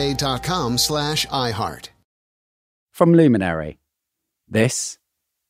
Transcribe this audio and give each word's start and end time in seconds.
A 0.00 0.14
dot 0.14 0.42
com 0.42 0.78
slash 0.78 1.26
iHeart. 1.26 1.90
From 2.90 3.12
Luminary, 3.12 3.78
this 4.48 4.98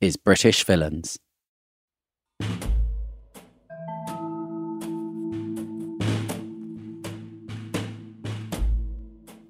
is 0.01 0.17
British 0.17 0.65
Villains. 0.65 1.21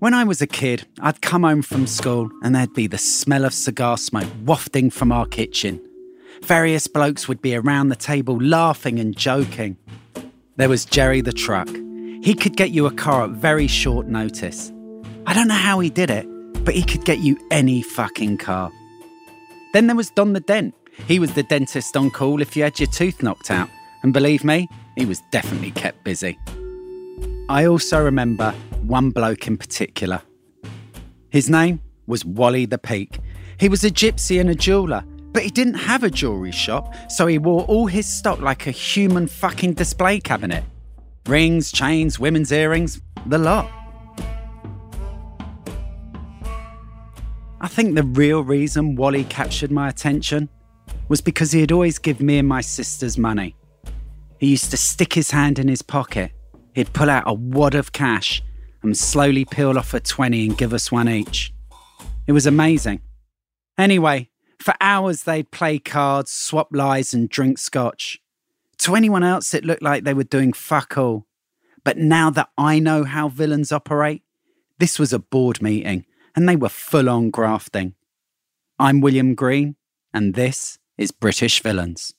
When 0.00 0.12
I 0.12 0.24
was 0.24 0.42
a 0.42 0.46
kid, 0.46 0.86
I'd 1.00 1.22
come 1.22 1.44
home 1.44 1.62
from 1.62 1.86
school 1.86 2.28
and 2.42 2.54
there'd 2.54 2.74
be 2.74 2.86
the 2.86 2.98
smell 2.98 3.46
of 3.46 3.54
cigar 3.54 3.96
smoke 3.96 4.28
wafting 4.44 4.90
from 4.90 5.12
our 5.12 5.24
kitchen. 5.24 5.80
Various 6.42 6.86
blokes 6.86 7.26
would 7.26 7.40
be 7.40 7.56
around 7.56 7.88
the 7.88 7.96
table 7.96 8.38
laughing 8.38 8.98
and 8.98 9.16
joking. 9.16 9.78
There 10.56 10.68
was 10.68 10.84
Jerry 10.84 11.22
the 11.22 11.32
truck. 11.32 11.68
He 12.22 12.34
could 12.34 12.54
get 12.54 12.72
you 12.72 12.84
a 12.84 12.92
car 12.92 13.24
at 13.24 13.30
very 13.30 13.66
short 13.66 14.06
notice. 14.06 14.70
I 15.26 15.34
don't 15.34 15.48
know 15.48 15.54
how 15.54 15.80
he 15.80 15.90
did 15.90 16.10
it, 16.10 16.26
but 16.64 16.74
he 16.74 16.82
could 16.82 17.04
get 17.04 17.18
you 17.18 17.38
any 17.50 17.82
fucking 17.82 18.38
car. 18.38 18.72
Then 19.72 19.86
there 19.86 19.96
was 19.96 20.10
Don 20.10 20.32
the 20.32 20.40
Dent. 20.40 20.74
He 21.06 21.18
was 21.18 21.34
the 21.34 21.42
dentist 21.44 21.96
on 21.96 22.10
call 22.10 22.42
if 22.42 22.56
you 22.56 22.64
had 22.64 22.78
your 22.80 22.88
tooth 22.88 23.22
knocked 23.22 23.50
out. 23.50 23.68
And 24.02 24.12
believe 24.12 24.44
me, 24.44 24.68
he 24.96 25.06
was 25.06 25.20
definitely 25.30 25.70
kept 25.72 26.04
busy. 26.04 26.38
I 27.48 27.66
also 27.66 28.02
remember 28.02 28.52
one 28.82 29.10
bloke 29.10 29.46
in 29.46 29.56
particular. 29.56 30.22
His 31.30 31.48
name 31.48 31.80
was 32.06 32.24
Wally 32.24 32.66
the 32.66 32.78
Peak. 32.78 33.18
He 33.58 33.68
was 33.68 33.84
a 33.84 33.90
gypsy 33.90 34.40
and 34.40 34.48
a 34.50 34.54
jeweller, 34.54 35.04
but 35.32 35.42
he 35.42 35.50
didn't 35.50 35.74
have 35.74 36.02
a 36.02 36.10
jewellery 36.10 36.52
shop, 36.52 36.94
so 37.10 37.26
he 37.26 37.38
wore 37.38 37.64
all 37.64 37.86
his 37.86 38.06
stock 38.06 38.40
like 38.40 38.66
a 38.66 38.70
human 38.70 39.26
fucking 39.26 39.74
display 39.74 40.18
cabinet. 40.18 40.64
Rings, 41.26 41.70
chains, 41.70 42.18
women's 42.18 42.50
earrings, 42.50 43.00
the 43.26 43.38
lot. 43.38 43.70
I 47.62 47.68
think 47.68 47.94
the 47.94 48.02
real 48.02 48.42
reason 48.42 48.96
Wally 48.96 49.24
captured 49.24 49.70
my 49.70 49.90
attention 49.90 50.48
was 51.08 51.20
because 51.20 51.52
he'd 51.52 51.72
always 51.72 51.98
give 51.98 52.20
me 52.22 52.38
and 52.38 52.48
my 52.48 52.62
sisters 52.62 53.18
money. 53.18 53.54
He 54.38 54.46
used 54.46 54.70
to 54.70 54.78
stick 54.78 55.12
his 55.12 55.30
hand 55.30 55.58
in 55.58 55.68
his 55.68 55.82
pocket, 55.82 56.32
he'd 56.74 56.94
pull 56.94 57.10
out 57.10 57.24
a 57.26 57.34
wad 57.34 57.74
of 57.74 57.92
cash 57.92 58.42
and 58.82 58.96
slowly 58.96 59.44
peel 59.44 59.76
off 59.76 59.92
a 59.92 60.00
20 60.00 60.46
and 60.46 60.56
give 60.56 60.72
us 60.72 60.90
one 60.90 61.06
each. 61.06 61.52
It 62.26 62.32
was 62.32 62.46
amazing. 62.46 63.02
Anyway, 63.76 64.30
for 64.58 64.72
hours 64.80 65.24
they'd 65.24 65.50
play 65.50 65.78
cards, 65.78 66.30
swap 66.30 66.68
lies, 66.72 67.12
and 67.12 67.28
drink 67.28 67.58
scotch. 67.58 68.20
To 68.78 68.94
anyone 68.94 69.22
else, 69.22 69.52
it 69.52 69.66
looked 69.66 69.82
like 69.82 70.04
they 70.04 70.14
were 70.14 70.24
doing 70.24 70.54
fuck 70.54 70.96
all. 70.96 71.26
But 71.84 71.98
now 71.98 72.30
that 72.30 72.48
I 72.56 72.78
know 72.78 73.04
how 73.04 73.28
villains 73.28 73.70
operate, 73.70 74.22
this 74.78 74.98
was 74.98 75.12
a 75.12 75.18
board 75.18 75.60
meeting 75.60 76.06
and 76.40 76.48
they 76.48 76.56
were 76.56 76.70
full 76.70 77.10
on 77.10 77.28
grafting. 77.28 77.94
I'm 78.78 79.02
William 79.02 79.34
Green, 79.34 79.76
and 80.14 80.32
this 80.32 80.78
is 80.96 81.10
British 81.10 81.60
Villains. 81.60 82.14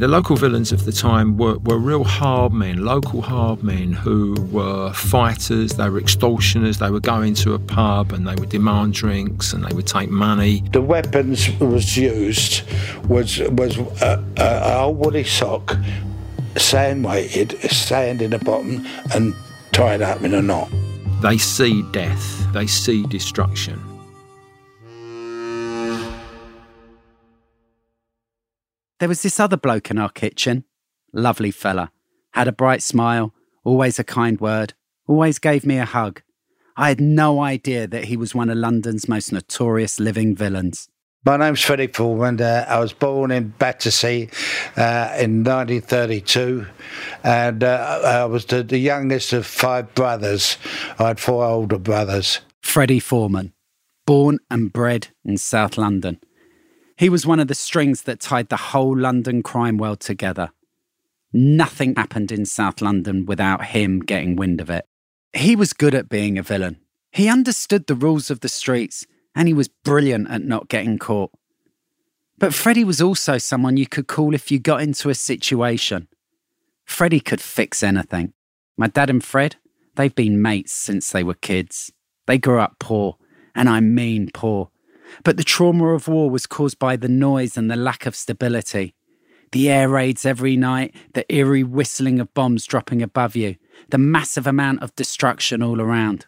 The 0.00 0.08
local 0.08 0.34
villains 0.34 0.72
of 0.72 0.86
the 0.86 0.92
time 0.92 1.36
were, 1.36 1.58
were 1.58 1.76
real 1.76 2.04
hard 2.04 2.54
men, 2.54 2.86
local 2.86 3.20
hard 3.20 3.62
men 3.62 3.92
who 3.92 4.34
were 4.50 4.94
fighters, 4.94 5.72
they 5.72 5.90
were 5.90 5.98
extortioners, 5.98 6.78
they 6.78 6.90
would 6.90 7.02
go 7.02 7.20
into 7.20 7.52
a 7.52 7.58
pub 7.58 8.12
and 8.12 8.26
they 8.26 8.34
would 8.36 8.48
demand 8.48 8.94
drinks 8.94 9.52
and 9.52 9.62
they 9.62 9.74
would 9.74 9.86
take 9.86 10.08
money. 10.08 10.62
The 10.72 10.80
weapons 10.80 11.50
was 11.60 11.98
used 11.98 12.62
was 13.10 13.40
was 13.40 13.76
a, 13.76 14.24
a, 14.38 14.42
a 14.42 14.78
old 14.78 14.96
woolly 14.96 15.24
sock, 15.24 15.76
sand 16.56 17.04
weighted, 17.04 17.60
sand 17.70 18.22
in 18.22 18.30
the 18.30 18.38
bottom 18.38 18.86
and 19.14 19.34
tied 19.72 20.00
up 20.00 20.22
in 20.22 20.32
a 20.32 20.40
knot. 20.40 20.70
They 21.20 21.36
see 21.36 21.82
death, 21.92 22.50
they 22.54 22.66
see 22.66 23.04
destruction. 23.08 23.89
There 29.00 29.08
was 29.08 29.22
this 29.22 29.40
other 29.40 29.56
bloke 29.56 29.90
in 29.90 29.98
our 29.98 30.10
kitchen. 30.10 30.64
Lovely 31.14 31.50
fella. 31.50 31.90
Had 32.32 32.48
a 32.48 32.52
bright 32.52 32.82
smile, 32.82 33.32
always 33.64 33.98
a 33.98 34.04
kind 34.04 34.38
word, 34.38 34.74
always 35.08 35.38
gave 35.38 35.64
me 35.64 35.78
a 35.78 35.86
hug. 35.86 36.20
I 36.76 36.88
had 36.90 37.00
no 37.00 37.40
idea 37.40 37.86
that 37.86 38.04
he 38.04 38.16
was 38.18 38.34
one 38.34 38.50
of 38.50 38.58
London's 38.58 39.08
most 39.08 39.32
notorious 39.32 39.98
living 39.98 40.36
villains. 40.36 40.90
My 41.24 41.38
name's 41.38 41.62
Philip 41.62 41.96
Foreman. 41.96 42.42
Uh, 42.42 42.66
I 42.68 42.78
was 42.78 42.92
born 42.92 43.30
in 43.30 43.54
Battersea 43.58 44.28
uh, 44.76 45.16
in 45.18 45.44
1932, 45.44 46.66
and 47.24 47.64
uh, 47.64 48.00
I 48.04 48.24
was 48.26 48.44
the, 48.44 48.62
the 48.62 48.78
youngest 48.78 49.32
of 49.32 49.46
five 49.46 49.94
brothers. 49.94 50.58
I 50.98 51.08
had 51.08 51.20
four 51.20 51.44
older 51.44 51.78
brothers. 51.78 52.40
Freddie 52.62 53.00
Foreman, 53.00 53.54
born 54.06 54.40
and 54.50 54.70
bred 54.70 55.08
in 55.24 55.38
South 55.38 55.78
London. 55.78 56.20
He 57.00 57.08
was 57.08 57.24
one 57.24 57.40
of 57.40 57.48
the 57.48 57.54
strings 57.54 58.02
that 58.02 58.20
tied 58.20 58.50
the 58.50 58.58
whole 58.58 58.94
London 58.94 59.42
crime 59.42 59.78
world 59.78 60.00
together. 60.00 60.50
Nothing 61.32 61.94
happened 61.94 62.30
in 62.30 62.44
South 62.44 62.82
London 62.82 63.24
without 63.24 63.64
him 63.64 64.00
getting 64.00 64.36
wind 64.36 64.60
of 64.60 64.68
it. 64.68 64.84
He 65.32 65.56
was 65.56 65.72
good 65.72 65.94
at 65.94 66.10
being 66.10 66.36
a 66.36 66.42
villain. 66.42 66.76
He 67.10 67.26
understood 67.26 67.86
the 67.86 67.94
rules 67.94 68.30
of 68.30 68.40
the 68.40 68.50
streets 68.50 69.06
and 69.34 69.48
he 69.48 69.54
was 69.54 69.66
brilliant 69.66 70.30
at 70.30 70.44
not 70.44 70.68
getting 70.68 70.98
caught. 70.98 71.30
But 72.36 72.52
Freddie 72.52 72.84
was 72.84 73.00
also 73.00 73.38
someone 73.38 73.78
you 73.78 73.86
could 73.86 74.06
call 74.06 74.34
if 74.34 74.50
you 74.50 74.58
got 74.58 74.82
into 74.82 75.08
a 75.08 75.14
situation. 75.14 76.06
Freddie 76.84 77.20
could 77.20 77.40
fix 77.40 77.82
anything. 77.82 78.34
My 78.76 78.88
dad 78.88 79.08
and 79.08 79.24
Fred, 79.24 79.56
they've 79.94 80.14
been 80.14 80.42
mates 80.42 80.74
since 80.74 81.10
they 81.10 81.24
were 81.24 81.32
kids. 81.32 81.90
They 82.26 82.36
grew 82.36 82.60
up 82.60 82.76
poor, 82.78 83.16
and 83.54 83.70
I 83.70 83.80
mean 83.80 84.28
poor. 84.34 84.68
But 85.24 85.36
the 85.36 85.44
trauma 85.44 85.88
of 85.88 86.08
war 86.08 86.30
was 86.30 86.46
caused 86.46 86.78
by 86.78 86.96
the 86.96 87.08
noise 87.08 87.56
and 87.56 87.70
the 87.70 87.76
lack 87.76 88.06
of 88.06 88.16
stability. 88.16 88.94
The 89.52 89.68
air 89.68 89.88
raids 89.88 90.24
every 90.24 90.56
night, 90.56 90.94
the 91.14 91.30
eerie 91.32 91.64
whistling 91.64 92.20
of 92.20 92.32
bombs 92.34 92.66
dropping 92.66 93.02
above 93.02 93.34
you, 93.34 93.56
the 93.88 93.98
massive 93.98 94.46
amount 94.46 94.82
of 94.82 94.94
destruction 94.94 95.62
all 95.62 95.80
around. 95.80 96.26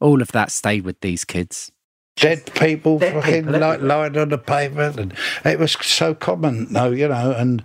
All 0.00 0.20
of 0.20 0.32
that 0.32 0.52
stayed 0.52 0.84
with 0.84 1.00
these 1.00 1.24
kids. 1.24 1.72
Dead 2.16 2.52
people 2.54 2.98
Dead 2.98 3.14
fucking 3.14 3.46
people 3.46 3.58
like 3.58 3.80
lying 3.80 4.16
on 4.18 4.28
the 4.28 4.38
pavement, 4.38 4.98
and 4.98 5.14
it 5.44 5.58
was 5.58 5.72
so 5.72 6.14
common, 6.14 6.72
though, 6.72 6.90
you 6.90 7.08
know, 7.08 7.32
and 7.32 7.62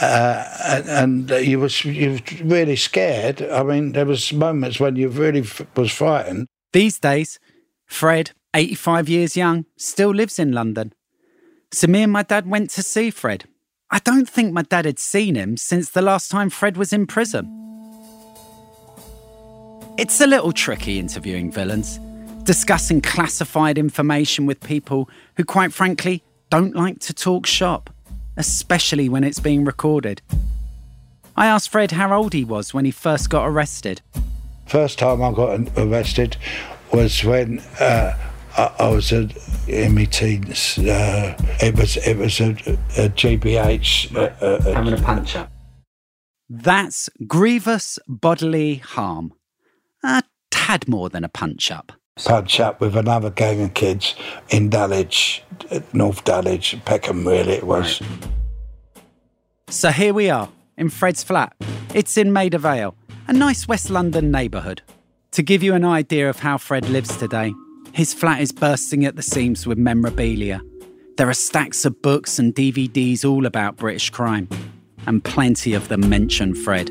uh, 0.00 0.44
and, 0.64 1.28
and 1.28 1.46
you 1.46 1.58
was 1.58 1.84
you 1.84 2.12
was 2.12 2.40
really 2.40 2.76
scared. 2.76 3.42
I 3.42 3.62
mean, 3.62 3.92
there 3.92 4.06
was 4.06 4.32
moments 4.32 4.80
when 4.80 4.96
you 4.96 5.08
really 5.08 5.40
f- 5.40 5.66
was 5.76 5.92
frightened. 5.92 6.46
These 6.72 7.00
days, 7.00 7.38
Fred, 7.84 8.30
85 8.54 9.08
years 9.08 9.36
young, 9.36 9.64
still 9.76 10.10
lives 10.10 10.38
in 10.38 10.52
London. 10.52 10.92
So 11.72 11.86
me 11.86 12.02
and 12.02 12.12
my 12.12 12.22
dad 12.22 12.46
went 12.46 12.70
to 12.70 12.82
see 12.82 13.10
Fred. 13.10 13.44
I 13.90 13.98
don't 13.98 14.28
think 14.28 14.52
my 14.52 14.62
dad 14.62 14.84
had 14.84 14.98
seen 14.98 15.34
him 15.34 15.56
since 15.56 15.90
the 15.90 16.02
last 16.02 16.30
time 16.30 16.50
Fred 16.50 16.76
was 16.76 16.92
in 16.92 17.06
prison. 17.06 17.58
It's 19.98 20.20
a 20.20 20.26
little 20.26 20.52
tricky 20.52 20.98
interviewing 20.98 21.50
villains, 21.50 21.98
discussing 22.44 23.02
classified 23.02 23.76
information 23.76 24.46
with 24.46 24.60
people 24.60 25.08
who, 25.36 25.44
quite 25.44 25.72
frankly, 25.72 26.22
don't 26.50 26.74
like 26.74 26.98
to 27.00 27.14
talk 27.14 27.46
shop, 27.46 27.90
especially 28.36 29.08
when 29.08 29.24
it's 29.24 29.40
being 29.40 29.64
recorded. 29.64 30.22
I 31.36 31.46
asked 31.46 31.70
Fred 31.70 31.92
how 31.92 32.14
old 32.14 32.32
he 32.32 32.44
was 32.44 32.74
when 32.74 32.84
he 32.84 32.90
first 32.90 33.30
got 33.30 33.46
arrested. 33.46 34.00
First 34.66 34.98
time 34.98 35.22
I 35.22 35.32
got 35.32 35.60
arrested 35.76 36.36
was 36.92 37.24
when 37.24 37.60
uh, 37.80 38.16
I, 38.56 38.72
I 38.78 38.88
was 38.88 39.12
in, 39.12 39.32
in 39.66 39.94
my 39.94 40.04
teens. 40.04 40.78
Uh, 40.78 41.36
it 41.60 41.76
was 41.76 41.96
it 41.96 42.16
was 42.16 42.40
a, 42.40 42.50
a 42.50 43.08
GBH. 43.08 44.14
Uh, 44.14 44.44
uh, 44.44 44.94
a 44.94 45.02
punch 45.02 45.36
up. 45.36 45.50
That's 46.48 47.08
grievous 47.26 47.98
bodily 48.06 48.76
harm. 48.76 49.32
A 50.04 50.22
tad 50.50 50.86
more 50.88 51.08
than 51.08 51.24
a 51.24 51.28
punch 51.28 51.70
up. 51.70 51.92
punch 52.16 52.60
up 52.60 52.80
with 52.80 52.96
another 52.96 53.30
gang 53.30 53.62
of 53.62 53.74
kids 53.74 54.14
in 54.50 54.68
Dulwich, 54.68 55.42
uh, 55.70 55.80
North 55.92 56.24
Dulwich, 56.24 56.76
Peckham. 56.84 57.26
Really, 57.26 57.52
it 57.54 57.64
was. 57.64 58.02
So 59.68 59.90
here 59.90 60.12
we 60.12 60.28
are, 60.28 60.50
in 60.76 60.90
Fred's 60.90 61.22
flat. 61.22 61.54
It's 61.94 62.18
in 62.18 62.32
Maida 62.32 62.58
Vale, 62.58 62.94
a 63.26 63.32
nice 63.32 63.66
West 63.66 63.88
London 63.88 64.30
neighbourhood. 64.30 64.82
To 65.32 65.42
give 65.42 65.62
you 65.62 65.72
an 65.72 65.84
idea 65.84 66.28
of 66.28 66.40
how 66.40 66.58
Fred 66.58 66.90
lives 66.90 67.16
today, 67.16 67.54
his 67.92 68.14
flat 68.14 68.40
is 68.40 68.52
bursting 68.52 69.04
at 69.04 69.16
the 69.16 69.22
seams 69.22 69.66
with 69.66 69.78
memorabilia. 69.78 70.60
There 71.16 71.28
are 71.28 71.34
stacks 71.34 71.84
of 71.84 72.00
books 72.00 72.38
and 72.38 72.54
DVDs 72.54 73.24
all 73.24 73.44
about 73.44 73.76
British 73.76 74.10
crime, 74.10 74.48
and 75.06 75.22
plenty 75.22 75.74
of 75.74 75.88
them 75.88 76.08
mention 76.08 76.54
Fred. 76.54 76.90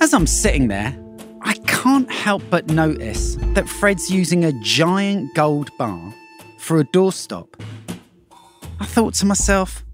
As 0.00 0.14
I'm 0.14 0.26
sitting 0.26 0.68
there, 0.68 0.96
I 1.42 1.54
can't 1.66 2.10
help 2.10 2.42
but 2.50 2.68
notice 2.68 3.36
that 3.54 3.68
Fred's 3.68 4.10
using 4.10 4.44
a 4.44 4.52
giant 4.62 5.34
gold 5.34 5.70
bar 5.76 6.14
for 6.58 6.78
a 6.78 6.84
doorstop. 6.84 7.48
I 8.78 8.86
thought 8.86 9.14
to 9.14 9.26
myself, 9.26 9.84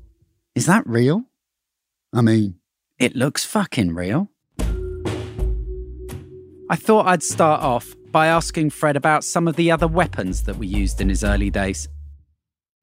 is 0.55 0.67
that 0.67 0.87
real? 0.87 1.25
I 2.13 2.21
mean, 2.21 2.57
it 2.99 3.17
looks 3.17 3.45
fucking 3.45 3.95
real. 3.95 4.29
I 6.71 6.77
thought 6.77 7.07
I'd 7.07 7.23
start 7.23 7.63
off 7.63 7.95
by 8.13 8.27
asking 8.27 8.71
Fred 8.71 8.97
about 8.97 9.25
some 9.25 9.49
of 9.49 9.57
the 9.57 9.71
other 9.71 9.89
weapons 9.89 10.43
that 10.45 10.57
were 10.57 10.65
used 10.65 11.01
in 11.01 11.09
his 11.09 11.25
early 11.25 11.51
days. 11.51 11.89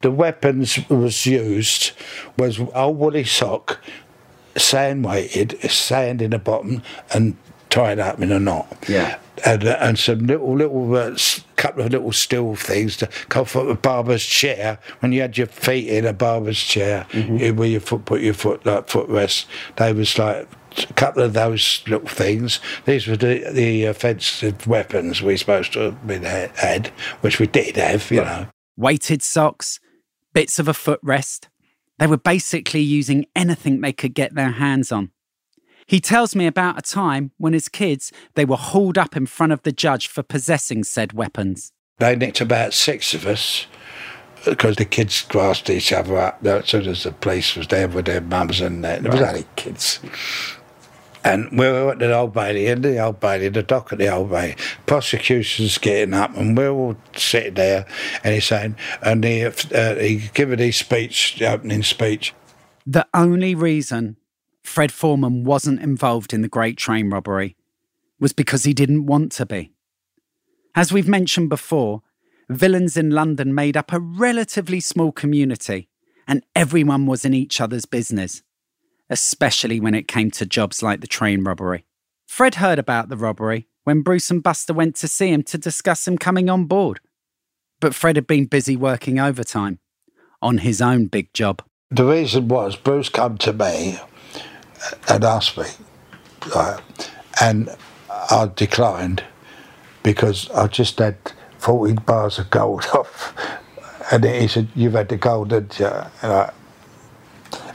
The 0.01 0.12
weapons 0.12 0.88
was 0.89 1.25
used 1.25 1.92
was 2.38 2.60
old 2.60 2.98
woolly 2.98 3.24
sock, 3.24 3.80
sand 4.56 5.04
weighted, 5.04 5.60
sand 5.72 6.22
in 6.22 6.31
the 6.31 6.39
bottom, 6.39 6.83
and 7.13 7.38
tied 7.69 8.00
up 8.00 8.22
in 8.22 8.31
a 8.31 8.39
knot. 8.39 8.68
Yeah. 8.88 9.18
And, 9.45 9.66
uh, 9.66 9.77
and 9.81 10.00
some 10.00 10.27
little 10.27 10.56
little 10.56 10.95
uh, 10.95 11.18
couple 11.57 11.83
of 11.83 11.92
little 11.92 12.13
steel 12.13 12.56
things 12.56 12.95
to 12.98 13.07
come 13.30 13.45
from 13.45 13.68
a 13.68 13.75
barber's 13.75 14.24
chair. 14.25 14.80
When 15.00 15.12
you 15.12 15.22
had 15.22 15.38
your 15.38 15.48
feet 15.48 15.89
in 15.89 16.06
a 16.06 16.13
barber's 16.13 16.60
chair, 16.60 17.06
you, 17.13 17.54
where 17.54 17.68
your 17.68 17.81
foot 17.81 18.06
put 18.06 18.22
your 18.22 18.33
foot 18.33 18.66
like 18.66 18.88
footrest, 18.88 19.45
they 19.75 19.92
was 19.92 20.18
like 20.18 20.48
a 20.83 20.94
couple 20.94 21.24
of 21.24 21.33
those 21.33 21.83
little 21.88 22.07
things. 22.07 22.60
These 22.86 23.07
were 23.07 23.18
the, 23.18 23.50
the 23.51 23.86
offensive 23.86 24.68
weapons 24.68 25.22
we 25.22 25.38
supposed 25.38 25.74
to 25.74 25.80
have 25.80 26.07
been 26.07 26.24
had, 26.24 26.88
which 27.22 27.39
we 27.39 27.48
did 27.48 27.77
have, 27.77 28.10
you 28.12 28.22
know. 28.22 28.48
Weighted 28.77 29.24
socks, 29.24 29.80
bits 30.33 30.60
of 30.60 30.68
a 30.68 30.74
footrest. 30.74 31.48
They 31.98 32.07
were 32.07 32.18
basically 32.18 32.81
using 32.81 33.25
anything 33.36 33.81
they 33.81 33.94
could 33.94 34.13
get 34.13 34.36
their 34.36 34.51
hands 34.51 34.92
on. 34.92 35.12
He 35.88 36.00
tells 36.00 36.36
me 36.36 36.48
about 36.48 36.80
a 36.80 36.81
time 36.81 37.31
when, 37.38 37.54
as 37.54 37.69
kids, 37.69 38.12
they 38.33 38.44
were 38.44 38.57
hauled 38.57 38.98
up 38.98 39.16
in 39.16 39.27
front 39.27 39.54
of 39.54 39.62
the 39.62 39.72
judge 39.72 40.07
for 40.07 40.24
possessing 40.24 40.83
said 40.83 41.13
weapons. 41.13 41.72
They 42.00 42.16
nicked 42.16 42.42
about 42.42 42.74
six 42.74 43.13
of 43.13 43.25
us 43.25 43.68
uh, 44.45 44.50
because 44.51 44.75
the 44.75 44.86
kids 44.86 45.22
grasped 45.22 45.69
each 45.69 45.94
other 45.94 46.18
up 46.18 46.45
as 46.45 46.68
soon 46.68 46.88
as 46.88 47.04
the 47.04 47.12
police 47.12 47.56
was 47.56 47.68
there 47.68 47.88
with 47.88 48.06
their 48.06 48.22
mums 48.22 48.62
and 48.62 48.83
that. 48.83 49.04
There 49.04 49.12
was 49.12 49.22
only 49.22 49.45
kids. 49.56 50.00
And 51.25 51.50
we 51.57 51.66
were 51.66 51.92
at 51.92 51.98
the 51.98 52.16
Old 52.16 52.33
Bailey, 52.33 52.68
in 52.68 52.83
the 52.83 53.04
Old 53.04 53.19
Bailey, 53.19 53.50
the 53.50 53.63
dock 53.63 53.92
at 53.92 53.98
the 53.98 54.13
Old 54.13 54.30
Bailey. 54.30 54.56
Prosecution's 54.86 55.80
getting 55.80 56.13
up, 56.13 56.38
and 56.38 56.56
we're 56.56 56.69
all 56.69 56.95
sitting 57.16 57.56
there, 57.56 57.88
and 58.24 58.36
he's 58.36 58.45
saying, 58.45 58.75
and 59.01 59.24
he, 59.24 59.44
uh, 59.44 59.95
he 59.95 60.30
giving 60.36 60.60
his 60.60 60.77
speech, 60.77 61.38
the 61.39 61.51
opening 61.51 61.81
speech. 61.81 62.36
The 62.86 63.07
only 63.16 63.56
reason 63.56 64.18
Fred 64.62 64.92
Foreman 64.92 65.44
wasn't 65.44 65.81
involved 65.81 66.31
in 66.31 66.44
the 66.44 66.48
Great 66.48 66.77
Train 66.77 67.10
robbery 67.10 67.56
was 68.19 68.31
because 68.31 68.63
he 68.63 68.74
didn't 68.74 69.07
want 69.07 69.31
to 69.33 69.48
be. 69.48 69.72
As 70.75 70.94
we've 70.94 71.07
mentioned 71.07 71.50
before, 71.50 72.04
villains 72.50 72.98
in 72.98 73.10
London 73.10 73.56
made 73.56 73.75
up 73.75 73.92
a 73.92 74.00
relatively 74.00 74.80
small 74.80 75.12
community, 75.12 75.89
and 76.27 76.45
everyone 76.56 77.07
was 77.07 77.25
in 77.25 77.33
each 77.33 77.60
other's 77.60 77.86
business, 77.86 78.44
especially 79.10 79.80
when 79.80 79.94
it 79.94 80.08
came 80.08 80.32
to 80.32 80.46
jobs 80.46 80.82
like 80.82 81.02
the 81.02 81.08
train 81.08 81.44
robbery. 81.44 81.86
Fred 82.28 82.56
heard 82.56 82.80
about 82.80 83.10
the 83.10 83.18
robbery 83.18 83.68
when 83.84 84.02
Bruce 84.02 84.32
and 84.32 84.42
Buster 84.42 84.74
went 84.74 84.96
to 84.98 85.08
see 85.08 85.32
him 85.32 85.44
to 85.44 85.58
discuss 85.58 86.08
him 86.08 86.18
coming 86.18 86.50
on 86.50 86.66
board. 86.66 87.00
But 87.80 87.94
Fred 87.94 88.16
had 88.16 88.28
been 88.28 88.46
busy 88.46 88.76
working 88.76 89.20
overtime 89.20 89.80
on 90.42 90.60
his 90.60 90.82
own 90.82 91.06
big 91.08 91.34
job. 91.34 91.62
The 91.92 92.06
reason 92.06 92.48
was 92.48 92.76
Bruce 92.76 93.10
come 93.10 93.38
to 93.40 93.54
me 93.54 94.00
and 95.08 95.24
asked 95.24 95.58
me, 95.58 95.66
uh, 96.54 96.80
and 97.42 97.70
I 98.10 98.50
declined 98.56 99.24
because 100.04 100.50
I 100.52 100.68
just 100.68 101.00
had 101.00 101.18
40 101.60 101.94
bars 102.06 102.40
of 102.40 102.50
gold 102.50 102.86
off. 102.94 103.34
And 104.12 104.24
he 104.24 104.48
said, 104.48 104.70
You've 104.76 104.94
had 104.94 105.10
the 105.10 105.18
gold, 105.18 105.50
didn't 105.50 105.80
you? 105.80 105.88
And, 106.22 106.32
I, 106.32 106.54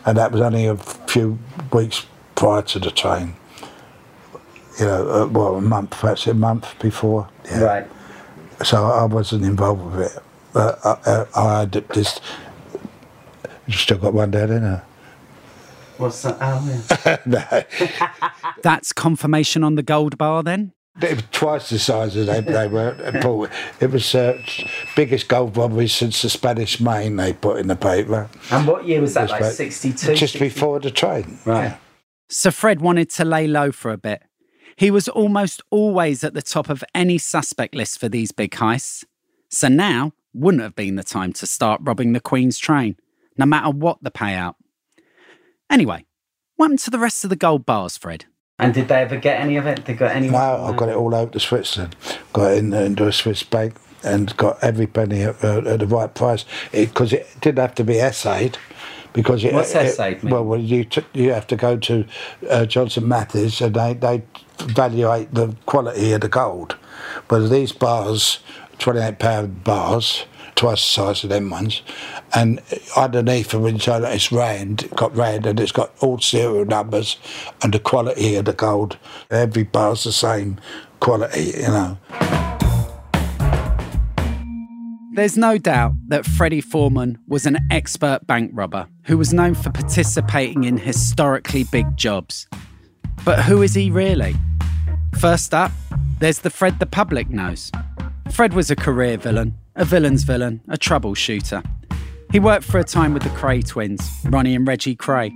and 0.07 0.17
that 0.19 0.33
was 0.33 0.41
only 0.41 0.67
a 0.67 0.77
few 0.77 1.39
weeks 1.73 2.07
prior 2.35 2.63
to 2.63 2.79
the 2.79 2.91
train. 2.91 3.35
You 4.79 4.87
know, 4.87 5.11
uh, 5.11 5.27
well, 5.27 5.57
a 5.57 5.61
month, 5.61 5.91
perhaps 5.91 6.27
a 6.27 6.35
month 6.35 6.79
before. 6.79 7.29
Yeah. 7.45 7.87
So 8.65 8.85
I 8.87 9.05
wasn't 9.05 9.45
involved 9.45 9.95
with 9.95 10.17
it. 10.17 10.23
But 10.53 10.79
I, 10.85 10.91
uh, 10.91 11.27
I 11.35 11.61
had 11.61 11.73
this. 11.73 12.21
Still 13.69 13.99
got 13.99 14.15
one 14.15 14.31
there, 14.31 14.47
didn't 14.47 14.65
I? 14.65 14.83
What's 15.99 16.23
that? 16.23 16.39
Oh, 16.41 17.19
no. 17.27 18.55
That's 18.63 18.93
confirmation 18.93 19.63
on 19.63 19.75
the 19.75 19.83
gold 19.83 20.17
bar 20.17 20.43
then? 20.43 20.73
They 20.97 21.15
were 21.15 21.23
twice 21.33 21.71
the 21.71 21.79
size 21.79 22.17
as 22.17 22.27
they, 22.27 22.41
they 22.41 22.67
were. 22.67 22.95
Paul. 23.23 23.49
It 23.81 23.91
was 23.91 24.15
uh, 24.15 24.43
biggest 24.97 25.29
gold 25.29 25.57
robbery 25.57 25.89
since 25.89 26.23
the 26.23 26.29
Spanish 26.29 26.81
Main 26.81 27.17
they 27.17 27.33
put 27.33 27.59
in 27.59 27.69
the 27.69 27.77
paper. 27.77 28.29
And 28.51 28.67
what 28.67 28.87
year 28.87 29.01
was 29.01 29.15
that? 29.15 29.31
Was 29.31 29.31
Like 29.31 29.45
62? 29.45 30.15
Just 30.15 30.39
before 30.39 30.81
the 30.81 30.91
train. 30.91 31.39
Right. 31.45 31.77
So 32.29 32.51
Fred 32.51 32.81
wanted 32.81 33.11
to 33.11 33.25
lay 33.25 33.47
low 33.47 33.73
for 33.73 33.91
a 33.91 33.99
bit. 33.99 34.23
He 34.77 34.91
was 34.91 35.09
almost 35.09 35.63
always 35.71 36.25
at 36.25 36.35
the 36.35 36.43
top 36.43 36.69
of 36.69 36.83
any 36.95 37.19
suspect 37.19 37.75
list 37.75 37.99
for 37.99 38.09
these 38.09 38.33
big 38.33 38.53
heists. 38.53 39.05
So 39.51 39.69
now 39.69 40.13
wouldn't 40.33 40.63
have 40.63 40.77
been 40.77 40.97
the 40.97 41.05
time 41.05 41.33
to 41.35 41.47
start 41.47 41.81
robbing 41.83 42.13
the 42.13 42.21
Queen's 42.21 42.59
train, 42.59 42.97
no 43.37 43.47
matter 43.47 43.71
what 43.71 43.99
the 44.03 44.11
payout. 44.11 44.55
Anyway, 45.69 46.05
what 46.57 46.67
happened 46.67 46.79
to 46.81 46.91
the 46.91 46.99
rest 46.99 47.25
of 47.25 47.31
the 47.31 47.37
gold 47.37 47.67
bars, 47.67 47.97
Fred? 47.97 48.27
And 48.61 48.75
did 48.75 48.89
they 48.89 49.03
ever 49.03 49.17
get 49.17 49.41
any 49.41 49.57
of 49.57 49.67
it? 49.67 49.85
They 49.85 49.95
got 49.95 50.15
any? 50.15 50.31
No, 50.31 50.39
I 50.39 50.77
got 50.77 50.89
it 50.89 50.97
all 50.97 51.15
over 51.15 51.33
to 51.33 51.41
Switzerland. 51.41 51.97
Got 52.33 52.53
it 52.53 52.59
in, 52.59 52.73
into 52.73 53.07
a 53.07 53.13
Swiss 53.13 53.43
bank. 53.43 53.75
and 54.03 54.35
got 54.37 54.63
every 54.63 54.87
penny 54.87 55.23
at, 55.23 55.43
uh, 55.45 55.59
at 55.59 55.81
the 55.81 55.87
right 55.87 56.15
price 56.15 56.45
because 56.73 57.13
it, 57.13 57.21
it, 57.21 57.41
didn't 57.41 57.59
have 57.59 57.75
to 57.75 57.85
be 57.85 57.99
assayed. 57.99 58.59
Because 59.13 59.45
it, 59.45 59.53
What's 59.53 59.75
assayed 59.75 60.23
Well, 60.23 60.45
well, 60.45 60.61
you 60.61 60.85
t- 60.85 61.05
you 61.13 61.33
have 61.33 61.47
to 61.49 61.57
go 61.57 61.77
to 61.77 62.07
uh, 62.49 62.65
Johnson 62.65 63.09
Matthey's 63.09 63.61
and 63.61 63.75
they 63.75 63.95
they 63.95 64.23
evaluate 64.61 65.35
the 65.35 65.55
quality 65.67 66.13
of 66.13 66.21
the 66.21 66.29
gold. 66.29 66.77
But 67.29 67.49
these 67.49 67.73
bars, 67.73 68.41
twenty 68.79 69.01
eight 69.01 69.19
pound 69.19 69.65
bars, 69.65 70.27
twice 70.61 70.83
the 70.83 71.03
size 71.03 71.25
of 71.25 71.31
them 71.31 71.49
ones, 71.49 71.81
and 72.35 72.61
underneath 72.95 73.49
them 73.49 73.65
inside 73.65 74.03
it's 74.03 74.31
rand, 74.31 74.87
got 74.95 75.17
rand, 75.17 75.47
and 75.47 75.59
it's 75.59 75.73
got 75.73 75.91
all 76.01 76.19
serial 76.19 76.67
numbers 76.67 77.17
and 77.63 77.73
the 77.73 77.79
quality 77.79 78.37
of 78.37 78.45
the 78.45 78.53
gold. 78.53 78.99
Every 79.31 79.63
bar's 79.63 80.05
the 80.05 80.13
same 80.13 80.59
quality, 81.01 81.55
you 81.57 81.69
know. 81.69 81.97
There's 85.15 85.39
no 85.39 85.57
doubt 85.57 85.93
that 86.09 86.27
Freddie 86.27 86.61
Foreman 86.61 87.19
was 87.27 87.47
an 87.47 87.57
expert 87.71 88.27
bank 88.27 88.51
robber 88.53 88.87
who 89.05 89.17
was 89.17 89.33
known 89.33 89.55
for 89.55 89.71
participating 89.71 90.65
in 90.65 90.77
historically 90.77 91.65
big 91.65 91.97
jobs. 91.97 92.47
But 93.25 93.45
who 93.45 93.63
is 93.63 93.75
he 93.75 93.91
really? 93.91 94.37
First 95.19 95.55
up, 95.55 95.73
there's 96.19 96.41
the 96.41 96.51
Fred 96.51 96.79
the 96.81 96.87
public 96.87 97.31
knows. 97.31 97.73
Fred 98.31 98.53
was 98.53 98.71
a 98.71 98.77
career 98.77 99.17
villain, 99.17 99.55
a 99.81 99.85
villain's 99.87 100.25
villain, 100.25 100.61
a 100.69 100.77
troubleshooter. 100.77 101.65
He 102.31 102.39
worked 102.39 102.67
for 102.67 102.79
a 102.79 102.85
time 102.85 103.15
with 103.15 103.23
the 103.23 103.31
Kray 103.31 103.67
twins, 103.67 104.07
Ronnie 104.27 104.55
and 104.55 104.69
Reggie 104.69 104.95
Kray. 104.95 105.33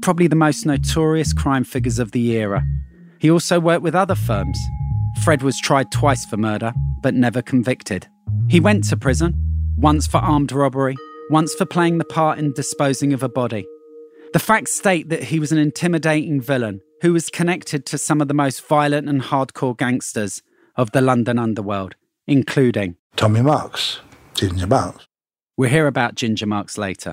Probably 0.00 0.28
the 0.28 0.36
most 0.36 0.64
notorious 0.64 1.32
crime 1.32 1.64
figures 1.64 1.98
of 1.98 2.12
the 2.12 2.30
era. 2.36 2.64
He 3.18 3.32
also 3.32 3.58
worked 3.58 3.82
with 3.82 3.96
other 3.96 4.14
firms. 4.14 4.56
Fred 5.24 5.42
was 5.42 5.58
tried 5.58 5.90
twice 5.90 6.24
for 6.24 6.36
murder, 6.36 6.72
but 7.02 7.14
never 7.14 7.42
convicted. 7.42 8.06
He 8.48 8.60
went 8.60 8.84
to 8.84 8.96
prison, 8.96 9.34
once 9.76 10.06
for 10.06 10.18
armed 10.18 10.52
robbery, 10.52 10.96
once 11.28 11.52
for 11.52 11.66
playing 11.66 11.98
the 11.98 12.04
part 12.04 12.38
in 12.38 12.52
disposing 12.52 13.12
of 13.12 13.24
a 13.24 13.28
body. 13.28 13.66
The 14.32 14.38
facts 14.38 14.72
state 14.72 15.08
that 15.08 15.24
he 15.24 15.40
was 15.40 15.50
an 15.50 15.58
intimidating 15.58 16.40
villain 16.40 16.80
who 17.00 17.12
was 17.12 17.28
connected 17.28 17.86
to 17.86 17.98
some 17.98 18.20
of 18.20 18.28
the 18.28 18.34
most 18.34 18.64
violent 18.68 19.08
and 19.08 19.20
hardcore 19.20 19.76
gangsters 19.76 20.42
of 20.76 20.92
the 20.92 21.00
London 21.00 21.40
underworld, 21.40 21.96
including 22.28 22.94
Tommy 23.16 23.42
Marks, 23.42 24.00
Ginger 24.34 24.66
Marks. 24.66 25.06
We'll 25.56 25.70
hear 25.70 25.86
about 25.86 26.14
Ginger 26.14 26.46
Marks 26.46 26.78
later. 26.78 27.12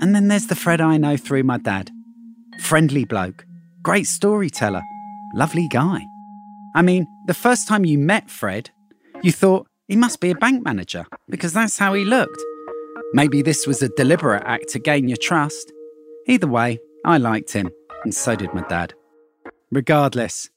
And 0.00 0.14
then 0.14 0.28
there's 0.28 0.46
the 0.46 0.56
Fred 0.56 0.80
I 0.80 0.96
know 0.96 1.16
through 1.16 1.42
my 1.44 1.58
dad. 1.58 1.90
Friendly 2.62 3.04
bloke, 3.04 3.44
great 3.82 4.06
storyteller, 4.06 4.82
lovely 5.34 5.68
guy. 5.68 6.00
I 6.74 6.82
mean, 6.82 7.06
the 7.26 7.34
first 7.34 7.68
time 7.68 7.84
you 7.84 7.98
met 7.98 8.30
Fred, 8.30 8.70
you 9.22 9.30
thought 9.30 9.68
he 9.88 9.96
must 9.96 10.20
be 10.20 10.30
a 10.30 10.34
bank 10.34 10.64
manager 10.64 11.06
because 11.28 11.52
that's 11.52 11.78
how 11.78 11.94
he 11.94 12.04
looked. 12.04 12.42
Maybe 13.12 13.42
this 13.42 13.66
was 13.66 13.82
a 13.82 13.90
deliberate 13.90 14.42
act 14.46 14.70
to 14.70 14.78
gain 14.78 15.06
your 15.06 15.18
trust. 15.18 15.70
Either 16.26 16.48
way, 16.48 16.78
I 17.04 17.18
liked 17.18 17.52
him, 17.52 17.70
and 18.04 18.14
so 18.14 18.34
did 18.36 18.52
my 18.52 18.62
dad. 18.68 18.94
Regardless, 19.70 20.50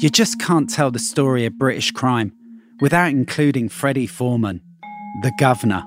you 0.00 0.10
just 0.10 0.40
can't 0.40 0.68
tell 0.68 0.90
the 0.90 0.98
story 0.98 1.46
of 1.46 1.58
British 1.58 1.90
crime 1.92 2.32
without 2.80 3.10
including 3.10 3.68
Freddie 3.68 4.06
Foreman, 4.06 4.60
the 5.22 5.32
governor. 5.38 5.84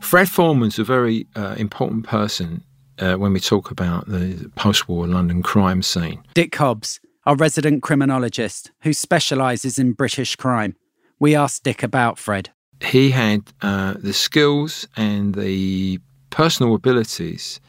Fred 0.00 0.28
Foreman's 0.28 0.78
a 0.78 0.84
very 0.84 1.26
uh, 1.34 1.54
important 1.56 2.06
person 2.06 2.62
uh, 2.98 3.14
when 3.14 3.32
we 3.32 3.40
talk 3.40 3.70
about 3.70 4.06
the 4.06 4.50
post 4.54 4.88
war 4.88 5.06
London 5.06 5.42
crime 5.42 5.82
scene. 5.82 6.22
Dick 6.34 6.54
Hobbs, 6.54 7.00
our 7.26 7.36
resident 7.36 7.82
criminologist 7.82 8.70
who 8.82 8.92
specialises 8.92 9.78
in 9.78 9.92
British 9.92 10.36
crime. 10.36 10.76
We 11.18 11.34
asked 11.34 11.64
Dick 11.64 11.82
about 11.82 12.18
Fred. 12.18 12.50
He 12.82 13.10
had 13.10 13.42
uh, 13.62 13.94
the 13.98 14.12
skills 14.12 14.86
and 14.96 15.34
the 15.34 16.00
personal 16.30 16.74
abilities 16.74 17.60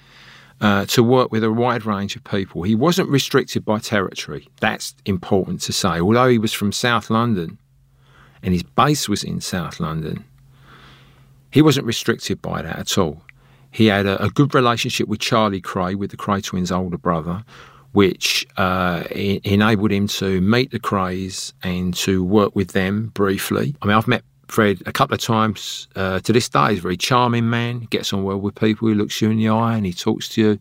uh, 0.65 0.83
to 0.83 1.03
work 1.03 1.31
with 1.31 1.43
a 1.43 1.51
wide 1.51 1.85
range 1.85 2.15
of 2.15 2.23
people. 2.23 2.63
He 2.63 2.73
wasn't 2.73 3.07
restricted 3.09 3.63
by 3.63 3.77
territory. 3.77 4.47
That's 4.61 4.95
important 5.05 5.61
to 5.61 5.71
say. 5.71 5.99
Although 5.99 6.27
he 6.27 6.39
was 6.39 6.53
from 6.53 6.71
South 6.71 7.11
London 7.11 7.59
and 8.41 8.51
his 8.51 8.63
base 8.63 9.07
was 9.07 9.23
in 9.23 9.41
South 9.41 9.79
London, 9.79 10.25
he 11.51 11.61
wasn't 11.61 11.85
restricted 11.85 12.41
by 12.41 12.63
that 12.63 12.79
at 12.79 12.97
all. 12.97 13.21
He 13.69 13.85
had 13.85 14.07
a, 14.07 14.23
a 14.23 14.29
good 14.31 14.55
relationship 14.55 15.07
with 15.07 15.19
Charlie 15.19 15.61
Kray, 15.61 15.95
with 15.95 16.09
the 16.09 16.17
Kray 16.17 16.43
twins' 16.43 16.71
older 16.71 16.97
brother, 16.97 17.43
which 17.91 18.47
uh, 18.57 19.03
enabled 19.11 19.91
him 19.91 20.07
to 20.07 20.41
meet 20.41 20.71
the 20.71 20.79
Krays 20.79 21.53
and 21.61 21.93
to 22.05 22.23
work 22.23 22.55
with 22.55 22.71
them 22.71 23.11
briefly. 23.13 23.75
I 23.83 23.85
mean, 23.85 23.95
I've 23.95 24.07
met 24.07 24.23
Fred 24.47 24.81
a 24.85 24.91
couple 24.91 25.15
of 25.15 25.21
times 25.21 25.87
uh, 25.95 26.19
to 26.21 26.33
this 26.33 26.49
day. 26.49 26.69
He's 26.69 26.79
a 26.79 26.81
very 26.81 26.97
charming 26.97 27.49
man, 27.49 27.81
gets 27.89 28.13
on 28.13 28.23
well 28.23 28.37
with 28.37 28.55
people, 28.55 28.87
he 28.87 28.93
looks 28.93 29.21
you 29.21 29.29
in 29.29 29.37
the 29.37 29.49
eye 29.49 29.75
and 29.75 29.85
he 29.85 29.93
talks 29.93 30.29
to 30.29 30.41
you. 30.41 30.59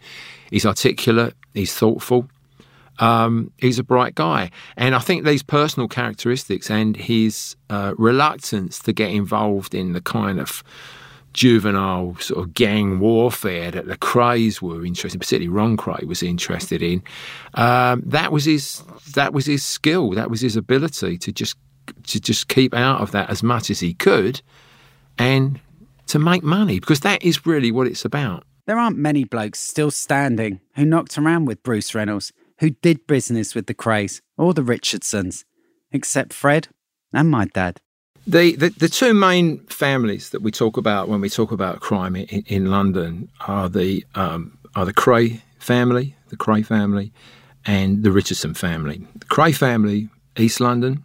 He's 0.51 0.67
articulate, 0.67 1.35
he's 1.53 1.75
thoughtful. 1.75 2.29
Um, 3.01 3.51
he's 3.59 3.79
a 3.79 3.83
bright 3.83 4.15
guy. 4.15 4.51
And 4.77 4.95
I 4.95 5.01
think 5.01 5.25
these 5.25 5.43
personal 5.43 5.89
characteristics 5.89 6.71
and 6.71 6.97
his 6.97 7.57
uh, 7.69 7.95
reluctance 7.99 8.79
to 8.81 8.93
get 8.93 9.11
involved 9.11 9.75
in 9.75 9.93
the 9.93 10.01
kind 10.01 10.39
of 10.39 10.63
juvenile 11.33 12.17
sort 12.21 12.47
of 12.47 12.55
gang 12.55 13.01
warfare 13.01 13.73
that 13.73 13.87
the 13.87 13.99
Krays 13.99 14.63
were 14.63 14.87
interested, 14.87 15.19
particularly 15.19 15.49
Ron 15.49 15.77
Kray 15.77 16.05
was 16.05 16.23
interested 16.23 16.81
in. 16.83 17.03
Um, 17.55 18.03
that 18.07 18.31
was 18.33 18.45
his 18.45 18.83
that 19.15 19.33
was 19.33 19.47
his 19.47 19.65
skill. 19.65 20.11
That 20.11 20.31
was 20.31 20.41
his 20.41 20.57
ability 20.57 21.19
to 21.19 21.33
just 21.33 21.57
to 22.09 22.21
just 22.21 22.49
keep 22.49 22.75
out 22.75 23.01
of 23.01 23.11
that 23.13 23.31
as 23.31 23.43
much 23.43 23.71
as 23.71 23.81
he 23.81 23.95
could, 23.95 24.41
and 25.19 25.61
to 26.07 26.19
make 26.19 26.43
money 26.43 26.79
because 26.79 27.01
that 27.01 27.23
is 27.23 27.47
really 27.47 27.73
what 27.73 27.87
it's 27.87 28.05
about. 28.05 28.45
There 28.67 28.79
aren't 28.79 28.97
many 28.97 29.25
blokes 29.25 29.61
still 29.61 29.91
standing 29.91 30.61
who 30.75 30.85
knocked 30.87 31.19
around 31.19 31.45
with 31.45 31.63
Bruce 31.63 31.95
Reynolds, 31.95 32.33
who 32.61 32.71
did 32.71 33.07
business 33.07 33.55
with 33.55 33.67
the 33.67 33.75
Krays 33.75 34.21
or 34.39 34.55
the 34.55 34.63
Richardsons, 34.63 35.45
except 35.93 36.33
Fred 36.33 36.69
and 37.13 37.31
my 37.31 37.47
dad. 37.47 37.81
The, 38.27 38.57
the, 38.57 38.71
the 38.71 38.89
two 38.89 39.13
main 39.13 39.59
families 39.67 40.31
that 40.31 40.41
we 40.41 40.51
talk 40.51 40.79
about 40.79 41.09
when 41.09 41.21
we 41.21 41.29
talk 41.29 41.53
about 41.53 41.81
crime 41.81 42.17
in, 42.17 42.43
in 42.47 42.71
London 42.71 43.29
are 43.47 43.69
the 43.69 44.05
um, 44.15 44.57
are 44.75 44.87
the 44.87 44.95
Kray 44.95 45.43
family, 45.59 46.17
the 46.29 46.37
Kray 46.37 46.65
family, 46.65 47.13
and 47.67 48.03
the 48.03 48.11
Richardson 48.11 48.55
family. 48.55 49.07
The 49.15 49.27
Kray 49.27 49.55
family, 49.55 50.09
East 50.39 50.59
London, 50.59 51.05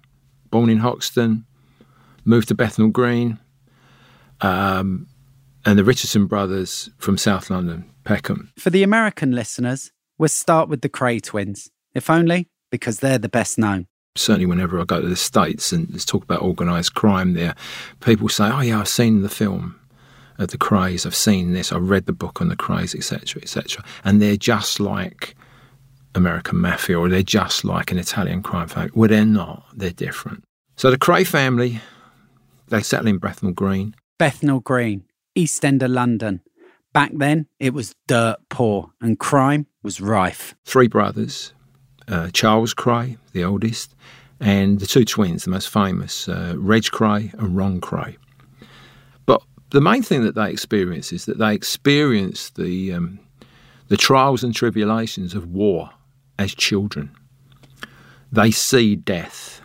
born 0.50 0.70
in 0.70 0.80
Hoxton, 0.80 1.46
moved 2.26 2.48
to 2.50 2.56
Bethnal 2.56 2.90
Green, 2.90 3.40
um, 4.42 5.08
and 5.66 5.78
the 5.78 5.84
Richardson 5.84 6.26
brothers 6.26 6.90
from 6.98 7.18
South 7.18 7.50
London, 7.50 7.90
Peckham. 8.04 8.52
For 8.58 8.70
the 8.70 8.84
American 8.84 9.32
listeners, 9.32 9.92
we'll 10.18 10.30
start 10.30 10.70
with 10.70 10.82
the 10.82 10.90
Kray 10.90 11.22
twins, 11.22 11.70
if 11.94 12.10
only 12.10 12.48
because 12.72 13.00
they're 13.00 13.18
the 13.18 13.30
best 13.30 13.58
known 13.58 13.88
certainly 14.16 14.46
whenever 14.46 14.80
I 14.80 14.84
go 14.84 15.02
to 15.02 15.08
the 15.08 15.16
States 15.16 15.72
and 15.72 16.06
talk 16.06 16.24
about 16.24 16.42
organised 16.42 16.94
crime 16.94 17.34
there, 17.34 17.56
people 18.02 18.30
say, 18.30 18.46
oh, 18.46 18.62
yeah, 18.62 18.80
I've 18.80 18.88
seen 18.88 19.22
the 19.22 19.30
film 19.30 19.80
of 20.38 20.50
the 20.50 20.58
Krays, 20.58 21.06
I've 21.06 21.16
seen 21.16 21.54
this, 21.54 21.72
I've 21.72 21.90
read 21.90 22.06
the 22.06 22.14
book 22.14 22.42
on 22.42 22.50
the 22.50 22.56
Krays, 22.56 22.96
etc., 22.96 23.42
etc. 23.42 23.84
And 24.04 24.22
they're 24.22 24.38
just 24.38 24.80
like 24.80 25.36
American 26.16 26.60
mafia 26.60 26.98
or 26.98 27.10
they're 27.10 27.24
just 27.24 27.64
like 27.64 27.92
an 27.92 27.98
Italian 27.98 28.42
crime 28.42 28.68
family. 28.68 28.92
Well, 28.94 29.10
they're 29.10 29.26
not, 29.26 29.66
they're 29.74 29.92
different. 29.92 30.44
So 30.76 30.92
the 30.92 30.98
Kray 30.98 31.26
family, 31.26 31.80
they 32.70 32.82
settle 32.82 33.08
in 33.08 33.18
Bethnal 33.18 33.52
Green. 33.52 33.96
Bethnal 34.18 34.60
Green, 34.60 35.04
East 35.36 35.64
End 35.64 35.84
of 35.84 35.92
London. 35.92 36.42
Back 36.94 37.12
then, 37.14 37.48
it 37.60 37.74
was 37.74 37.96
dirt 38.08 38.38
poor 38.50 38.92
and 39.02 39.20
crime 39.20 39.68
was 39.84 40.02
rife. 40.02 40.56
Three 40.66 40.88
brothers, 40.88 41.54
uh, 42.08 42.30
Charles 42.34 42.74
Kray, 42.74 43.18
the 43.34 43.44
oldest, 43.44 43.96
and 44.40 44.80
the 44.80 44.88
two 44.88 45.06
twins, 45.06 45.44
the 45.44 45.52
most 45.52 45.70
famous, 45.70 46.28
uh, 46.28 46.56
Reg 46.58 46.84
Kray 46.84 47.34
and 47.36 47.56
Ron 47.56 47.80
Kray. 47.80 48.18
But 49.26 49.44
the 49.70 49.82
main 49.82 50.02
thing 50.02 50.24
that 50.24 50.36
they 50.36 50.50
experience 50.50 51.14
is 51.14 51.26
that 51.26 51.38
they 51.38 51.54
experience 51.54 52.50
the 52.52 52.94
um, 52.94 53.20
the 53.90 53.98
trials 53.98 54.44
and 54.44 54.56
tribulations 54.56 55.34
of 55.34 55.48
war 55.52 55.90
as 56.40 56.56
children. 56.56 57.12
They 58.32 58.50
see 58.50 58.96
death. 58.96 59.62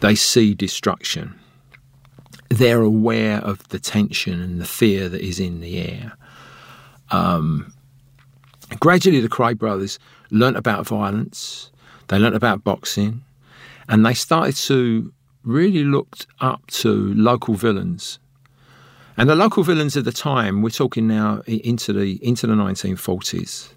They 0.00 0.14
see 0.14 0.52
destruction. 0.52 1.38
They're 2.50 2.82
aware 2.82 3.38
of 3.38 3.66
the 3.68 3.78
tension 3.78 4.42
and 4.42 4.60
the 4.60 4.66
fear 4.66 5.08
that 5.08 5.22
is 5.22 5.40
in 5.40 5.60
the 5.60 5.78
air. 5.78 6.12
Um, 7.10 7.72
gradually, 8.80 9.20
the 9.20 9.28
Kray 9.28 9.56
brothers 9.56 9.98
learnt 10.30 10.56
about 10.56 10.86
violence, 10.86 11.70
they 12.08 12.18
learnt 12.18 12.34
about 12.34 12.64
boxing, 12.64 13.22
and 13.88 14.04
they 14.04 14.14
started 14.14 14.56
to 14.56 15.12
really 15.44 15.84
look 15.84 16.16
up 16.40 16.66
to 16.68 17.14
local 17.14 17.54
villains. 17.54 18.18
And 19.16 19.28
the 19.28 19.36
local 19.36 19.62
villains 19.62 19.94
of 19.96 20.04
the 20.04 20.12
time, 20.12 20.62
we're 20.62 20.70
talking 20.70 21.06
now 21.06 21.42
into 21.46 21.92
the 21.92 22.18
into 22.26 22.46
the 22.46 22.54
1940s, 22.54 23.68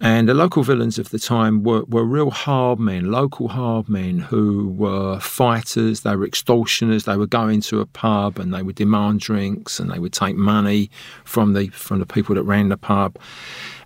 And 0.00 0.28
the 0.28 0.34
local 0.34 0.62
villains 0.62 0.98
of 0.98 1.10
the 1.10 1.18
time 1.18 1.62
were, 1.62 1.84
were 1.84 2.04
real 2.04 2.30
hard 2.30 2.78
men, 2.78 3.10
local 3.10 3.48
hard 3.48 3.88
men 3.88 4.18
who 4.18 4.68
were 4.70 5.20
fighters, 5.20 6.00
they 6.00 6.16
were 6.16 6.26
extortioners, 6.26 7.04
they 7.04 7.16
would 7.16 7.30
go 7.30 7.48
into 7.48 7.80
a 7.80 7.86
pub 7.86 8.38
and 8.38 8.52
they 8.52 8.62
would 8.62 8.74
demand 8.74 9.20
drinks 9.20 9.78
and 9.78 9.90
they 9.90 9.98
would 9.98 10.12
take 10.12 10.36
money 10.36 10.90
from 11.24 11.54
the 11.54 11.68
from 11.68 12.00
the 12.00 12.06
people 12.06 12.34
that 12.34 12.42
ran 12.42 12.68
the 12.68 12.76
pub. 12.76 13.16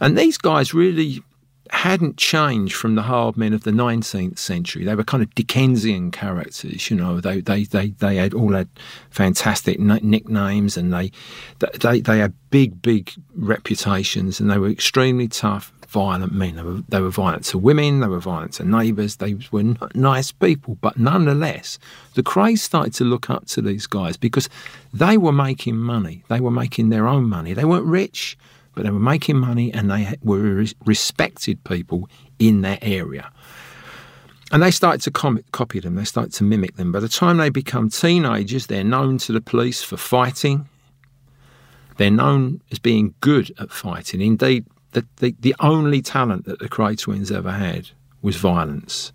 And 0.01 0.17
these 0.17 0.39
guys 0.39 0.73
really 0.73 1.23
hadn't 1.71 2.17
changed 2.17 2.75
from 2.75 2.95
the 2.95 3.03
hard 3.03 3.37
men 3.37 3.53
of 3.53 3.65
the 3.65 3.71
19th 3.71 4.39
century. 4.39 4.85
They 4.85 4.95
were 4.95 5.05
kind 5.05 5.23
of 5.23 5.35
Dickensian 5.35 6.11
characters, 6.11 6.91
you 6.91 6.97
know. 6.97 7.21
They 7.21 7.41
they 7.41 7.65
they, 7.65 7.89
they 7.91 8.17
had 8.17 8.35
all 8.35 8.53
had 8.53 8.69
fantastic 9.11 9.79
nicknames 9.79 10.77
and 10.77 10.93
they, 10.93 11.11
they 11.81 12.01
they 12.01 12.19
had 12.19 12.35
big 12.51 12.81
big 12.81 13.13
reputations 13.35 14.41
and 14.41 14.51
they 14.51 14.59
were 14.59 14.71
extremely 14.71 15.29
tough, 15.29 15.73
violent 15.89 16.33
men. 16.33 16.57
They 16.57 16.63
were, 16.63 16.83
they 16.89 17.01
were 17.01 17.11
violent 17.11 17.45
to 17.47 17.59
women, 17.59 18.01
they 18.01 18.07
were 18.07 18.21
violent 18.21 18.53
to 18.55 18.65
neighbours, 18.65 19.17
they 19.17 19.37
were 19.51 19.75
nice 19.95 20.31
people. 20.31 20.77
But 20.81 20.99
nonetheless, 20.99 21.79
the 22.15 22.23
Krays 22.23 22.59
started 22.59 22.95
to 22.95 23.05
look 23.05 23.31
up 23.31 23.47
to 23.47 23.63
these 23.63 23.87
guys 23.87 24.17
because 24.17 24.49
they 24.93 25.17
were 25.17 25.33
making 25.33 25.77
money. 25.77 26.23
They 26.29 26.41
were 26.41 26.51
making 26.51 26.91
their 26.91 27.09
own 27.09 27.25
money. 27.25 27.55
They 27.55 27.65
weren't 27.65 27.87
rich, 27.87 28.37
but 28.75 28.85
they 28.85 28.91
were 28.91 29.01
making 29.01 29.39
money 29.39 29.73
and 29.73 29.91
they 29.91 30.15
were 30.23 30.67
respected 30.85 31.65
people 31.65 32.09
in 32.39 32.61
that 32.63 32.81
area. 32.83 33.33
And 34.53 34.63
they 34.63 34.71
started 34.71 35.03
to 35.03 35.11
com- 35.11 35.43
copy 35.53 35.81
them, 35.81 35.95
they 35.95 36.05
started 36.05 36.33
to 36.35 36.45
mimic 36.45 36.77
them. 36.77 36.93
By 36.93 37.01
the 37.01 37.09
time 37.09 37.39
they 37.39 37.51
become 37.51 37.91
teenagers, 37.91 38.67
they're 38.67 38.85
known 38.85 39.19
to 39.19 39.33
the 39.33 39.41
police 39.41 39.83
for 39.83 39.97
fighting. 39.97 40.69
They're 41.97 42.11
known 42.11 42.63
as 42.71 42.79
being 42.79 43.15
good 43.21 43.53
at 43.59 43.73
fighting. 43.73 44.21
Indeed, 44.21 44.65
the, 45.01 45.07
the, 45.17 45.37
the 45.41 45.55
only 45.61 46.03
talent 46.03 46.45
that 46.47 46.59
the 46.59 46.69
Kray 46.69 46.99
twins 46.99 47.31
ever 47.31 47.53
had 47.53 47.91
was 48.23 48.37
violence. 48.37 49.13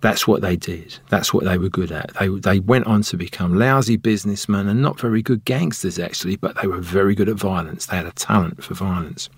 That's 0.00 0.28
what 0.28 0.42
they 0.42 0.56
did. 0.56 0.98
That's 1.08 1.32
what 1.32 1.44
they 1.44 1.56
were 1.56 1.70
good 1.70 1.90
at. 1.90 2.12
They, 2.20 2.28
they 2.28 2.60
went 2.60 2.86
on 2.86 3.02
to 3.02 3.16
become 3.16 3.58
lousy 3.58 3.96
businessmen 3.96 4.68
and 4.68 4.82
not 4.82 5.00
very 5.00 5.22
good 5.22 5.44
gangsters, 5.46 5.98
actually, 5.98 6.36
but 6.36 6.60
they 6.60 6.68
were 6.68 6.80
very 6.80 7.14
good 7.14 7.28
at 7.28 7.36
violence. 7.36 7.86
They 7.86 7.96
had 7.96 8.06
a 8.06 8.12
talent 8.12 8.62
for 8.62 8.74
violence. 8.74 9.30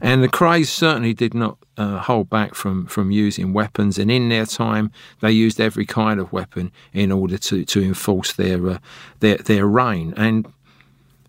And 0.00 0.22
the 0.22 0.28
Krays 0.28 0.68
certainly 0.68 1.14
did 1.14 1.34
not 1.34 1.58
uh, 1.76 1.98
hold 1.98 2.30
back 2.30 2.54
from, 2.54 2.86
from 2.86 3.10
using 3.10 3.52
weapons. 3.52 3.98
And 3.98 4.10
in 4.10 4.28
their 4.28 4.46
time, 4.46 4.90
they 5.20 5.32
used 5.32 5.60
every 5.60 5.86
kind 5.86 6.20
of 6.20 6.32
weapon 6.32 6.72
in 6.92 7.12
order 7.12 7.38
to, 7.38 7.64
to 7.64 7.82
enforce 7.82 8.32
their, 8.32 8.70
uh, 8.70 8.78
their, 9.20 9.36
their 9.38 9.66
reign. 9.66 10.14
And 10.16 10.46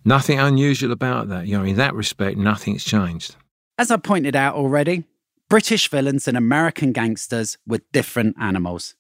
Nothing 0.08 0.40
unusual 0.40 0.94
about 0.94 1.28
that. 1.28 1.48
You 1.48 1.58
know, 1.58 1.66
in 1.66 1.76
that 1.76 1.94
respect, 1.94 2.38
nothing's 2.38 2.86
changed. 2.86 3.36
As 3.78 3.92
I 3.92 3.98
pointed 3.98 4.38
out 4.38 4.56
already, 4.56 5.04
British 5.50 5.90
villains 5.90 6.30
and 6.30 6.38
American 6.38 6.94
gangsters 6.94 7.58
were 7.68 7.82
different 7.92 8.38
animals. 8.40 8.96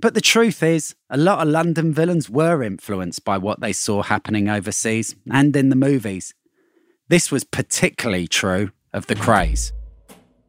But 0.00 0.14
the 0.14 0.22
truth 0.22 0.62
is, 0.62 0.94
a 1.10 1.18
lot 1.18 1.42
of 1.42 1.48
London 1.52 1.92
villains 1.92 2.30
were 2.30 2.62
influenced 2.62 3.22
by 3.22 3.36
what 3.36 3.60
they 3.60 3.74
saw 3.74 4.02
happening 4.02 4.48
overseas 4.48 5.14
and 5.30 5.54
in 5.54 5.68
the 5.68 5.76
movies. 5.76 6.32
This 7.08 7.30
was 7.30 7.44
particularly 7.44 8.26
true 8.26 8.70
of 8.94 9.08
the 9.08 9.16
Krays. 9.16 9.72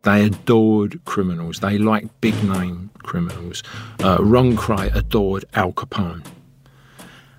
They 0.04 0.24
adored 0.24 1.04
criminals. 1.04 1.60
They 1.60 1.78
liked 1.78 2.22
big 2.22 2.42
name 2.46 2.92
criminals. 3.00 3.62
Uh, 4.02 4.20
Ron 4.22 4.58
adored 4.96 5.44
Al 5.54 5.74
Capone 5.74 6.24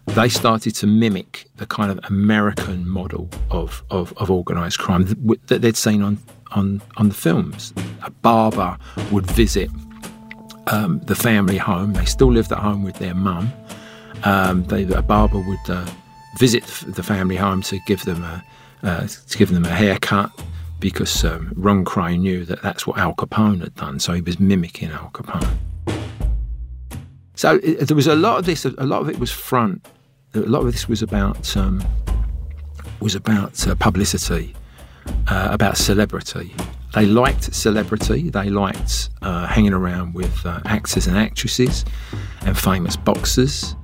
they 0.06 0.28
started 0.28 0.74
to 0.76 0.86
mimic 0.86 1.46
the 1.56 1.66
kind 1.66 1.90
of 1.90 2.00
American 2.04 2.88
model 2.88 3.28
of, 3.50 3.82
of, 3.90 4.12
of 4.18 4.30
organised 4.30 4.78
crime 4.78 5.04
that 5.46 5.62
they'd 5.62 5.76
seen 5.76 6.02
on, 6.02 6.18
on, 6.52 6.82
on 6.96 7.08
the 7.08 7.14
films. 7.14 7.72
A 8.04 8.10
barber 8.10 8.76
would 9.10 9.26
visit 9.30 9.70
um, 10.66 11.00
the 11.00 11.14
family 11.14 11.56
home. 11.56 11.92
They 11.92 12.04
still 12.04 12.32
lived 12.32 12.52
at 12.52 12.58
home 12.58 12.82
with 12.82 12.96
their 12.96 13.14
mum. 13.14 13.52
Um, 14.24 14.64
they, 14.64 14.84
a 14.84 15.02
barber 15.02 15.38
would 15.38 15.70
uh, 15.70 15.86
visit 16.38 16.64
the 16.86 17.02
family 17.02 17.36
home 17.36 17.62
to 17.62 17.78
give 17.86 18.04
them 18.04 18.22
a, 18.22 18.44
uh, 18.82 19.06
to 19.06 19.38
give 19.38 19.50
them 19.50 19.64
a 19.64 19.70
haircut 19.70 20.30
because 20.80 21.24
um, 21.24 21.52
Ron 21.56 21.84
Kray 21.84 22.18
knew 22.18 22.44
that 22.44 22.60
that's 22.60 22.86
what 22.86 22.98
Al 22.98 23.14
Capone 23.14 23.60
had 23.60 23.74
done, 23.76 24.00
so 24.00 24.12
he 24.12 24.20
was 24.20 24.40
mimicking 24.40 24.90
Al 24.90 25.10
Capone. 25.10 25.56
So 27.34 27.60
it, 27.62 27.86
there 27.88 27.96
was 27.96 28.06
a 28.06 28.14
lot 28.14 28.38
of 28.38 28.46
this. 28.46 28.64
A 28.64 28.70
lot 28.86 29.02
of 29.02 29.08
it 29.08 29.18
was 29.18 29.30
front. 29.30 29.86
A 30.34 30.40
lot 30.40 30.60
of 30.60 30.72
this 30.72 30.88
was 30.88 31.02
about 31.02 31.56
um, 31.56 31.84
was 33.00 33.14
about 33.14 33.66
uh, 33.66 33.74
publicity, 33.74 34.54
uh, 35.28 35.48
about 35.50 35.76
celebrity. 35.76 36.54
They 36.94 37.06
liked 37.06 37.54
celebrity. 37.54 38.28
They 38.28 38.50
liked 38.50 39.10
uh, 39.22 39.46
hanging 39.46 39.72
around 39.72 40.14
with 40.14 40.44
uh, 40.44 40.60
actors 40.66 41.06
and 41.06 41.16
actresses 41.16 41.84
and 42.42 42.56
famous 42.56 42.96
boxers. 42.96 43.74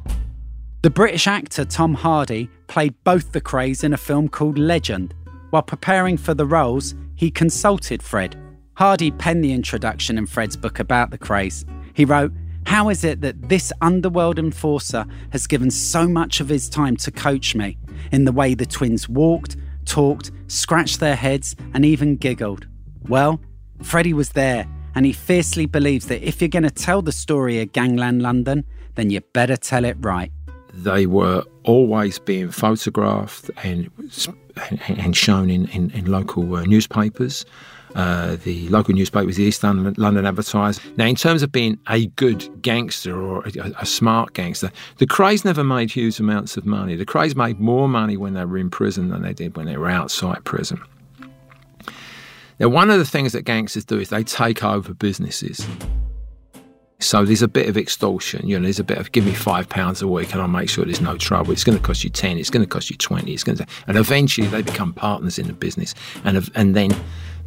The 0.83 0.91
British 0.91 1.27
actor 1.27 1.65
Tom 1.65 1.95
Hardy 1.95 2.49
played 2.67 2.95
both 3.03 3.33
the 3.33 3.41
Krays 3.41 3.83
in 3.83 3.93
a 3.93 3.97
film 3.97 4.29
called 4.29 4.59
Legend. 4.59 5.15
While 5.51 5.63
preparing 5.63 6.17
for 6.17 6.35
the 6.35 6.47
roles, 6.47 6.95
he 7.17 7.31
consulted 7.31 8.03
Fred. 8.03 8.37
Hardy 8.75 9.11
penned 9.11 9.43
the 9.43 9.53
introduction 9.53 10.19
in 10.19 10.27
Fred's 10.27 10.57
book 10.57 10.79
about 10.79 11.11
the 11.11 11.19
Krays. 11.19 11.65
He 11.95 12.05
wrote, 12.05 12.31
how 12.69 12.91
is 12.91 13.03
it 13.03 13.23
that 13.23 13.49
this 13.49 13.73
underworld 13.81 14.39
enforcer 14.39 15.07
has 15.31 15.47
given 15.47 15.71
so 15.71 16.07
much 16.07 16.39
of 16.39 16.51
his 16.51 16.69
time 16.69 16.99
to 16.99 17.11
coach 17.11 17.55
me 17.55 17.79
in 18.13 18.27
the 18.27 18.31
way 18.31 18.53
the 18.53 18.67
twins 18.67 19.09
walked, 19.09 19.57
talked, 19.87 20.31
scratched 20.49 21.01
their 21.01 21.17
heads, 21.17 21.57
and 21.73 21.83
even 21.83 22.17
giggled? 22.17 22.69
Well, 23.09 23.41
Freddie 23.83 24.13
was 24.13 24.33
there, 24.33 24.67
and 24.95 25.07
he 25.07 25.15
fiercely 25.15 25.65
believes 25.65 26.09
that 26.09 26.23
if 26.23 26.43
you're 26.43 26.49
going 26.49 26.63
to 26.65 26.71
tell 26.71 27.01
the 27.01 27.11
story 27.11 27.59
of 27.63 27.73
Gangland 27.73 28.21
London, 28.21 28.65
then 28.97 29.09
you 29.09 29.23
better 29.33 29.57
tell 29.57 29.87
it 29.87 29.97
right. 30.01 30.31
They 30.75 31.07
were 31.07 31.45
always 31.65 32.19
being 32.19 32.51
photographed 32.51 33.51
and, 33.65 33.91
and 34.89 35.17
shown 35.17 35.49
in, 35.49 35.69
in, 35.69 35.91
in 35.93 36.05
local 36.05 36.55
uh, 36.55 36.65
newspapers. 36.65 37.47
Uh, 37.99 38.37
the 38.45 38.69
local 38.69 38.95
newspaper 38.95 39.27
was 39.27 39.39
the 39.39 39.43
East 39.43 39.65
London, 39.65 39.93
London 39.97 40.25
Advertiser. 40.25 40.81
Now, 40.97 41.07
in 41.07 41.17
terms 41.17 41.43
of 41.43 41.51
being 41.51 41.81
a 41.89 42.07
good 42.07 42.63
gangster 42.63 43.21
or 43.21 43.45
a, 43.45 43.73
a, 43.81 43.85
smart 43.85 44.35
gangster, 44.35 44.71
the 44.99 45.07
Krays 45.07 45.45
never 45.45 45.65
made 45.65 45.91
huge 45.91 46.21
amounts 46.21 46.57
of 46.57 46.65
money. 46.65 46.95
The 46.95 47.05
Krays 47.05 47.35
made 47.35 47.59
more 47.59 47.89
money 47.89 48.17
when 48.17 48.35
they 48.35 48.45
were 48.45 48.57
in 48.57 48.71
prison 48.71 49.09
than 49.09 49.23
they 49.23 49.35
did 49.35 49.57
when 49.57 49.67
they 49.67 49.77
were 49.77 49.91
outside 49.91 50.45
prison. 50.45 50.81
Now, 52.61 52.69
one 52.69 52.89
of 52.89 53.01
the 53.01 53.05
things 53.05 53.33
that 53.33 53.43
gangsters 53.43 53.85
do 53.85 53.99
is 53.99 54.11
they 54.11 54.23
take 54.23 54.63
over 54.63 54.95
businesses. 54.95 55.67
So 57.01 57.25
there's 57.25 57.43
a 57.43 57.49
bit 57.49 57.69
of 57.69 57.77
extortion. 57.77 58.47
You 58.47 58.61
know, 58.61 58.63
there's 58.63 58.79
a 58.79 58.85
bit 58.85 58.99
of 58.99 59.11
give 59.11 59.25
me 59.25 59.35
five 59.35 59.69
pounds 59.69 60.03
a 60.03 60.07
week 60.07 60.33
and 60.33 60.41
I'll 60.41 60.47
make 60.47 60.69
sure 60.69 60.85
there's 60.85 61.01
no 61.01 61.17
trouble. 61.17 61.51
It's 61.51 61.65
going 61.65 61.79
to 61.79 61.83
cost 61.83 62.05
you 62.05 62.11
ten. 62.11 62.39
It's 62.39 62.51
going 62.51 62.65
to 62.65 62.69
cost 62.69 62.91
you 62.91 62.97
twenty. 62.97 63.35
It's 63.35 63.43
going 63.43 63.59
to, 63.59 63.67
and 63.89 63.97
eventually 63.97 64.47
they 64.47 64.63
become 64.63 64.93
partners 64.93 65.37
in 65.37 65.49
the 65.49 65.53
business, 65.53 65.97
and 66.23 66.49
and 66.55 66.77
then 66.77 66.93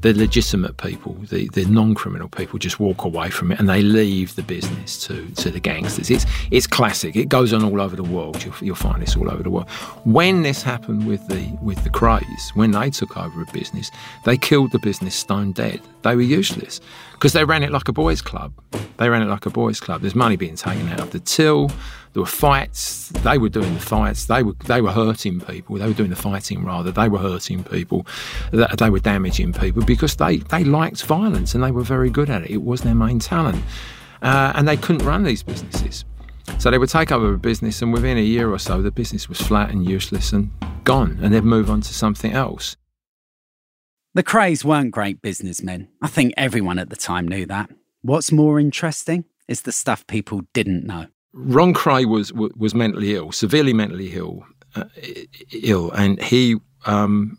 the 0.01 0.13
legitimate 0.13 0.77
people, 0.77 1.13
the, 1.29 1.47
the 1.49 1.65
non-criminal 1.65 2.27
people, 2.29 2.57
just 2.57 2.79
walk 2.79 3.03
away 3.03 3.29
from 3.29 3.51
it 3.51 3.59
and 3.59 3.69
they 3.69 3.81
leave 3.81 4.35
the 4.35 4.43
business 4.43 5.05
to, 5.05 5.27
to 5.35 5.51
the 5.51 5.59
gangsters. 5.59 6.09
It's 6.09 6.25
it's 6.49 6.67
classic. 6.67 7.15
It 7.15 7.29
goes 7.29 7.53
on 7.53 7.63
all 7.63 7.79
over 7.79 7.95
the 7.95 8.03
world. 8.03 8.43
You'll, 8.43 8.55
you'll 8.61 8.75
find 8.75 9.01
this 9.01 9.15
all 9.15 9.29
over 9.29 9.43
the 9.43 9.49
world. 9.49 9.69
When 10.03 10.41
this 10.41 10.63
happened 10.63 11.05
with 11.05 11.25
the 11.27 11.57
with 11.61 11.83
the 11.83 11.89
Krays, 11.89 12.55
when 12.55 12.71
they 12.71 12.89
took 12.89 13.15
over 13.15 13.41
a 13.41 13.51
business, 13.53 13.91
they 14.25 14.37
killed 14.37 14.71
the 14.71 14.79
business 14.79 15.15
stone 15.15 15.51
dead. 15.51 15.81
They 16.01 16.15
were 16.15 16.21
useless 16.21 16.81
because 17.13 17.33
they 17.33 17.45
ran 17.45 17.61
it 17.61 17.71
like 17.71 17.87
a 17.87 17.93
boys' 17.93 18.21
club. 18.21 18.53
They 18.97 19.09
ran 19.09 19.21
it 19.21 19.27
like 19.27 19.45
a 19.45 19.51
boys' 19.51 19.79
club. 19.79 20.01
There's 20.01 20.15
money 20.15 20.35
being 20.35 20.55
taken 20.55 20.89
out 20.89 20.99
of 21.01 21.11
the 21.11 21.19
till. 21.19 21.69
There 22.13 22.21
were 22.21 22.27
fights. 22.27 23.09
They 23.23 23.37
were 23.37 23.49
doing 23.49 23.73
the 23.73 23.79
fights. 23.79 24.25
They 24.25 24.43
were 24.43 24.53
they 24.65 24.81
were 24.81 24.91
hurting 24.91 25.39
people. 25.41 25.77
They 25.77 25.87
were 25.87 25.93
doing 25.93 26.09
the 26.09 26.15
fighting 26.15 26.65
rather. 26.65 26.91
They 26.91 27.07
were 27.07 27.19
hurting 27.19 27.63
people. 27.63 28.05
They 28.51 28.89
were 28.89 28.99
damaging 28.99 29.53
people 29.53 29.83
because 29.83 30.15
they 30.15 30.37
they 30.37 30.63
liked 30.63 31.03
violence 31.03 31.55
and 31.55 31.63
they 31.63 31.71
were 31.71 31.83
very 31.83 32.09
good 32.09 32.29
at 32.29 32.43
it. 32.43 32.51
It 32.51 32.63
was 32.63 32.81
their 32.81 32.95
main 32.95 33.19
talent, 33.19 33.63
uh, 34.21 34.51
and 34.55 34.67
they 34.67 34.77
couldn't 34.77 35.05
run 35.05 35.23
these 35.23 35.43
businesses. 35.43 36.03
So 36.57 36.69
they 36.69 36.77
would 36.77 36.89
take 36.89 37.11
over 37.11 37.33
a 37.33 37.37
business, 37.37 37.81
and 37.81 37.93
within 37.93 38.17
a 38.17 38.21
year 38.21 38.51
or 38.51 38.59
so, 38.59 38.81
the 38.81 38.91
business 38.91 39.29
was 39.29 39.39
flat 39.39 39.69
and 39.69 39.87
useless 39.87 40.33
and 40.33 40.51
gone, 40.83 41.19
and 41.21 41.33
they'd 41.33 41.43
move 41.43 41.69
on 41.69 41.81
to 41.81 41.93
something 41.93 42.33
else. 42.33 42.75
The 44.13 44.23
Krays 44.23 44.65
weren't 44.65 44.91
great 44.91 45.21
businessmen. 45.21 45.87
I 46.01 46.07
think 46.07 46.33
everyone 46.35 46.77
at 46.79 46.89
the 46.89 46.97
time 46.97 47.27
knew 47.27 47.45
that. 47.45 47.69
What's 48.01 48.31
more 48.31 48.59
interesting 48.59 49.23
is 49.47 49.61
the 49.61 49.71
stuff 49.71 50.05
people 50.07 50.41
didn't 50.53 50.85
know. 50.85 51.07
Ron 51.33 51.73
Kray 51.73 52.05
was 52.05 52.33
was 52.33 52.75
mentally 52.75 53.15
ill, 53.15 53.31
severely 53.31 53.73
mentally 53.73 54.11
ill, 54.13 54.45
uh, 54.75 54.85
ill, 55.63 55.91
and 55.91 56.21
he 56.21 56.57
um, 56.85 57.37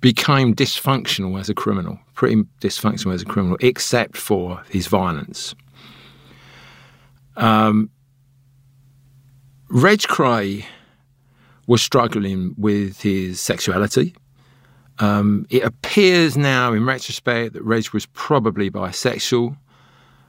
became 0.00 0.54
dysfunctional 0.54 1.38
as 1.38 1.48
a 1.48 1.54
criminal, 1.54 1.98
pretty 2.14 2.42
dysfunctional 2.60 3.12
as 3.14 3.22
a 3.22 3.26
criminal, 3.26 3.58
except 3.60 4.16
for 4.16 4.62
his 4.70 4.86
violence. 4.86 5.54
Um, 7.36 7.90
Reg 9.68 10.00
Kray 10.00 10.64
was 11.66 11.82
struggling 11.82 12.54
with 12.56 13.00
his 13.00 13.40
sexuality. 13.40 14.14
Um, 15.00 15.46
it 15.50 15.64
appears 15.64 16.36
now, 16.36 16.72
in 16.72 16.86
retrospect, 16.86 17.54
that 17.54 17.62
Reg 17.62 17.90
was 17.90 18.06
probably 18.06 18.70
bisexual. 18.70 19.56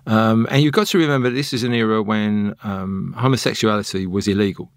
Um, 0.08 0.48
and 0.52 0.62
you've 0.62 0.74
got 0.74 0.88
to 0.88 0.98
remember 0.98 1.30
this 1.30 1.54
is 1.54 1.64
an 1.64 1.74
era 1.74 2.02
when 2.02 2.56
um, 2.64 3.14
homosexuality 3.18 4.06
was 4.06 4.28
illegal. 4.28 4.70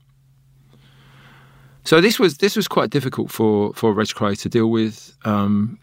So 1.84 2.00
this 2.00 2.18
was 2.18 2.38
this 2.38 2.56
was 2.56 2.68
quite 2.68 2.90
difficult 2.90 3.30
for 3.30 3.72
for 3.74 3.92
Reg 3.92 4.08
Kray 4.08 4.38
to 4.40 4.48
deal 4.48 4.70
with. 4.70 5.16
Um, 5.24 5.78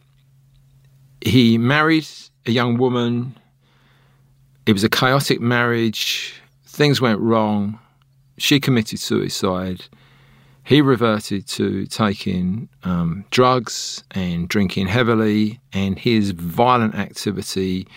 he 1.21 1.57
married 1.57 2.07
a 2.45 2.51
young 2.51 2.77
woman. 2.77 3.35
It 4.65 4.73
was 4.73 4.83
a 4.83 4.89
chaotic 4.89 5.41
marriage. 5.41 6.41
Things 6.65 7.01
went 7.01 7.19
wrong. 7.19 7.79
She 8.37 8.59
committed 8.59 8.99
suicide. 8.99 9.85
He 10.63 10.81
reverted 10.81 11.47
to 11.47 11.85
taking 11.85 12.69
um, 12.83 13.23
drugs 13.29 14.03
and 14.11 14.49
drinking 14.49 14.87
heavily, 14.87 15.59
and 15.73 15.97
his 15.97 16.31
violent 16.31 16.95
activity 16.95 17.87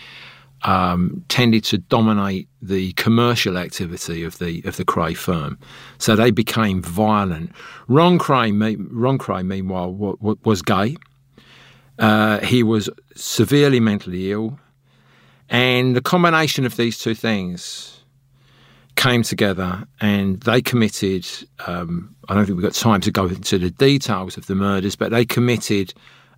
um, 0.62 1.24
tended 1.28 1.64
to 1.64 1.78
dominate 1.78 2.48
the 2.60 2.92
commercial 2.92 3.56
activity 3.56 4.24
of 4.24 4.38
the 4.38 4.62
of 4.64 4.76
the 4.76 4.84
Kray 4.84 5.16
firm. 5.16 5.58
So 5.98 6.16
they 6.16 6.30
became 6.30 6.82
violent. 6.82 7.52
Ron 7.86 8.18
Kray, 8.18 8.76
Ron 8.90 9.18
Kray 9.18 9.44
meanwhile, 9.44 9.92
was 10.44 10.62
gay. 10.62 10.96
Uh, 11.98 12.38
he 12.40 12.62
was 12.62 12.88
severely 13.16 13.80
mentally 13.80 14.30
ill, 14.30 14.58
and 15.48 15.96
the 15.96 16.00
combination 16.00 16.64
of 16.64 16.76
these 16.76 16.98
two 16.98 17.14
things 17.14 17.94
came 18.98 19.22
together 19.22 19.84
and 20.00 20.40
they 20.40 20.60
committed. 20.60 21.26
Um, 21.66 22.16
I 22.28 22.34
don't 22.34 22.46
think 22.46 22.56
we've 22.56 22.64
got 22.64 22.74
time 22.74 23.00
to 23.02 23.12
go 23.12 23.26
into 23.26 23.58
the 23.58 23.70
details 23.70 24.36
of 24.36 24.46
the 24.46 24.56
murders, 24.56 24.96
but 24.96 25.10
they 25.12 25.24
committed 25.24 25.94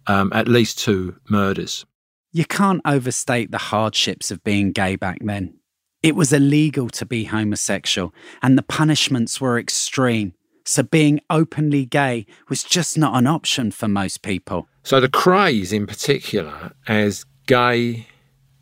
um, 0.06 0.30
at 0.34 0.46
least 0.46 0.78
two 0.78 1.16
murders. 1.28 1.86
You 2.32 2.44
can't 2.44 2.80
overstate 2.84 3.50
the 3.50 3.58
hardships 3.58 4.30
of 4.30 4.44
being 4.44 4.70
gay 4.72 4.96
back 4.96 5.18
then. 5.20 5.54
It 6.02 6.14
was 6.14 6.32
illegal 6.32 6.88
to 6.90 7.04
be 7.04 7.24
homosexual, 7.24 8.14
and 8.40 8.56
the 8.56 8.62
punishments 8.62 9.40
were 9.40 9.58
extreme. 9.58 10.34
So 10.64 10.82
being 10.82 11.20
openly 11.28 11.84
gay 11.84 12.26
was 12.48 12.62
just 12.62 12.96
not 12.96 13.16
an 13.16 13.26
option 13.26 13.70
for 13.70 13.88
most 13.88 14.22
people. 14.22 14.68
So 14.82 15.00
the 15.00 15.08
Krays, 15.08 15.72
in 15.72 15.86
particular, 15.86 16.72
as 16.86 17.24
gay 17.46 18.06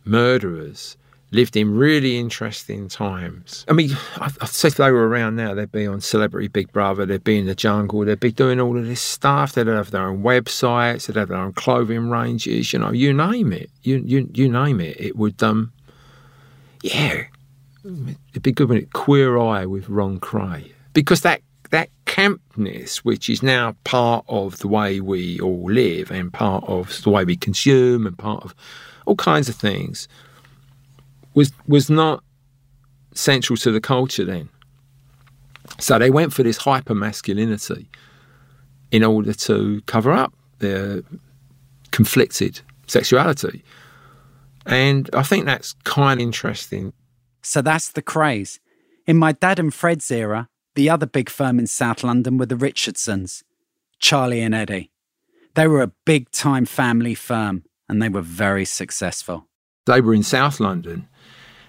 murderers, 0.05 0.97
lived 1.31 1.57
in 1.57 1.77
really 1.77 2.19
interesting 2.19 2.89
times. 2.89 3.65
I 3.69 3.73
mean, 3.73 3.91
I'd 4.17 4.49
say 4.49 4.69
if 4.69 4.77
they 4.77 4.91
were 4.91 5.09
around 5.09 5.37
now, 5.37 5.55
they'd 5.55 5.71
be 5.71 5.87
on 5.87 6.01
Celebrity 6.01 6.49
Big 6.49 6.73
Brother, 6.73 7.05
they'd 7.05 7.25
be 7.25 7.39
in 7.39 7.47
the 7.47 7.55
jungle, 7.55 8.05
they'd 8.05 8.21
be 8.21 8.33
doing 8.33 8.61
all 8.61 8.79
of 8.79 8.87
this 8.87 9.01
stuff. 9.01 9.53
They'd 9.53 9.67
have 9.67 9.91
their 9.91 10.09
own 10.09 10.23
websites, 10.23 11.07
they'd 11.07 11.17
have 11.17 11.29
their 11.29 11.39
own 11.39 11.53
clothing 11.53 12.11
ranges. 12.11 12.73
You 12.73 12.79
know, 12.79 12.93
you 12.93 13.13
name 13.13 13.53
it, 13.53 13.71
you 13.83 14.03
you 14.05 14.31
you 14.33 14.49
name 14.49 14.81
it. 14.81 14.99
It 15.01 15.17
would, 15.17 15.43
um, 15.43 15.73
yeah, 16.83 17.25
it'd 17.85 18.43
be 18.43 18.53
good 18.53 18.69
when 18.69 18.79
it 18.79 18.93
Queer 18.93 19.39
Eye 19.39 19.67
with 19.67 19.89
Ron 19.89 20.21
Kray 20.21 20.73
because 20.95 21.21
that 21.23 21.43
that 21.71 21.91
campness, 22.07 22.99
which 22.99 23.29
is 23.29 23.43
now 23.43 23.77
part 23.85 24.25
of 24.29 24.59
the 24.61 24.69
way 24.69 25.01
we 25.01 25.39
all 25.41 25.71
live 25.71 26.11
and 26.11 26.33
part 26.33 26.65
of 26.65 27.03
the 27.03 27.11
way 27.11 27.25
we 27.27 27.37
consume 27.37 28.07
and 28.07 28.17
part 28.17 28.43
of 28.43 28.55
all 29.05 29.17
kinds 29.17 29.51
of 29.51 29.55
things 29.55 30.09
was 31.39 31.53
was 31.69 31.89
not 31.89 32.25
central 33.15 33.57
to 33.57 33.71
the 33.71 33.81
culture 33.81 34.25
then. 34.25 34.49
So 35.79 35.99
they 35.99 36.11
went 36.11 36.33
for 36.33 36.43
this 36.43 36.57
hyper 36.57 36.95
masculinity 36.95 37.89
in 38.91 39.05
order 39.05 39.33
to 39.33 39.81
cover 39.87 40.13
up 40.13 40.33
their 40.59 41.03
conflicted 41.93 42.61
sexuality. 42.87 43.63
And 44.67 45.09
I 45.13 45.23
think 45.23 45.47
that's 45.47 45.75
kind 45.85 46.21
of 46.21 46.25
interesting. 46.25 46.93
So 47.43 47.63
that's 47.63 47.93
the 47.93 48.03
Krays. 48.03 48.59
In 49.07 49.17
my 49.17 49.33
dad 49.33 49.59
and 49.59 49.73
Fred's 49.73 50.11
era, 50.11 50.49
the 50.75 50.91
other 50.91 51.07
big 51.07 51.31
firm 51.31 51.59
in 51.59 51.67
South 51.67 52.03
London 52.03 52.37
were 52.39 52.47
the 52.47 52.57
Richardsons, 52.57 53.45
Charlie 54.01 54.43
and 54.43 54.55
Eddie. 54.55 54.91
They 55.55 55.69
were 55.69 55.83
a 55.83 55.93
big 56.05 56.31
time 56.33 56.67
family 56.67 57.15
firm 57.15 57.65
and 57.89 58.03
they 58.03 58.09
were 58.09 58.23
very 58.23 58.65
successful. 58.65 59.48
They 59.89 60.01
were 60.01 60.15
in 60.15 60.23
South 60.23 60.61
London 60.61 61.09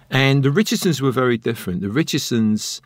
and 0.10 0.44
the 0.44 0.52
Richardsons 0.52 1.02
were 1.02 1.12
very 1.12 1.38
different. 1.38 1.82
The 1.82 1.90
Richardsons, 1.90 2.82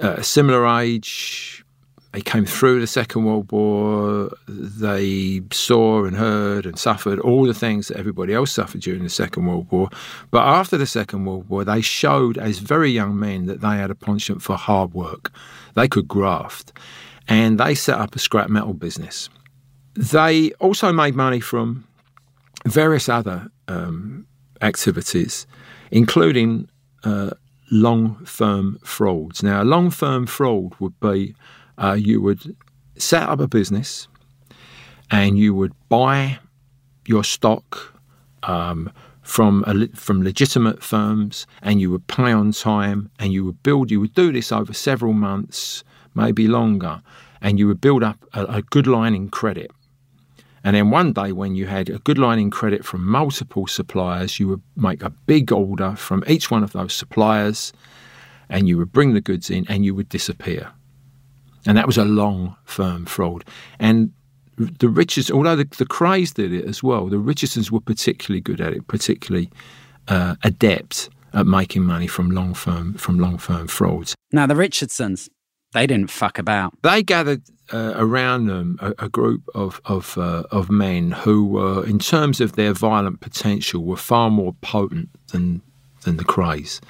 uh, 0.00 0.22
similar 0.22 0.66
age, 0.66 1.64
they 2.12 2.20
came 2.20 2.46
through 2.46 2.80
the 2.80 2.86
Second 2.86 3.24
World 3.24 3.50
War. 3.50 4.30
They 4.46 5.42
saw 5.52 6.04
and 6.04 6.16
heard 6.16 6.66
and 6.66 6.78
suffered 6.78 7.18
all 7.20 7.44
the 7.44 7.54
things 7.54 7.88
that 7.88 7.96
everybody 7.96 8.34
else 8.34 8.52
suffered 8.52 8.82
during 8.82 9.02
the 9.02 9.08
Second 9.08 9.46
World 9.46 9.68
War. 9.70 9.88
But 10.30 10.42
after 10.42 10.76
the 10.76 10.86
Second 10.86 11.24
World 11.24 11.48
War, 11.48 11.64
they 11.64 11.80
showed 11.80 12.38
as 12.38 12.58
very 12.58 12.90
young 12.90 13.18
men 13.18 13.46
that 13.46 13.60
they 13.60 13.76
had 13.76 13.90
a 13.90 13.96
penchant 13.96 14.42
for 14.42 14.56
hard 14.56 14.94
work. 14.94 15.32
They 15.74 15.88
could 15.88 16.06
graft. 16.06 16.72
And 17.26 17.58
they 17.58 17.74
set 17.74 17.98
up 17.98 18.14
a 18.14 18.18
scrap 18.18 18.48
metal 18.48 18.74
business. 18.74 19.28
They 19.94 20.52
also 20.54 20.92
made 20.92 21.14
money 21.14 21.40
from 21.40 21.84
various 22.66 23.08
other 23.08 23.48
um, 23.66 24.26
activities 24.64 25.46
including 25.94 26.68
uh, 27.04 27.30
long 27.70 28.16
firm 28.24 28.78
frauds. 28.84 29.42
Now, 29.42 29.62
a 29.62 29.64
long 29.64 29.90
firm 29.90 30.26
fraud 30.26 30.74
would 30.80 30.98
be 31.00 31.34
uh, 31.78 31.96
you 31.98 32.20
would 32.20 32.56
set 32.96 33.22
up 33.22 33.40
a 33.40 33.48
business 33.48 34.08
and 35.10 35.38
you 35.38 35.54
would 35.54 35.72
buy 35.88 36.38
your 37.06 37.24
stock 37.24 37.94
um, 38.42 38.92
from 39.22 39.64
a, 39.66 39.86
from 39.96 40.22
legitimate 40.22 40.82
firms 40.82 41.46
and 41.62 41.80
you 41.80 41.90
would 41.90 42.06
pay 42.06 42.32
on 42.32 42.52
time 42.52 43.10
and 43.18 43.32
you 43.32 43.44
would 43.44 43.62
build 43.62 43.90
you 43.90 44.00
would 44.00 44.14
do 44.14 44.32
this 44.32 44.52
over 44.52 44.72
several 44.72 45.12
months 45.12 45.82
maybe 46.14 46.46
longer 46.46 47.02
and 47.40 47.58
you 47.58 47.66
would 47.66 47.80
build 47.80 48.02
up 48.02 48.18
a, 48.34 48.44
a 48.46 48.62
good 48.62 48.86
line 48.86 49.14
in 49.14 49.28
credit 49.28 49.70
and 50.64 50.74
then 50.74 50.90
one 50.90 51.12
day, 51.12 51.30
when 51.32 51.54
you 51.54 51.66
had 51.66 51.90
a 51.90 51.98
good 51.98 52.16
line 52.16 52.38
in 52.38 52.50
credit 52.50 52.84
from 52.86 53.04
multiple 53.04 53.66
suppliers, 53.66 54.40
you 54.40 54.48
would 54.48 54.62
make 54.76 55.02
a 55.02 55.10
big 55.10 55.52
order 55.52 55.94
from 55.94 56.24
each 56.26 56.50
one 56.50 56.64
of 56.64 56.72
those 56.72 56.94
suppliers 56.94 57.72
and 58.48 58.66
you 58.66 58.78
would 58.78 58.90
bring 58.90 59.12
the 59.12 59.20
goods 59.20 59.50
in 59.50 59.66
and 59.68 59.84
you 59.84 59.94
would 59.94 60.08
disappear. 60.08 60.72
And 61.66 61.76
that 61.76 61.86
was 61.86 61.98
a 61.98 62.04
long, 62.04 62.56
firm 62.64 63.04
fraud. 63.04 63.44
And 63.78 64.12
the 64.56 64.88
Richards, 64.88 65.30
although 65.30 65.56
the, 65.56 65.64
the 65.64 65.86
Krays 65.86 66.32
did 66.32 66.52
it 66.52 66.64
as 66.64 66.82
well, 66.82 67.06
the 67.08 67.18
Richardsons 67.18 67.70
were 67.70 67.80
particularly 67.80 68.40
good 68.40 68.60
at 68.60 68.72
it, 68.72 68.86
particularly 68.86 69.50
uh, 70.08 70.36
adept 70.44 71.10
at 71.34 71.46
making 71.46 71.82
money 71.82 72.06
from 72.06 72.30
long 72.30 72.54
firm 72.54 72.94
from 72.94 73.18
long 73.18 73.36
firm 73.36 73.66
frauds. 73.66 74.14
Now 74.32 74.46
the 74.46 74.54
Richardsons, 74.54 75.28
they 75.74 75.86
didn't 75.86 76.10
fuck 76.10 76.38
about. 76.38 76.72
They 76.82 77.02
gathered 77.02 77.42
uh, 77.72 77.94
around 77.96 78.46
them 78.46 78.78
a, 78.80 78.94
a, 78.98 79.08
group 79.08 79.42
of 79.54 79.80
of, 79.84 80.16
uh, 80.16 80.44
of 80.50 80.70
men 80.70 81.10
who 81.10 81.44
were, 81.46 81.86
in 81.86 81.98
terms 81.98 82.40
of 82.40 82.52
their 82.52 82.72
violent 82.72 83.20
potential, 83.20 83.84
were 83.84 83.96
far 83.96 84.30
more 84.30 84.54
potent 84.62 85.08
than 85.32 85.60
than 86.02 86.16
the 86.16 86.24
Krays. 86.24 86.80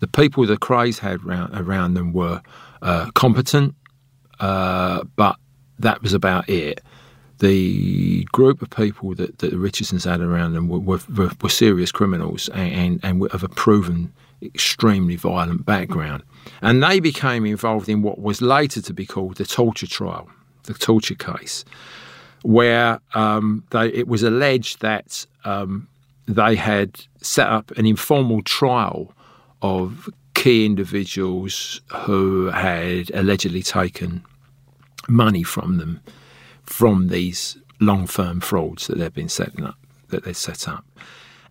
The 0.00 0.06
people 0.06 0.46
the 0.46 0.56
Krays 0.56 0.98
had 0.98 1.22
around, 1.24 1.54
around 1.54 1.94
them 1.94 2.12
were 2.12 2.40
uh, 2.82 3.10
competent, 3.14 3.74
uh, 4.40 5.04
but 5.16 5.36
that 5.78 6.02
was 6.02 6.14
about 6.14 6.48
it. 6.48 6.80
The 7.40 8.24
group 8.32 8.62
of 8.62 8.70
people 8.70 9.14
that, 9.14 9.38
that 9.38 9.50
the 9.50 9.58
Richardsons 9.58 10.04
had 10.04 10.20
around 10.20 10.52
them 10.52 10.68
were, 10.68 11.00
were, 11.08 11.30
were 11.40 11.48
serious 11.48 11.90
criminals 11.90 12.48
and, 12.50 12.72
and, 12.72 13.00
and 13.02 13.32
of 13.32 13.42
a 13.42 13.48
proven 13.48 14.12
extremely 14.42 15.16
violent 15.16 15.64
background. 15.64 16.22
And 16.62 16.82
they 16.82 17.00
became 17.00 17.46
involved 17.46 17.88
in 17.88 18.02
what 18.02 18.18
was 18.18 18.40
later 18.40 18.80
to 18.82 18.92
be 18.92 19.06
called 19.06 19.36
the 19.36 19.44
torture 19.44 19.86
trial, 19.86 20.28
the 20.64 20.74
torture 20.74 21.14
case, 21.14 21.64
where 22.42 23.00
um, 23.14 23.64
they, 23.70 23.88
it 23.88 24.08
was 24.08 24.22
alleged 24.22 24.80
that 24.80 25.26
um, 25.44 25.88
they 26.26 26.56
had 26.56 27.00
set 27.20 27.48
up 27.48 27.70
an 27.72 27.86
informal 27.86 28.42
trial 28.42 29.12
of 29.62 30.08
key 30.34 30.64
individuals 30.64 31.80
who 31.88 32.46
had 32.46 33.10
allegedly 33.10 33.62
taken 33.62 34.24
money 35.08 35.42
from 35.42 35.76
them 35.76 36.00
from 36.62 37.08
these 37.08 37.58
long 37.80 38.06
firm 38.06 38.40
frauds 38.40 38.86
that 38.86 38.98
they've 38.98 39.12
been 39.12 39.28
setting 39.28 39.64
up 39.64 39.76
that 40.08 40.24
they 40.24 40.32
set 40.32 40.68
up. 40.68 40.84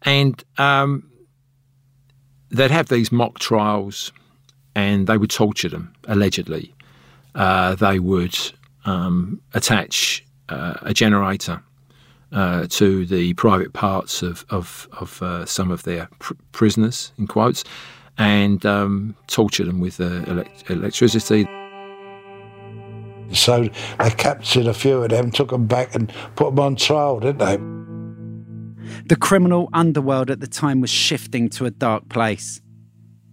And 0.03 0.43
um, 0.57 1.08
they'd 2.49 2.71
have 2.71 2.89
these 2.89 3.11
mock 3.11 3.39
trials 3.39 4.11
and 4.75 5.07
they 5.07 5.17
would 5.17 5.29
torture 5.29 5.69
them, 5.69 5.93
allegedly. 6.07 6.73
Uh, 7.35 7.75
they 7.75 7.99
would 7.99 8.37
um, 8.85 9.41
attach 9.53 10.25
uh, 10.49 10.75
a 10.81 10.93
generator 10.93 11.61
uh, 12.31 12.67
to 12.69 13.05
the 13.05 13.33
private 13.33 13.73
parts 13.73 14.21
of, 14.21 14.45
of, 14.49 14.87
of 14.93 15.21
uh, 15.21 15.45
some 15.45 15.71
of 15.71 15.83
their 15.83 16.07
pr- 16.19 16.33
prisoners, 16.51 17.11
in 17.17 17.27
quotes, 17.27 17.63
and 18.17 18.65
um, 18.65 19.15
torture 19.27 19.63
them 19.63 19.79
with 19.79 19.99
elect- 19.99 20.69
electricity. 20.69 21.47
So 23.31 23.69
they 23.99 24.09
captured 24.11 24.65
a 24.67 24.73
few 24.73 25.03
of 25.03 25.09
them, 25.09 25.31
took 25.31 25.49
them 25.49 25.67
back 25.67 25.93
and 25.95 26.11
put 26.35 26.55
them 26.55 26.59
on 26.59 26.75
trial, 26.75 27.19
didn't 27.19 27.37
they? 27.39 27.78
The 29.05 29.15
criminal 29.15 29.69
underworld 29.73 30.29
at 30.29 30.39
the 30.39 30.47
time 30.47 30.81
was 30.81 30.89
shifting 30.89 31.49
to 31.49 31.65
a 31.65 31.71
dark 31.71 32.09
place. 32.09 32.61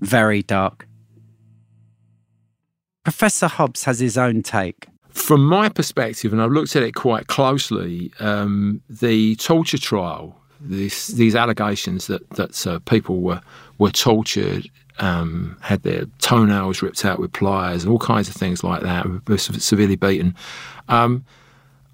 Very 0.01 0.43
dark. 0.43 0.87
Professor 3.05 3.47
Hobbs 3.47 3.85
has 3.85 4.01
his 4.01 4.19
own 4.19 4.43
take. 4.43 4.89
From 5.11 5.47
my 5.47 5.69
perspective, 5.69 6.33
and 6.33 6.43
I've 6.43 6.51
looked 6.51 6.77
at 6.77 6.83
it 6.83 6.95
quite 6.95 7.29
closely, 7.29 8.13
um, 8.21 8.83
the 8.91 9.37
torture 9.37 9.79
trial, 9.79 10.39
this, 10.61 11.07
these 11.09 11.35
allegations 11.35 12.07
that, 12.09 12.29
that 12.31 12.67
uh, 12.67 12.81
people 12.81 13.21
were, 13.21 13.41
were 13.79 13.93
tortured, 13.93 14.69
um, 14.99 15.57
had 15.61 15.85
their 15.85 16.07
toenails 16.19 16.83
ripped 16.83 17.05
out 17.05 17.19
with 17.19 17.33
pliers, 17.33 17.85
and 17.85 17.93
all 17.93 17.99
kinds 17.99 18.29
of 18.29 18.35
things 18.35 18.65
like 18.65 18.83
that, 18.83 19.07
were 19.29 19.39
severely 19.39 19.97
beaten. 19.97 20.35
Um, 20.89 21.25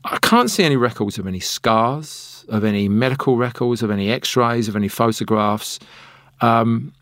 I 0.05 0.19
can't 0.19 0.51
see 0.51 0.65
any 0.65 0.77
records 0.77 1.19
of 1.19 1.27
any 1.27 1.41
scars, 1.41 2.32
of 2.49 2.65
any 2.65 2.89
medical 2.89 3.37
records, 3.37 3.83
of 3.83 3.91
any 3.91 4.11
x 4.11 4.37
rays, 4.37 4.69
of 4.69 4.77
any 4.77 4.89
photographs. 4.89 5.79
Um, 6.41 6.93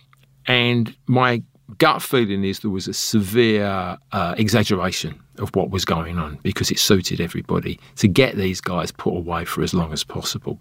and 0.46 0.94
my 1.07 1.42
gut 1.79 2.03
feeling 2.03 2.44
is 2.44 2.61
there 2.61 2.70
was 2.70 2.88
a 2.88 2.94
severe 2.94 3.98
uh, 4.12 4.35
exaggeration 4.37 5.20
of 5.38 5.55
what 5.55 5.70
was 5.70 5.85
going 5.85 6.18
on 6.18 6.38
because 6.42 6.70
it 6.70 6.79
suited 6.79 7.20
everybody 7.20 7.79
to 7.96 8.09
get 8.09 8.37
these 8.37 8.61
guys 8.61 8.92
put 8.92 9.14
away 9.14 9.44
for 9.44 9.62
as 9.62 9.72
long 9.72 9.92
as 9.92 10.05
possible. 10.05 10.59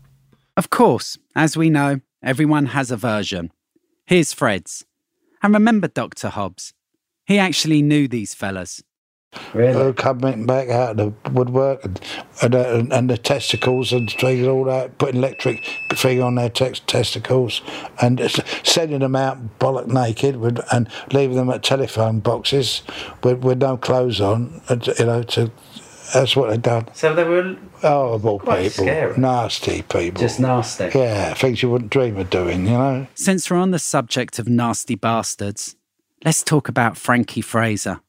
Of 0.56 0.70
course, 0.70 1.18
as 1.36 1.58
we 1.58 1.70
know, 1.70 2.02
everyone 2.24 2.68
has 2.68 2.92
a 2.92 2.98
version. 2.98 3.52
Here's 4.06 4.34
Fred's. 4.34 4.86
And 5.42 5.54
remember 5.54 5.88
Dr. 5.88 6.30
Hobbs. 6.30 6.74
He 7.26 7.38
actually 7.38 7.82
knew 7.82 8.08
these 8.08 8.34
fellas. 8.34 8.84
Really? 9.54 9.94
coming 9.94 10.46
back 10.46 10.70
out 10.70 10.92
of 10.92 10.98
the 11.24 11.30
woodwork 11.32 11.84
and 11.84 12.00
and, 12.42 12.56
uh, 12.56 12.84
and 12.92 13.10
the 13.10 13.18
testicles 13.18 13.92
and 13.92 14.10
things, 14.10 14.48
all 14.48 14.64
that, 14.66 14.98
putting 14.98 15.18
electric 15.18 15.64
thing 15.94 16.22
on 16.22 16.36
their 16.36 16.50
te- 16.50 16.72
testicles 16.88 17.62
and 18.02 18.20
sending 18.64 19.00
them 19.00 19.16
out 19.16 19.60
bollock 19.60 19.88
naked 19.88 20.38
with, 20.38 20.60
and 20.72 20.90
leaving 21.12 21.36
them 21.36 21.50
at 21.50 21.64
telephone 21.64 22.20
boxes 22.20 22.82
with, 23.24 23.44
with 23.44 23.60
no 23.60 23.76
clothes 23.78 24.22
on, 24.22 24.62
you 24.70 25.06
know, 25.06 25.24
to 25.24 25.52
that's 26.14 26.36
what 26.36 26.50
they've 26.50 26.62
done. 26.62 26.88
So 26.94 27.14
they 27.14 27.24
were 27.24 27.56
horrible 27.82 28.40
quite 28.40 28.72
people, 28.72 28.86
scary. 28.86 29.18
nasty 29.18 29.82
people, 29.84 30.22
just 30.22 30.40
nasty. 30.40 30.90
Yeah, 30.98 31.34
things 31.34 31.62
you 31.62 31.70
wouldn't 31.70 31.92
dream 31.92 32.18
of 32.18 32.30
doing, 32.30 32.66
you 32.66 32.72
know. 32.72 33.08
Since 33.16 33.52
we're 33.52 33.58
on 33.58 33.72
the 33.72 33.80
subject 33.80 34.40
of 34.40 34.48
nasty 34.48 34.96
bastards, 34.96 35.76
let's 36.24 36.44
talk 36.44 36.68
about 36.68 36.98
Frankie 36.98 37.42
Fraser 37.42 38.02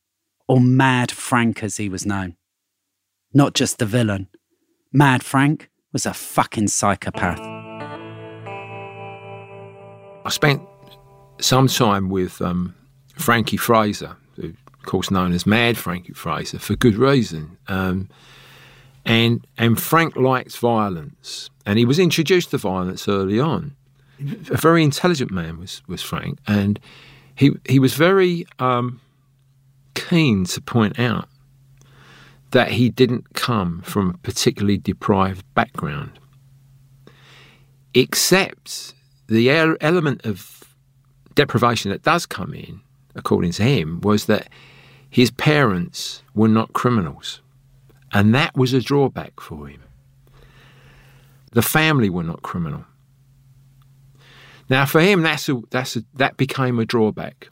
or 0.50 0.60
Mad 0.60 1.12
Frank 1.12 1.62
as 1.62 1.76
he 1.76 1.88
was 1.88 2.04
known. 2.04 2.34
Not 3.32 3.54
just 3.54 3.78
the 3.78 3.86
villain. 3.86 4.26
Mad 4.92 5.22
Frank 5.22 5.70
was 5.92 6.06
a 6.06 6.12
fucking 6.12 6.66
psychopath. 6.66 7.38
I 10.24 10.28
spent 10.28 10.60
some 11.38 11.68
time 11.68 12.08
with 12.08 12.42
um, 12.42 12.74
Frankie 13.14 13.58
Fraser, 13.58 14.16
who, 14.34 14.48
of 14.48 14.86
course, 14.86 15.08
known 15.08 15.32
as 15.32 15.46
Mad 15.46 15.78
Frankie 15.78 16.14
Fraser, 16.14 16.58
for 16.58 16.74
good 16.74 16.96
reason. 16.96 17.56
Um, 17.68 18.08
and 19.04 19.46
and 19.56 19.80
Frank 19.80 20.16
liked 20.16 20.58
violence, 20.58 21.48
and 21.64 21.78
he 21.78 21.84
was 21.84 22.00
introduced 22.00 22.50
to 22.50 22.58
violence 22.58 23.06
early 23.06 23.38
on. 23.38 23.76
A 24.50 24.56
very 24.56 24.82
intelligent 24.82 25.30
man 25.30 25.60
was 25.60 25.80
was 25.86 26.02
Frank, 26.02 26.40
and 26.48 26.80
he 27.36 27.52
he 27.68 27.78
was 27.78 27.94
very 27.94 28.48
um, 28.58 29.00
keen 30.10 30.44
to 30.44 30.60
point 30.60 30.98
out 30.98 31.28
that 32.50 32.72
he 32.72 32.88
didn't 32.88 33.34
come 33.34 33.80
from 33.82 34.10
a 34.10 34.18
particularly 34.18 34.76
deprived 34.76 35.44
background, 35.54 36.18
except 37.94 38.94
the 39.28 39.48
element 39.80 40.26
of 40.26 40.74
deprivation 41.36 41.92
that 41.92 42.02
does 42.02 42.26
come 42.26 42.52
in, 42.52 42.80
according 43.14 43.52
to 43.52 43.62
him, 43.62 44.00
was 44.00 44.26
that 44.26 44.48
his 45.08 45.30
parents 45.30 46.24
were 46.34 46.48
not 46.48 46.72
criminals. 46.72 47.40
And 48.12 48.34
that 48.34 48.56
was 48.56 48.72
a 48.72 48.80
drawback 48.80 49.38
for 49.38 49.68
him. 49.68 49.80
The 51.52 51.62
family 51.62 52.10
were 52.10 52.24
not 52.24 52.42
criminal. 52.42 52.84
Now, 54.68 54.86
for 54.86 55.00
him, 55.00 55.22
that's 55.22 55.48
a, 55.48 55.60
that's 55.70 55.94
a, 55.96 56.02
that 56.14 56.36
became 56.36 56.80
a 56.80 56.84
drawback 56.84 57.48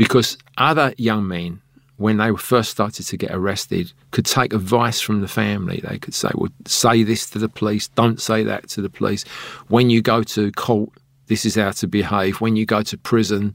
because 0.00 0.38
other 0.56 0.94
young 0.96 1.28
men, 1.28 1.60
when 1.98 2.16
they 2.16 2.34
first 2.34 2.70
started 2.70 3.04
to 3.04 3.18
get 3.18 3.32
arrested, 3.32 3.92
could 4.12 4.24
take 4.24 4.54
advice 4.54 4.98
from 4.98 5.20
the 5.20 5.28
family. 5.28 5.82
They 5.86 5.98
could 5.98 6.14
say, 6.14 6.30
well, 6.34 6.48
say 6.66 7.02
this 7.02 7.28
to 7.28 7.38
the 7.38 7.50
police, 7.50 7.88
don't 7.88 8.18
say 8.18 8.42
that 8.44 8.66
to 8.70 8.80
the 8.80 8.88
police. 8.88 9.24
When 9.68 9.90
you 9.90 10.00
go 10.00 10.22
to 10.22 10.50
court, 10.52 10.88
this 11.26 11.44
is 11.44 11.54
how 11.54 11.72
to 11.72 11.86
behave. 11.86 12.40
When 12.40 12.56
you 12.56 12.64
go 12.64 12.80
to 12.80 12.96
prison, 12.96 13.54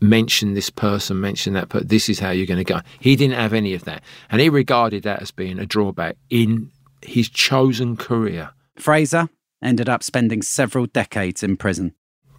mention 0.00 0.54
this 0.54 0.70
person, 0.70 1.20
mention 1.20 1.54
that 1.54 1.68
person, 1.68 1.88
this 1.88 2.08
is 2.08 2.20
how 2.20 2.30
you're 2.30 2.46
going 2.46 2.64
to 2.64 2.72
go. 2.72 2.78
He 3.00 3.16
didn't 3.16 3.38
have 3.38 3.52
any 3.52 3.74
of 3.74 3.86
that. 3.86 4.04
And 4.30 4.40
he 4.40 4.48
regarded 4.48 5.02
that 5.02 5.20
as 5.20 5.32
being 5.32 5.58
a 5.58 5.66
drawback 5.66 6.16
in 6.30 6.70
his 7.02 7.28
chosen 7.28 7.96
career. 7.96 8.50
Fraser 8.76 9.30
ended 9.60 9.88
up 9.88 10.04
spending 10.04 10.42
several 10.42 10.86
decades 10.86 11.42
in 11.42 11.56
prison. 11.56 11.96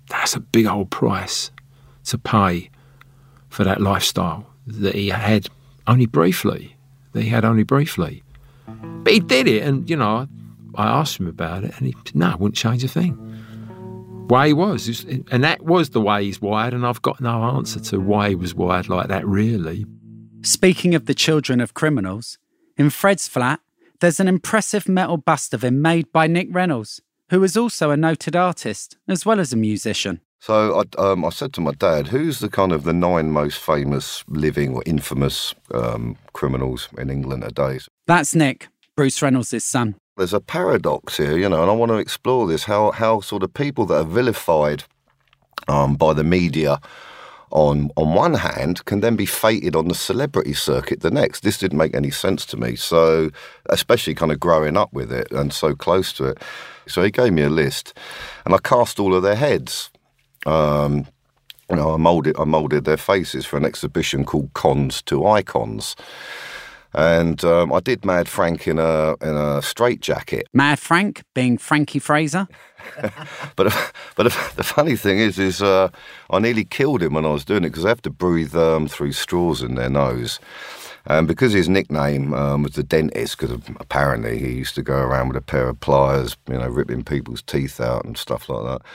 That's 0.08 0.34
a 0.34 0.40
big 0.40 0.66
old 0.66 0.92
price 0.92 1.52
to 2.06 2.18
pay 2.18 2.70
for 3.50 3.64
that 3.64 3.82
lifestyle 3.82 4.48
that 4.68 4.96
he 4.96 5.10
had 5.10 5.48
only 5.88 6.06
briefly. 6.06 6.76
That 7.14 7.24
he 7.24 7.30
had 7.30 7.46
only 7.46 7.64
briefly. 7.64 8.24
But 8.68 9.14
he 9.14 9.20
did 9.20 9.48
it, 9.48 9.64
and 9.64 9.90
you 9.90 9.96
know, 9.96 10.28
I 10.76 10.88
asked 10.88 11.20
him 11.20 11.28
about 11.28 11.64
it, 11.64 11.74
and 11.78 11.88
he 11.88 11.96
no, 12.14 12.36
wouldn't 12.38 12.56
change 12.56 12.84
a 12.84 12.88
thing. 12.88 13.18
Way 14.30 14.48
he 14.48 14.54
was, 14.54 15.06
and 15.32 15.44
that 15.44 15.64
was 15.64 15.90
the 15.90 16.02
way 16.02 16.24
he's 16.24 16.40
wired, 16.40 16.74
and 16.74 16.86
I've 16.86 17.02
got 17.02 17.20
no 17.20 17.44
answer 17.44 17.80
to 17.80 18.00
why 18.00 18.30
he 18.30 18.36
was 18.36 18.54
wired 18.54 18.88
like 18.88 19.08
that, 19.08 19.26
really. 19.28 19.86
Speaking 20.42 20.94
of 20.94 21.06
the 21.06 21.16
children 21.16 21.60
of 21.60 21.74
criminals, 21.74 22.38
in 22.78 22.92
Fred's 22.92 23.28
flat, 23.28 23.60
there's 24.00 24.20
an 24.20 24.28
impressive 24.28 24.88
metal 24.88 25.18
bust 25.18 25.54
of 25.54 25.64
him 25.64 25.82
made 25.82 26.12
by 26.12 26.28
Nick 26.28 26.48
Reynolds, 26.52 27.02
who 27.30 27.44
is 27.44 27.58
also 27.58 27.90
a 27.90 27.98
noted 27.98 28.36
artist 28.36 28.98
as 29.08 29.26
well 29.26 29.40
as 29.40 29.52
a 29.52 29.58
musician. 29.58 30.22
So 30.40 30.82
I, 30.82 31.02
um, 31.02 31.26
I 31.26 31.30
said 31.30 31.54
to 31.54 31.62
my 31.62 31.72
dad, 31.74 32.08
"Who's 32.08 32.40
the 32.40 32.50
kind 32.50 32.72
of 32.72 32.84
the 32.84 32.94
nine 32.94 33.32
most 33.32 33.58
famous 33.60 34.24
living 34.28 34.74
or 34.74 34.82
infamous 34.86 35.54
um, 35.74 36.16
criminals 36.34 36.88
in 36.98 37.10
England 37.10 37.44
today?" 37.44 37.80
That's 38.08 38.34
Nick, 38.34 38.70
Bruce 38.96 39.22
Reynolds' 39.22 39.64
son. 39.64 39.96
There's 40.18 40.34
a 40.34 40.40
paradox 40.40 41.18
here, 41.18 41.38
you 41.38 41.48
know, 41.50 41.62
and 41.62 41.70
I 41.70 41.74
want 41.74 41.92
to 41.92 41.98
explore 41.98 42.48
this: 42.48 42.64
how 42.64 42.92
how 42.92 43.20
sort 43.20 43.44
of 43.44 43.54
people 43.54 43.86
that 43.88 43.96
are 43.96 44.04
vilified 44.06 44.84
um, 45.68 45.96
by 45.96 46.14
the 46.14 46.24
media 46.24 46.80
on 47.52 47.90
on 47.96 48.14
one 48.14 48.36
hand 48.36 48.86
can 48.86 49.02
then 49.02 49.16
be 49.16 49.26
fated 49.26 49.76
on 49.76 49.88
the 49.88 49.96
celebrity 49.96 50.54
circuit 50.54 51.02
the 51.02 51.12
next. 51.12 51.42
This 51.42 51.58
didn't 51.58 51.78
make 51.78 51.96
any 51.96 52.12
sense 52.12 52.46
to 52.48 52.58
me. 52.58 52.76
So, 52.76 53.30
especially 53.70 54.16
kind 54.16 54.32
of 54.32 54.40
growing 54.40 54.78
up 54.78 54.94
with 54.94 55.12
it 55.12 55.32
and 55.32 55.52
so 55.52 55.76
close 55.76 56.14
to 56.14 56.26
it. 56.26 56.38
So 56.88 57.04
he 57.04 57.12
gave 57.12 57.34
me 57.34 57.44
a 57.44 57.50
list, 57.50 57.94
and 58.46 58.54
I 58.54 58.58
cast 58.60 59.00
all 59.00 59.14
of 59.14 59.24
their 59.24 59.36
heads. 59.36 59.90
Um, 60.46 61.08
you 61.70 61.76
know, 61.76 61.94
I 61.94 61.98
molded 61.98 62.36
I 62.40 62.46
molded 62.46 62.86
their 62.86 62.98
faces 62.98 63.46
for 63.46 63.58
an 63.58 63.66
exhibition 63.66 64.26
called 64.26 64.54
Cons 64.54 65.02
to 65.04 65.26
Icons. 65.26 65.96
And 66.92 67.44
um, 67.46 67.72
I 67.72 67.82
did 67.82 68.04
Mad 68.04 68.28
Frank 68.28 68.68
in 68.68 68.80
a 68.80 69.16
in 69.22 69.36
a 69.36 69.62
straitjacket. 69.62 70.48
Mad 70.54 70.80
Frank 70.80 71.22
being 71.36 71.58
Frankie 71.58 72.00
Fraser. 72.00 72.48
but 73.56 73.94
but 74.16 74.24
the 74.56 74.64
funny 74.64 74.96
thing 74.96 75.20
is, 75.20 75.38
is 75.38 75.62
uh, 75.62 75.90
I 76.32 76.40
nearly 76.40 76.66
killed 76.66 77.04
him 77.04 77.14
when 77.14 77.26
I 77.26 77.30
was 77.30 77.46
doing 77.46 77.64
it 77.64 77.70
because 77.70 77.86
I 77.86 77.90
have 77.90 78.02
to 78.04 78.10
breathe 78.10 78.56
um, 78.56 78.88
through 78.88 79.12
straws 79.12 79.62
in 79.62 79.76
their 79.76 79.90
nose. 79.90 80.40
And 81.06 81.28
because 81.28 81.54
his 81.54 81.70
nickname 81.70 82.34
um, 82.34 82.64
was 82.64 82.74
the 82.74 82.84
dentist, 82.84 83.38
because 83.38 83.58
apparently 83.80 84.38
he 84.38 84.54
used 84.54 84.76
to 84.76 84.84
go 84.84 84.98
around 84.98 85.30
with 85.30 85.38
a 85.38 85.42
pair 85.42 85.70
of 85.70 85.80
pliers, 85.80 86.36
you 86.48 86.58
know, 86.58 86.68
ripping 86.68 87.04
people's 87.04 87.42
teeth 87.42 87.80
out 87.80 88.06
and 88.06 88.18
stuff 88.18 88.50
like 88.50 88.64
that. 88.64 88.88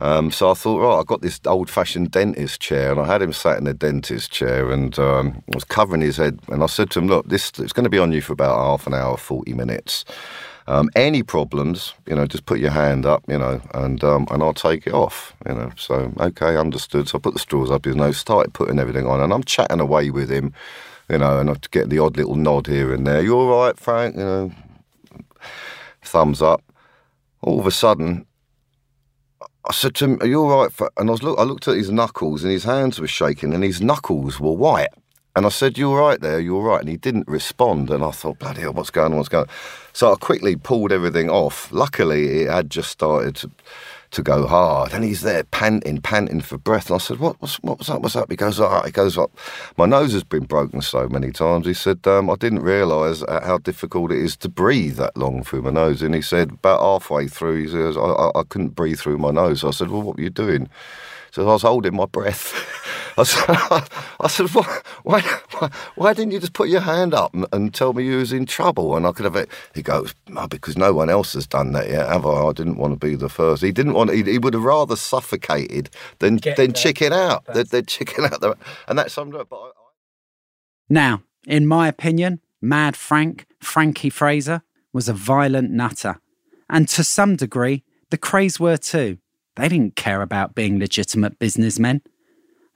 Um, 0.00 0.30
so 0.30 0.50
I 0.50 0.54
thought, 0.54 0.80
right, 0.80 0.98
I've 0.98 1.06
got 1.06 1.20
this 1.20 1.40
old-fashioned 1.46 2.10
dentist 2.10 2.60
chair, 2.60 2.90
and 2.90 3.00
I 3.00 3.06
had 3.06 3.22
him 3.22 3.32
sat 3.32 3.58
in 3.58 3.64
the 3.64 3.74
dentist 3.74 4.30
chair, 4.30 4.70
and 4.70 4.98
um, 4.98 5.42
I 5.52 5.56
was 5.56 5.64
covering 5.64 6.00
his 6.00 6.16
head, 6.16 6.38
and 6.48 6.62
I 6.62 6.66
said 6.66 6.90
to 6.92 7.00
him, 7.00 7.06
look, 7.08 7.28
this 7.28 7.52
it's 7.58 7.72
going 7.72 7.84
to 7.84 7.90
be 7.90 7.98
on 7.98 8.12
you 8.12 8.22
for 8.22 8.32
about 8.32 8.56
half 8.56 8.86
an 8.86 8.94
hour, 8.94 9.16
forty 9.16 9.52
minutes. 9.52 10.04
Um, 10.66 10.88
any 10.94 11.22
problems, 11.24 11.94
you 12.06 12.14
know, 12.14 12.26
just 12.26 12.46
put 12.46 12.60
your 12.60 12.70
hand 12.70 13.04
up, 13.04 13.24
you 13.26 13.38
know, 13.38 13.60
and 13.74 14.02
um, 14.04 14.26
and 14.30 14.42
I'll 14.42 14.54
take 14.54 14.86
it 14.86 14.94
off, 14.94 15.34
you 15.48 15.54
know. 15.54 15.72
So 15.76 16.12
okay, 16.20 16.56
understood. 16.56 17.08
So 17.08 17.18
I 17.18 17.20
put 17.20 17.34
the 17.34 17.40
straws 17.40 17.70
up 17.70 17.84
his 17.84 17.96
nose, 17.96 18.18
started 18.18 18.54
putting 18.54 18.78
everything 18.78 19.06
on, 19.06 19.20
and 19.20 19.32
I'm 19.32 19.42
chatting 19.42 19.80
away 19.80 20.10
with 20.10 20.30
him, 20.30 20.52
you 21.08 21.18
know, 21.18 21.40
and 21.40 21.50
I 21.50 21.54
get 21.72 21.90
the 21.90 21.98
odd 21.98 22.16
little 22.16 22.36
nod 22.36 22.68
here 22.68 22.94
and 22.94 23.06
there. 23.06 23.20
You 23.20 23.36
all 23.36 23.64
right, 23.66 23.76
Frank? 23.78 24.16
You 24.16 24.22
know, 24.22 24.52
thumbs 26.02 26.40
up. 26.40 26.62
All 27.42 27.58
of 27.58 27.66
a 27.66 27.72
sudden, 27.72 28.26
I 29.68 29.72
said 29.72 29.94
to 29.96 30.04
him, 30.06 30.18
"Are 30.20 30.26
you 30.26 30.42
all 30.42 30.62
right?" 30.62 30.72
For, 30.72 30.90
and 30.96 31.08
I 31.08 31.12
was 31.12 31.22
look, 31.22 31.38
I 31.38 31.42
looked 31.42 31.68
at 31.68 31.76
his 31.76 31.90
knuckles, 31.90 32.42
and 32.42 32.52
his 32.52 32.64
hands 32.64 33.00
were 33.00 33.06
shaking, 33.06 33.54
and 33.54 33.62
his 33.62 33.80
knuckles 33.80 34.40
were 34.40 34.52
white. 34.52 34.90
And 35.36 35.46
I 35.46 35.48
said, 35.48 35.78
You 35.78 35.90
all 35.90 35.96
right 35.96 36.20
there? 36.20 36.40
You 36.40 36.56
all 36.56 36.62
right? 36.62 36.80
And 36.80 36.88
he 36.88 36.96
didn't 36.96 37.28
respond. 37.28 37.90
And 37.90 38.02
I 38.02 38.10
thought, 38.10 38.38
Bloody 38.38 38.62
hell, 38.62 38.72
what's 38.72 38.90
going 38.90 39.12
on? 39.12 39.18
What's 39.18 39.28
going 39.28 39.44
on? 39.44 39.50
So 39.92 40.12
I 40.12 40.16
quickly 40.16 40.56
pulled 40.56 40.92
everything 40.92 41.30
off. 41.30 41.70
Luckily, 41.72 42.42
it 42.42 42.50
had 42.50 42.68
just 42.68 42.90
started 42.90 43.36
to, 43.36 43.50
to 44.12 44.22
go 44.22 44.46
hard. 44.46 44.92
And 44.92 45.04
he's 45.04 45.22
there 45.22 45.44
panting, 45.44 46.00
panting 46.00 46.40
for 46.40 46.58
breath. 46.58 46.90
And 46.90 46.96
I 46.96 46.98
said, 46.98 47.18
what, 47.18 47.40
what's, 47.40 47.56
what 47.56 47.78
was 47.78 47.88
up? 47.88 48.02
What's 48.02 48.16
up? 48.16 48.30
He 48.30 48.36
goes, 48.36 48.60
All 48.60 48.70
right. 48.70 48.86
He 48.86 48.92
goes. 48.92 49.18
My 49.76 49.86
nose 49.86 50.12
has 50.12 50.24
been 50.24 50.44
broken 50.44 50.82
so 50.82 51.08
many 51.08 51.30
times. 51.30 51.66
He 51.66 51.74
said, 51.74 52.06
um, 52.06 52.30
I 52.30 52.36
didn't 52.36 52.60
realise 52.62 53.22
how 53.28 53.58
difficult 53.58 54.12
it 54.12 54.18
is 54.18 54.36
to 54.38 54.48
breathe 54.48 54.96
that 54.96 55.16
long 55.16 55.42
through 55.42 55.62
my 55.62 55.70
nose. 55.70 56.02
And 56.02 56.14
he 56.14 56.22
said, 56.22 56.50
About 56.52 56.80
halfway 56.80 57.28
through, 57.28 57.62
he 57.62 57.68
says, 57.68 57.96
I, 57.96 58.00
I, 58.00 58.40
I 58.40 58.42
couldn't 58.48 58.70
breathe 58.74 58.98
through 58.98 59.18
my 59.18 59.30
nose. 59.30 59.64
I 59.64 59.70
said, 59.70 59.90
Well, 59.90 60.02
what 60.02 60.16
were 60.16 60.22
you 60.22 60.30
doing? 60.30 60.68
So 61.32 61.48
I 61.48 61.52
was 61.52 61.62
holding 61.62 61.94
my 61.94 62.06
breath. 62.06 62.54
I 63.18 63.22
said, 63.24 63.44
I 64.20 64.28
said 64.28 64.48
why, 64.50 64.80
why, 65.02 65.70
why, 65.94 66.14
didn't 66.14 66.32
you 66.32 66.40
just 66.40 66.52
put 66.52 66.68
your 66.68 66.80
hand 66.80 67.12
up 67.12 67.34
and, 67.34 67.46
and, 67.52 67.74
tell 67.74 67.92
me 67.92 68.04
you 68.04 68.18
was 68.18 68.32
in 68.32 68.46
trouble? 68.46 68.96
And 68.96 69.06
I 69.06 69.12
could 69.12 69.24
have 69.24 69.36
it. 69.36 69.48
He 69.74 69.82
goes, 69.82 70.14
oh, 70.36 70.46
because 70.46 70.78
no 70.78 70.92
one 70.92 71.10
else 71.10 71.34
has 71.34 71.46
done 71.46 71.72
that 71.72 71.88
yet, 71.88 72.08
have 72.08 72.24
I? 72.24 72.46
I 72.46 72.52
didn't 72.52 72.78
want 72.78 72.98
to 72.98 73.06
be 73.06 73.16
the 73.16 73.28
first. 73.28 73.62
He 73.62 73.72
didn't 73.72 73.94
want. 73.94 74.12
He, 74.12 74.22
he 74.22 74.38
would 74.38 74.54
have 74.54 74.62
rather 74.62 74.96
suffocated 74.96 75.90
than 76.18 76.40
than 76.56 76.72
chicken 76.72 77.12
out. 77.12 77.44
They're 77.52 77.82
chicken 77.82 78.24
out. 78.24 78.40
The, 78.40 78.56
and 78.88 78.98
that's 78.98 79.12
something. 79.12 79.44
But 79.48 79.56
I, 79.56 79.66
I... 79.66 79.70
Now, 80.88 81.22
in 81.46 81.66
my 81.66 81.88
opinion, 81.88 82.40
Mad 82.62 82.96
Frank, 82.96 83.46
Frankie 83.60 84.10
Fraser, 84.10 84.62
was 84.92 85.08
a 85.08 85.14
violent 85.14 85.70
nutter, 85.70 86.20
and 86.68 86.88
to 86.88 87.04
some 87.04 87.36
degree, 87.36 87.84
the 88.10 88.18
Krays 88.18 88.58
were 88.58 88.76
too. 88.76 89.18
They 89.60 89.68
didn't 89.68 89.94
care 89.94 90.22
about 90.22 90.54
being 90.54 90.78
legitimate 90.78 91.38
businessmen. 91.38 92.00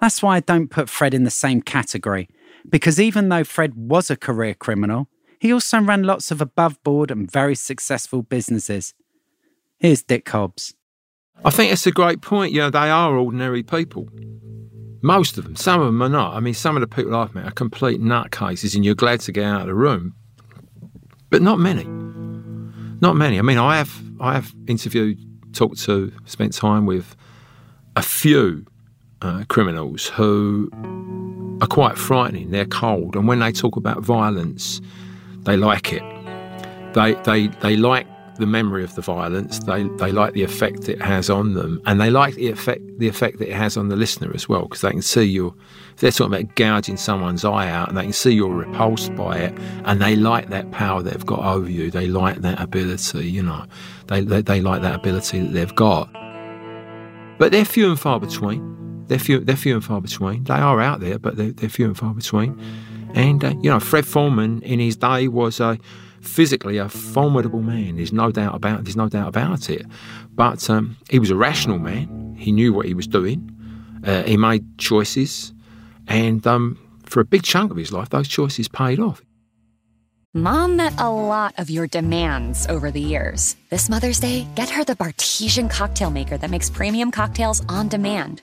That's 0.01 0.23
why 0.23 0.37
I 0.37 0.41
don't 0.41 0.69
put 0.69 0.91
Fred 0.91 1.15
in 1.15 1.25
the 1.25 1.31
same 1.31 1.63
category, 1.63 2.29
because 2.69 3.01
even 3.01 3.31
though 3.31 3.43
Fred 3.43 3.75
was 3.75 4.11
a 4.11 4.17
career 4.17 4.53
criminal, 4.53 5.09
he 5.41 5.51
also 5.51 5.81
ran 5.81 6.03
lots 6.03 6.31
of 6.31 6.43
above 6.43 6.83
board 6.83 7.11
and 7.11 7.31
very 7.31 7.55
successful 7.55 8.21
businesses. 8.21 8.93
Here's 9.79 10.03
Dick 10.03 10.29
Hobbs. 10.29 10.75
I 11.43 11.51
think 11.51 11.73
it's 11.73 11.87
a 11.87 11.91
great 11.91 12.21
point. 12.21 12.53
You 12.53 12.61
know, 12.61 12.71
they 12.71 12.91
are 12.91 13.17
ordinary 13.17 13.63
people. 13.63 14.09
Most 15.03 15.39
of 15.39 15.45
them. 15.45 15.57
Some 15.57 15.81
of 15.81 15.87
them 15.87 16.03
are 16.03 16.09
not. 16.09 16.35
I 16.35 16.41
mean, 16.41 16.55
some 16.55 16.77
of 16.77 16.81
the 16.81 16.87
people 16.87 17.15
I've 17.15 17.35
met 17.35 17.47
are 17.47 17.51
complete 17.51 18.01
nutcases, 18.01 18.75
and 18.75 18.85
you're 18.85 18.95
glad 18.95 19.21
to 19.21 19.33
get 19.33 19.45
out 19.45 19.63
of 19.63 19.67
the 19.69 19.75
room. 19.75 20.17
But 21.31 21.41
not 21.41 21.59
many. 21.59 21.85
Not 23.01 23.17
many. 23.17 23.39
I 23.39 23.43
mean, 23.43 23.59
I 23.59 23.79
have 23.79 24.03
I 24.21 24.35
have 24.35 24.55
interviewed 24.67 25.19
talked 25.55 25.81
to, 25.85 26.13
spent 26.27 26.53
time 26.53 26.87
with 26.87 27.17
a 27.97 28.03
few 28.03 28.67
uh, 29.23 29.45
criminals 29.49 30.09
who 30.09 30.71
are 31.61 31.67
quite 31.67 31.97
frightening. 31.97 32.51
They're 32.51 32.67
cold, 32.67 33.17
and 33.17 33.27
when 33.27 33.39
they 33.39 33.53
talk 33.53 33.77
about 33.77 34.03
violence, 34.03 34.81
they 35.41 35.57
like 35.57 35.93
it. 35.93 36.03
They 36.95 37.15
they 37.25 37.49
they 37.49 37.77
like 37.77 38.07
the 38.37 38.47
memory 38.47 38.85
of 38.85 38.95
the 38.95 39.03
violence. 39.03 39.61
They 39.61 39.85
they 39.85 40.13
like 40.13 40.35
the 40.35 40.43
effect 40.43 40.89
it 40.89 41.01
has 41.01 41.31
on 41.31 41.55
them, 41.55 41.81
and 41.87 42.01
they 42.01 42.11
like 42.11 42.35
the 42.35 42.51
effect 42.51 42.84
the 42.99 43.09
effect 43.09 43.39
that 43.39 43.49
it 43.49 43.55
has 43.55 43.77
on 43.77 43.89
the 43.89 43.97
listener 43.97 44.31
as 44.35 44.49
well, 44.49 44.63
because 44.63 44.81
they 44.81 44.91
can 44.91 45.03
see 45.03 45.25
you. 45.25 45.55
They're 45.97 46.11
talking 46.11 46.35
about 46.35 46.55
gouging 46.57 46.97
someone's 46.97 47.45
eye 47.45 47.69
out, 47.69 47.89
and 47.89 47.97
they 47.97 48.03
can 48.03 48.13
see 48.13 48.33
you're 48.33 48.55
repulsed 48.55 49.15
by 49.15 49.39
it, 49.39 49.59
and 49.85 50.01
they 50.01 50.17
like 50.17 50.51
that 50.51 50.71
power 50.71 51.03
they've 51.03 51.27
got 51.27 51.41
over 51.41 51.71
you. 51.71 51.91
They 51.91 52.07
like 52.07 52.39
that 52.43 52.61
ability, 52.61 53.31
you 53.31 53.43
know. 53.43 53.67
They 54.09 54.21
they, 54.21 54.43
they 54.43 54.61
like 54.61 54.83
that 54.83 54.95
ability 54.95 55.41
that 55.41 55.53
they've 55.53 55.75
got. 55.75 56.13
But 57.39 57.53
they're 57.53 57.65
few 57.65 57.91
and 57.91 57.99
far 57.99 58.21
between. 58.21 59.05
They're 59.07 59.19
few, 59.19 59.41
they're 59.41 59.57
few 59.57 59.75
and 59.75 59.85
far 59.85 60.01
between. 60.01 60.45
They 60.45 60.55
are 60.55 60.81
out 60.81 61.01
there, 61.01 61.19
but 61.19 61.37
they're, 61.37 61.53
they're 61.53 61.69
few 61.69 61.87
and 61.87 61.97
far 61.97 62.15
between. 62.15 62.59
And, 63.15 63.45
uh, 63.45 63.55
you 63.61 63.71
know, 63.71 63.81
Fred 63.81 64.07
Foreman 64.07 64.63
in 64.63 64.81
his 64.81 64.97
day 64.97 65.29
was 65.29 65.61
a 65.61 65.79
physically 66.25 66.79
a 66.79 66.89
formidable 66.89 67.63
man. 67.63 67.97
There's 67.97 68.13
no 68.13 68.31
doubt 68.31 68.55
about 68.55 68.85
there's 68.85 68.97
no 68.97 69.09
doubt 69.09 69.29
about 69.29 69.71
it. 69.71 69.87
But 70.31 70.69
um, 70.71 70.97
he 71.11 71.19
was 71.19 71.31
a 71.31 71.37
rational 71.37 71.79
man. 71.79 72.37
He 72.39 72.53
knew 72.53 72.73
what 72.73 72.87
he 72.87 72.95
was 72.95 73.07
doing. 73.07 73.51
Uh, 74.05 74.23
he 74.25 74.37
made 74.37 74.79
choices, 74.79 75.53
and 76.07 76.47
um, 76.47 76.79
for 77.05 77.21
a 77.21 77.25
big 77.25 77.43
chunk 77.43 77.71
of 77.71 77.77
his 77.77 77.93
life, 77.93 78.11
those 78.11 78.29
choices 78.29 78.69
paid 78.69 79.01
off. 79.01 79.23
Mom 80.37 80.75
met 80.75 80.93
a 80.99 81.09
lot 81.09 81.55
of 81.59 81.71
your 81.71 81.87
demands 81.87 82.67
over 82.67 82.91
the 82.91 83.01
years. 83.01 83.55
This 83.71 83.89
Mother's 83.89 84.19
Day, 84.19 84.49
get 84.57 84.69
her 84.69 84.83
the 84.83 84.97
Bartesian 84.97 85.71
cocktail 85.71 86.11
maker 86.11 86.37
that 86.37 86.51
makes 86.51 86.69
premium 86.69 87.13
cocktails 87.13 87.63
on 87.69 87.87
demand. 87.87 88.43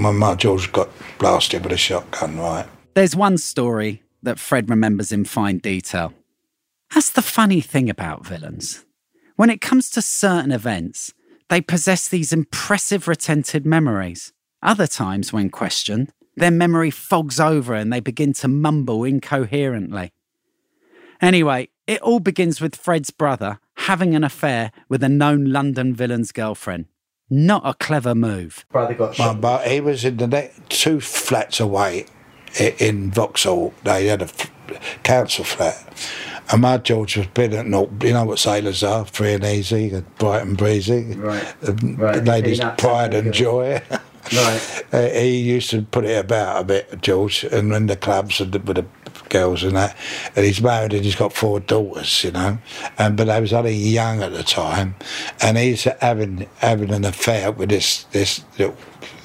My 0.00 0.10
mum 0.10 0.36
George 0.38 0.72
got 0.72 0.88
blasted 1.18 1.62
with 1.62 1.72
a 1.72 1.76
shotgun, 1.76 2.38
right? 2.38 2.66
There's 2.94 3.14
one 3.14 3.38
story 3.38 4.02
that 4.22 4.38
Fred 4.38 4.70
remembers 4.70 5.12
in 5.12 5.24
fine 5.24 5.58
detail. 5.58 6.12
That's 6.94 7.10
the 7.10 7.22
funny 7.22 7.60
thing 7.60 7.88
about 7.88 8.26
villains. 8.26 8.84
When 9.36 9.50
it 9.50 9.60
comes 9.60 9.90
to 9.90 10.02
certain 10.02 10.52
events, 10.52 11.12
they 11.48 11.60
possess 11.60 12.08
these 12.08 12.32
impressive 12.32 13.08
retentive 13.08 13.64
memories. 13.64 14.32
Other 14.62 14.86
times, 14.86 15.32
when 15.32 15.50
questioned, 15.50 16.12
their 16.36 16.50
memory 16.50 16.90
fogs 16.90 17.38
over 17.38 17.74
and 17.74 17.92
they 17.92 18.00
begin 18.00 18.32
to 18.34 18.48
mumble 18.48 19.04
incoherently. 19.04 20.12
Anyway, 21.20 21.68
it 21.86 22.00
all 22.00 22.20
begins 22.20 22.60
with 22.60 22.76
Fred's 22.76 23.10
brother 23.10 23.60
having 23.76 24.14
an 24.14 24.24
affair 24.24 24.72
with 24.88 25.02
a 25.02 25.08
known 25.08 25.46
London 25.46 25.94
villain's 25.94 26.32
girlfriend. 26.32 26.86
Not 27.30 27.62
a 27.64 27.74
clever 27.74 28.14
move. 28.14 28.64
Brother 28.72 28.94
got 28.94 29.14
shot. 29.14 29.40
But 29.40 29.66
he 29.68 29.80
was 29.80 30.04
in 30.04 30.16
the 30.16 30.26
ne- 30.26 30.50
two 30.68 31.00
flats 31.00 31.60
away 31.60 32.06
in 32.58 33.10
Vauxhall. 33.12 33.72
They 33.84 34.06
had 34.06 34.22
a 34.22 34.28
council 35.04 35.44
flat. 35.44 35.86
And 36.52 36.62
my 36.62 36.78
George 36.78 37.16
was 37.16 37.28
brilliant. 37.28 37.68
No, 37.68 37.88
you 38.02 38.12
know 38.12 38.24
what 38.24 38.40
sailors 38.40 38.82
are? 38.82 39.04
Free 39.04 39.34
and 39.34 39.44
easy, 39.44 40.02
bright 40.18 40.42
and 40.42 40.56
breezy. 40.56 41.14
Right. 41.14 41.54
The 41.60 41.72
Right. 41.96 42.24
Ladies' 42.24 42.58
Peanuts, 42.58 42.82
pride 42.82 43.14
and 43.14 43.32
joy. 43.32 43.80
Right. 44.32 44.84
Uh, 44.92 45.08
he 45.08 45.40
used 45.40 45.70
to 45.70 45.82
put 45.82 46.04
it 46.04 46.24
about 46.24 46.60
a 46.60 46.64
bit, 46.64 47.02
George, 47.02 47.42
and 47.44 47.72
in 47.72 47.86
the 47.86 47.96
clubs 47.96 48.40
and 48.40 48.52
the, 48.52 48.60
with 48.60 48.76
the 48.76 48.86
girls 49.28 49.64
and 49.64 49.76
that. 49.76 49.96
And 50.36 50.44
he's 50.44 50.60
married 50.60 50.92
and 50.92 51.04
he's 51.04 51.16
got 51.16 51.32
four 51.32 51.58
daughters, 51.58 52.22
you 52.22 52.30
know. 52.30 52.58
And 52.98 53.16
but 53.16 53.28
I 53.28 53.40
was 53.40 53.52
only 53.52 53.74
young 53.74 54.22
at 54.22 54.32
the 54.32 54.44
time, 54.44 54.94
and 55.40 55.58
he's 55.58 55.84
having 55.84 56.48
having 56.58 56.92
an 56.92 57.04
affair 57.04 57.50
with 57.50 57.70
this 57.70 58.04
this 58.12 58.44
little, 58.58 58.76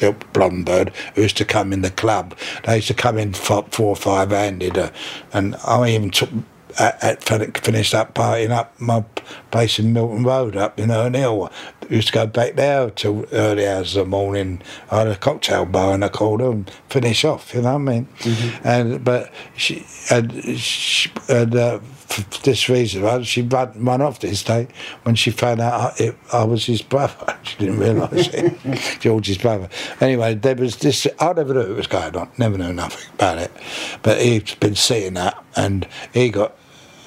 little 0.01 0.17
blonde 0.33 0.65
bird 0.65 0.89
who 1.13 1.21
used 1.23 1.37
to 1.37 1.45
come 1.45 1.71
in 1.71 1.81
the 1.81 1.91
club. 1.91 2.35
They 2.63 2.77
used 2.77 2.87
to 2.87 2.93
come 2.95 3.17
in 3.17 3.33
four, 3.33 3.65
four 3.71 3.89
or 3.89 3.95
five 3.95 4.31
handed, 4.31 4.77
uh, 4.77 4.91
and 5.33 5.55
I 5.65 5.89
even 5.89 6.09
took. 6.11 6.29
At, 6.77 7.03
at 7.03 7.23
fin- 7.23 7.51
finished 7.53 7.93
up 7.93 8.13
partying 8.13 8.51
up 8.51 8.77
my 8.79 9.05
place 9.51 9.79
in 9.79 9.93
Milton 9.93 10.23
Road 10.23 10.57
up 10.57 10.79
in 10.79 10.89
Herne 10.89 11.13
Hill. 11.13 11.51
Used 11.89 12.07
to 12.07 12.13
go 12.13 12.27
back 12.27 12.55
there 12.55 12.89
till 12.89 13.25
early 13.31 13.67
hours 13.67 13.95
of 13.95 14.05
the 14.05 14.09
morning. 14.09 14.61
I 14.91 14.99
had 14.99 15.07
a 15.07 15.15
cocktail 15.15 15.65
bar 15.65 15.93
in 15.93 15.99
the 16.01 16.09
corner 16.09 16.51
and 16.51 16.69
finish 16.89 17.23
off. 17.23 17.53
You 17.53 17.61
know 17.61 17.73
what 17.77 17.93
I 17.93 17.99
mean? 17.99 18.07
And 18.63 19.03
but 19.03 19.31
she 19.55 19.85
and, 20.09 20.33
she, 20.57 21.11
and 21.29 21.55
uh, 21.55 21.79
for 21.79 22.41
this 22.43 22.69
reason, 22.69 23.03
right, 23.03 23.25
she 23.25 23.41
ran, 23.41 23.71
ran 23.75 24.01
off 24.01 24.19
this 24.19 24.43
day 24.43 24.67
when 25.03 25.15
she 25.15 25.31
found 25.31 25.59
out 25.61 25.73
I, 25.99 26.03
it, 26.03 26.17
I 26.33 26.43
was 26.43 26.65
his 26.65 26.81
brother. 26.81 27.37
She 27.45 27.57
didn't 27.57 27.77
realise 27.79 28.27
it, 28.33 28.97
George's 28.99 29.37
brother. 29.37 29.69
Anyway, 30.01 30.33
there 30.33 30.55
was 30.55 30.77
this. 30.77 31.05
I 31.19 31.31
never 31.33 31.53
knew 31.53 31.59
what 31.59 31.75
was 31.75 31.87
going 31.87 32.15
on. 32.15 32.29
Never 32.39 32.57
knew 32.57 32.73
nothing 32.73 33.07
about 33.13 33.37
it. 33.37 33.51
But 34.01 34.19
he's 34.19 34.55
been 34.55 34.73
seeing 34.75 35.13
that, 35.13 35.41
and 35.55 35.87
he 36.11 36.29
got 36.29 36.57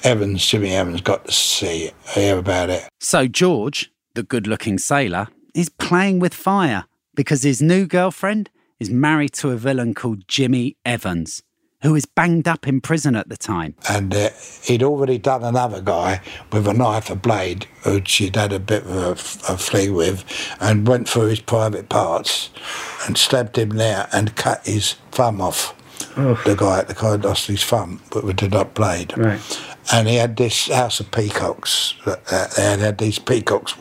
Evans, 0.03 0.45
Jimmy 0.45 0.73
Evans, 0.73 1.01
got 1.01 1.25
to 1.25 1.31
see 1.31 1.85
it, 1.85 1.93
hear 2.13 2.37
about 2.37 2.69
it. 2.69 2.87
So 2.99 3.27
George, 3.27 3.91
the 4.13 4.23
good 4.23 4.47
looking 4.47 4.77
sailor, 4.77 5.27
is 5.53 5.69
playing 5.69 6.19
with 6.19 6.33
fire 6.33 6.85
because 7.15 7.43
his 7.43 7.61
new 7.61 7.85
girlfriend 7.85 8.49
is 8.79 8.89
married 8.89 9.33
to 9.33 9.51
a 9.51 9.57
villain 9.57 9.93
called 9.93 10.27
Jimmy 10.27 10.77
Evans, 10.85 11.43
who 11.81 11.95
is 11.95 12.05
banged 12.05 12.47
up 12.47 12.67
in 12.67 12.79
prison 12.79 13.15
at 13.15 13.27
the 13.29 13.35
time. 13.37 13.75
and 13.89 14.13
uh, 14.15 14.29
he'd 14.63 14.83
already 14.83 15.17
done 15.17 15.43
another 15.43 15.81
guy 15.81 16.21
with 16.51 16.65
a 16.67 16.73
knife, 16.73 17.09
a 17.09 17.15
blade, 17.15 17.65
who 17.83 18.01
she'd 18.05 18.35
had 18.35 18.53
a 18.53 18.59
bit 18.59 18.83
of 18.83 18.93
a, 18.93 19.11
a 19.53 19.57
flee 19.57 19.89
with, 19.89 20.23
and 20.61 20.87
went 20.87 21.09
through 21.09 21.27
his 21.27 21.41
private 21.41 21.89
parts 21.89 22.49
and 23.05 23.17
stabbed 23.17 23.57
him 23.57 23.69
there 23.71 24.07
and 24.13 24.35
cut 24.35 24.65
his 24.65 24.93
thumb 25.11 25.41
off. 25.41 25.75
The 26.15 26.55
guy, 26.57 26.79
at 26.79 26.87
the 26.89 26.93
guy 26.93 27.15
lost 27.15 27.47
his 27.47 27.63
thumb, 27.63 28.01
but 28.11 28.25
with 28.25 28.37
the 28.37 28.49
not 28.49 28.73
blade. 28.73 29.17
Right. 29.17 29.39
And 29.91 30.07
he 30.07 30.15
had 30.15 30.37
this 30.37 30.67
house 30.67 30.99
of 30.99 31.11
peacocks. 31.11 31.95
Uh, 32.05 32.15
they 32.55 32.63
had, 32.63 32.79
had 32.79 32.97
these 32.99 33.17
peacocks 33.17 33.73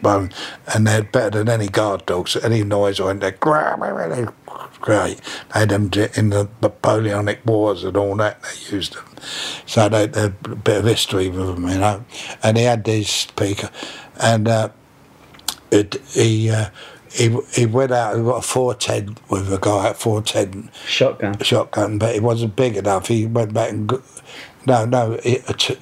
bone, 0.00 0.32
and 0.72 0.86
they're 0.86 1.02
better 1.02 1.30
than 1.30 1.48
any 1.48 1.68
guard 1.68 2.06
dogs. 2.06 2.36
Any 2.36 2.64
noise 2.64 3.00
went 3.00 3.20
there, 3.20 3.32
great. 4.80 5.20
They 5.52 5.60
had 5.60 5.68
them 5.68 5.90
in 6.16 6.30
the 6.30 6.48
Napoleonic 6.62 7.44
Wars 7.44 7.84
and 7.84 7.96
all 7.96 8.16
that. 8.16 8.42
They 8.42 8.76
used 8.76 8.94
them, 8.94 9.04
so 9.66 9.88
they, 9.88 10.06
they 10.06 10.20
had 10.22 10.34
a 10.44 10.56
bit 10.56 10.78
of 10.78 10.84
history 10.84 11.28
with 11.28 11.46
them, 11.46 11.68
you 11.68 11.78
know. 11.78 12.04
And 12.42 12.56
he 12.56 12.64
had 12.64 12.84
these 12.84 13.26
peacock, 13.36 13.72
and 14.20 14.48
uh, 14.48 14.68
it, 15.70 15.96
he. 16.08 16.50
Uh, 16.50 16.70
he, 17.12 17.36
he 17.52 17.66
went 17.66 17.90
out 17.90 18.14
and 18.14 18.24
got 18.24 18.36
a 18.36 18.42
410 18.42 19.16
with 19.28 19.52
a 19.52 19.58
guy 19.58 19.88
at 19.88 19.96
410 19.96 20.70
Shotgun. 20.86 21.38
shotgun, 21.40 21.98
but 21.98 22.14
it 22.14 22.22
wasn't 22.22 22.54
big 22.54 22.76
enough. 22.76 23.08
He 23.08 23.26
went 23.26 23.52
back 23.52 23.70
and 23.72 23.88
no, 24.70 24.84
no. 24.84 25.12
It, 25.24 25.48
a 25.48 25.54
t- 25.54 25.78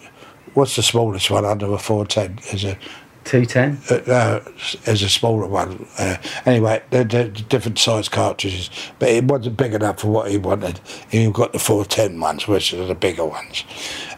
what's 0.55 0.77
the 0.77 0.83
smallest 0.83 1.31
one 1.31 1.45
under 1.45 1.73
a 1.73 1.79
four 1.79 2.07
ten? 2.07 2.39
Is 2.53 2.65
a 2.65 2.79
210. 3.25 3.79
uh, 3.91 4.03
no, 4.07 4.53
is 4.91 5.03
a 5.03 5.09
smaller 5.09 5.47
one. 5.47 5.87
Uh, 5.99 6.17
anyway, 6.47 6.83
they're, 6.89 7.05
they're 7.05 7.29
different 7.29 7.79
size 7.79 8.09
cartridges, 8.09 8.71
but 8.99 9.11
it 9.11 9.25
wasn't 9.25 9.59
big 9.59 9.75
enough 9.75 10.01
for 10.01 10.09
what 10.09 10.31
he 10.31 10.39
wanted. 10.39 10.81
He 11.11 11.31
got 11.31 11.53
the 11.53 11.59
four 11.59 11.85
ten 11.85 12.19
ones, 12.19 12.49
which 12.49 12.73
are 12.73 12.87
the 12.87 12.95
bigger 12.95 13.27
ones, 13.27 13.65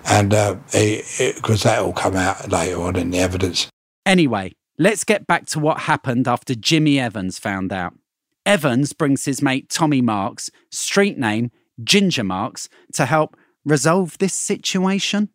and 0.06 0.32
uh, 0.32 0.54
because 0.72 1.64
that 1.64 1.80
all 1.80 1.92
come 1.92 2.14
out 2.14 2.50
later 2.50 2.80
on 2.80 2.94
in 2.94 3.10
the 3.10 3.18
evidence. 3.18 3.68
Anyway, 4.06 4.52
let's 4.78 5.02
get 5.02 5.26
back 5.26 5.46
to 5.46 5.58
what 5.58 5.80
happened 5.80 6.28
after 6.28 6.54
Jimmy 6.54 7.00
Evans 7.00 7.38
found 7.38 7.72
out. 7.72 7.94
Evans 8.46 8.92
brings 8.92 9.24
his 9.24 9.42
mate 9.42 9.68
Tommy 9.68 10.00
Marks, 10.00 10.50
street 10.70 11.18
name 11.18 11.50
Ginger 11.82 12.24
Marks, 12.24 12.68
to 12.92 13.06
help 13.06 13.36
resolve 13.64 14.18
this 14.18 14.34
situation. 14.34 15.30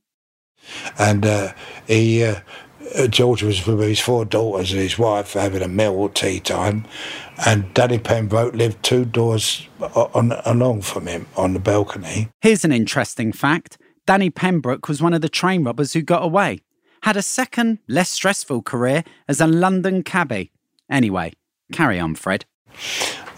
and 0.98 1.26
uh, 1.26 1.54
he 1.88 2.24
uh, 2.24 2.40
uh, 2.98 3.08
George 3.08 3.44
was 3.44 3.66
with 3.66 3.80
his 3.80 4.00
four 4.00 4.26
daughters 4.26 4.72
and 4.72 4.82
his 4.82 4.98
wife 4.98 5.34
having 5.34 5.62
a 5.62 5.68
meal 5.68 5.94
or 5.94 6.10
tea 6.10 6.40
time, 6.40 6.86
and 7.46 7.74
Danny 7.74 7.98
Pembroke 7.98 8.54
lived 8.54 8.84
two 8.84 9.06
doors 9.06 9.68
on 9.80 10.32
along 10.46 10.82
from 10.82 11.08
him 11.08 11.28
on 11.36 11.54
the 11.54 11.60
balcony. 11.60 12.30
Here's 12.42 12.66
an 12.66 12.72
interesting 12.72 13.32
fact 13.32 13.78
Danny 14.06 14.30
Pembroke 14.30 14.88
was 14.88 15.02
one 15.02 15.14
of 15.14 15.22
the 15.22 15.30
train 15.30 15.64
robbers 15.64 15.94
who 15.94 16.02
got 16.02 16.24
away, 16.24 16.62
had 17.04 17.18
a 17.18 17.22
second, 17.22 17.80
less 17.88 18.10
stressful 18.10 18.62
career 18.62 19.04
as 19.28 19.42
a 19.42 19.48
London 19.48 20.04
cabbie. 20.04 20.52
Anyway, 20.90 21.34
carry 21.72 22.00
on, 22.00 22.16
Fred. 22.16 22.46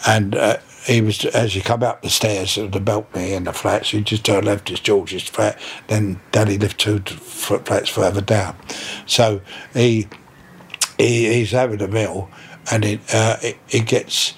And 0.05 0.35
uh, 0.35 0.57
he 0.87 1.01
was 1.01 1.25
as 1.25 1.55
you 1.55 1.61
come 1.61 1.83
up 1.83 2.01
the 2.01 2.09
stairs 2.09 2.57
of 2.57 2.71
the 2.71 2.79
balcony 2.79 3.33
in 3.33 3.43
the 3.43 3.53
flats, 3.53 3.91
you 3.91 4.01
just 4.01 4.23
turn 4.23 4.45
left, 4.45 4.71
it's 4.71 4.79
George's 4.79 5.27
flat. 5.27 5.59
Then 5.87 6.21
Daddy 6.31 6.57
lived 6.57 6.79
two 6.79 6.99
flats 6.99 7.89
further 7.89 8.21
down. 8.21 8.55
So 9.05 9.41
he, 9.73 10.07
he 10.97 11.33
he's 11.33 11.51
having 11.51 11.81
a 11.81 11.87
meal, 11.87 12.29
and 12.71 12.85
it, 12.85 13.01
uh, 13.13 13.35
it, 13.41 13.57
he 13.67 13.81
gets 13.81 14.33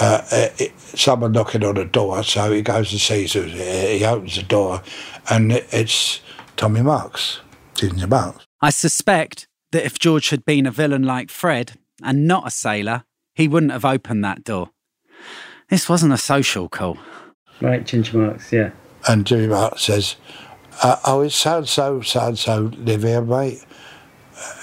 uh, 0.00 0.22
it, 0.30 0.72
someone 0.78 1.32
knocking 1.32 1.64
on 1.64 1.74
the 1.74 1.84
door. 1.84 2.22
So 2.22 2.52
he 2.52 2.62
goes 2.62 2.92
and 2.92 3.00
sees. 3.00 3.32
He 3.32 4.04
opens 4.04 4.36
the 4.36 4.44
door, 4.44 4.82
and 5.28 5.50
it, 5.50 5.66
it's 5.72 6.20
Tommy 6.56 6.82
Marks, 6.82 7.40
Ginger 7.74 8.06
Marks. 8.06 8.46
I 8.62 8.70
suspect 8.70 9.48
that 9.72 9.84
if 9.84 9.98
George 9.98 10.30
had 10.30 10.44
been 10.44 10.64
a 10.64 10.70
villain 10.70 11.02
like 11.02 11.28
Fred 11.28 11.72
and 12.02 12.28
not 12.28 12.46
a 12.46 12.50
sailor, 12.50 13.04
he 13.34 13.48
wouldn't 13.48 13.72
have 13.72 13.84
opened 13.84 14.24
that 14.24 14.44
door. 14.44 14.70
This 15.68 15.88
wasn't 15.88 16.12
a 16.12 16.18
social 16.18 16.68
call. 16.68 16.96
Right, 17.60 17.84
Ginger 17.84 18.18
Marks, 18.18 18.52
yeah. 18.52 18.70
And 19.08 19.26
Jimmy 19.26 19.48
Marks 19.48 19.82
says, 19.82 20.16
uh, 20.82 20.96
"Oh, 21.04 21.22
it's 21.22 21.34
so 21.34 21.58
and 21.58 21.68
so, 21.68 22.00
so 22.02 22.28
and 22.28 22.38
so 22.38 22.70
live 22.76 23.02
here, 23.02 23.22
mate." 23.22 23.64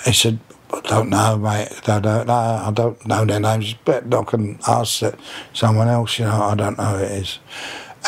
He 0.06 0.14
said, 0.14 0.40
"I 0.74 0.80
don't 0.82 1.10
know, 1.10 1.38
mate. 1.38 1.70
I 1.90 2.00
don't 2.00 2.28
know. 2.28 2.34
I 2.34 2.72
don't 2.74 3.06
know 3.06 3.26
their 3.26 3.40
names. 3.40 3.76
But 3.84 4.14
I 4.14 4.24
can 4.24 4.60
ask 4.68 5.00
that 5.00 5.20
someone 5.54 5.88
else. 5.90 6.20
You 6.20 6.26
know, 6.26 6.42
I 6.42 6.56
don't 6.56 6.78
know 6.78 6.98
who 6.98 7.04
it 7.04 7.12
is." 7.12 7.40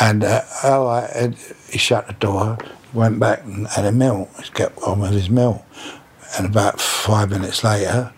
And 0.00 0.24
uh, 0.24 0.42
oh, 0.64 0.86
I, 0.86 1.04
and 1.14 1.36
he 1.70 1.78
shut 1.78 2.06
the 2.06 2.12
door, 2.14 2.58
went 2.94 3.18
back 3.18 3.44
and 3.44 3.66
had 3.66 3.84
a 3.84 3.92
meal. 3.92 4.28
He 4.42 4.50
kept 4.50 4.78
on 4.82 5.00
with 5.00 5.12
his 5.12 5.28
meal, 5.28 5.64
and 6.38 6.46
about 6.46 6.80
five 6.80 7.30
minutes 7.30 7.64
later, 7.64 8.12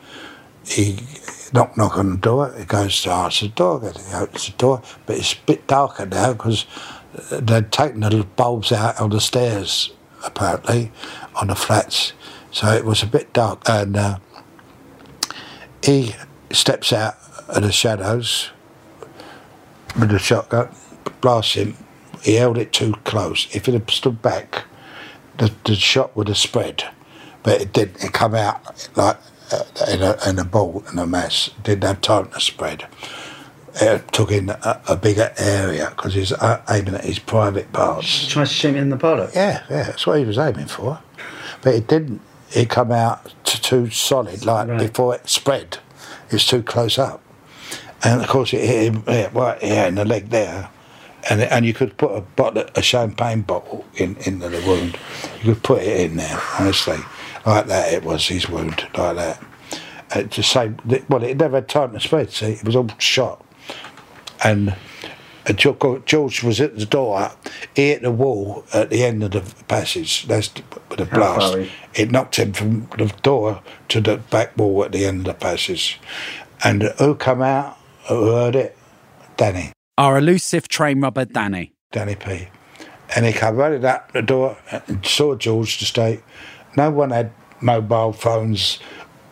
he 0.66 0.98
knock 1.52 1.76
knock 1.76 1.96
on 1.96 2.10
the 2.12 2.16
door. 2.16 2.54
He 2.56 2.64
goes 2.64 3.02
to 3.02 3.10
answer 3.10 3.46
the 3.46 3.52
door. 3.52 3.80
He 3.80 4.14
opens 4.14 4.46
the 4.46 4.56
door, 4.56 4.82
but 5.06 5.16
it's 5.16 5.32
a 5.32 5.38
bit 5.46 5.66
darker 5.66 6.06
now 6.06 6.32
because 6.32 6.66
they'd 7.30 7.72
taken 7.72 8.00
the 8.00 8.26
bulbs 8.36 8.72
out 8.72 9.00
on 9.00 9.10
the 9.10 9.20
stairs, 9.20 9.90
apparently, 10.24 10.92
on 11.36 11.48
the 11.48 11.54
flats. 11.54 12.12
So 12.50 12.68
it 12.72 12.84
was 12.84 13.02
a 13.02 13.06
bit 13.06 13.32
dark. 13.32 13.62
And 13.68 13.96
uh, 13.96 14.18
he 15.82 16.14
steps 16.50 16.92
out 16.92 17.16
of 17.48 17.62
the 17.62 17.72
shadows 17.72 18.50
with 19.98 20.10
the 20.10 20.18
shotgun, 20.18 20.74
blasts 21.20 21.54
him. 21.54 21.76
He 22.22 22.34
held 22.34 22.58
it 22.58 22.72
too 22.72 22.94
close. 23.04 23.54
If 23.54 23.66
he'd 23.66 23.74
have 23.74 23.90
stood 23.90 24.20
back, 24.22 24.64
the, 25.38 25.52
the 25.64 25.74
shot 25.76 26.16
would 26.16 26.28
have 26.28 26.36
spread. 26.36 26.84
But 27.42 27.60
it 27.60 27.72
didn't. 27.72 28.02
It 28.02 28.12
come 28.12 28.34
out 28.34 28.88
like 28.96 29.16
uh, 29.52 29.64
in, 29.90 30.02
a, 30.02 30.16
in 30.28 30.38
a 30.38 30.44
ball, 30.44 30.84
in 30.92 30.98
a 30.98 31.06
mess, 31.06 31.50
didn't 31.62 31.84
have 31.84 32.00
time 32.00 32.28
to 32.30 32.40
spread 32.40 32.86
it 33.80 34.12
took 34.12 34.30
in 34.30 34.50
a, 34.50 34.80
a 34.88 34.96
bigger 34.96 35.32
area 35.38 35.90
because 35.90 36.14
he's 36.14 36.32
uh, 36.32 36.62
aiming 36.68 36.94
at 36.94 37.04
his 37.04 37.18
private 37.18 37.72
parts. 37.72 38.26
Try 38.26 38.44
to 38.44 38.50
shoot 38.52 38.72
me 38.72 38.80
in 38.80 38.90
the 38.90 38.96
bollock. 38.96 39.34
Yeah, 39.34 39.62
yeah, 39.70 39.84
that's 39.84 40.06
what 40.06 40.18
he 40.18 40.24
was 40.24 40.38
aiming 40.38 40.66
for. 40.66 41.00
But 41.62 41.74
it 41.74 41.86
didn't. 41.86 42.20
It 42.54 42.70
come 42.70 42.92
out 42.92 43.32
too 43.44 43.90
solid, 43.90 44.44
like 44.46 44.68
Right. 44.68 44.78
before 44.80 45.14
it 45.14 45.28
spread. 45.28 45.78
It's 46.30 46.46
too 46.46 46.62
close 46.62 46.98
up, 46.98 47.22
and 48.02 48.20
of 48.20 48.28
course 48.28 48.52
it 48.52 48.60
hit 48.64 48.92
him 48.94 49.04
yeah, 49.06 49.28
right 49.32 49.62
here 49.62 49.86
in 49.86 49.96
the 49.96 50.04
leg 50.04 50.30
there. 50.30 50.70
And, 51.28 51.42
and 51.42 51.66
you 51.66 51.74
could 51.74 51.96
put 51.98 52.16
a 52.16 52.20
bottle, 52.22 52.64
a 52.74 52.80
champagne 52.80 53.42
bottle 53.42 53.84
in 53.96 54.16
into 54.24 54.48
the 54.48 54.66
wound. 54.66 54.96
You 55.42 55.54
could 55.54 55.62
put 55.62 55.82
it 55.82 56.00
in 56.10 56.16
there, 56.16 56.40
honestly, 56.58 56.98
like 57.46 57.66
that. 57.66 57.92
It 57.92 58.04
was 58.04 58.26
his 58.26 58.48
wound, 58.48 58.86
like 58.96 59.16
that. 59.16 59.42
It 60.14 60.30
just 60.30 60.50
same. 60.50 60.78
Well, 61.08 61.22
it 61.22 61.36
never 61.36 61.56
had 61.56 61.68
time 61.68 61.92
to 61.92 62.00
spread. 62.00 62.30
See, 62.30 62.52
it 62.52 62.64
was 62.64 62.76
all 62.76 62.88
shot 62.98 63.44
and 64.44 64.74
And 65.46 65.56
George 65.56 66.04
George 66.04 66.42
was 66.42 66.60
at 66.60 66.76
the 66.76 66.84
door. 66.84 67.30
He 67.74 67.88
hit 67.88 68.02
the 68.02 68.10
wall 68.10 68.64
at 68.74 68.90
the 68.90 69.04
end 69.04 69.22
of 69.22 69.30
the 69.30 69.64
passage. 69.64 70.26
That's 70.26 70.48
the, 70.48 70.62
the 70.96 71.06
blast. 71.06 71.70
It 71.94 72.10
knocked 72.10 72.36
him 72.36 72.52
from 72.52 72.86
the 72.98 73.06
door 73.22 73.62
to 73.88 74.00
the 74.00 74.18
back 74.18 74.56
wall 74.58 74.84
at 74.84 74.92
the 74.92 75.06
end 75.06 75.20
of 75.20 75.24
the 75.24 75.34
passage. 75.34 75.98
And 76.62 76.82
who 76.98 77.14
come 77.14 77.40
out? 77.40 77.78
Who 78.08 78.32
heard 78.32 78.56
it? 78.56 78.76
Danny. 79.36 79.72
Our 79.96 80.18
elusive 80.18 80.68
train 80.68 81.00
robber 81.00 81.24
Danny. 81.24 81.72
Danny 81.92 82.14
P. 82.14 82.48
And 83.16 83.24
he 83.24 83.32
came 83.32 83.56
running 83.56 83.84
out 83.86 84.12
the 84.12 84.20
door 84.20 84.58
and 84.70 85.04
saw 85.06 85.34
George 85.34 85.78
to 85.78 85.86
state 85.86 86.22
no 86.76 86.90
one 86.90 87.10
had 87.10 87.32
mobile 87.60 88.12
phones 88.12 88.78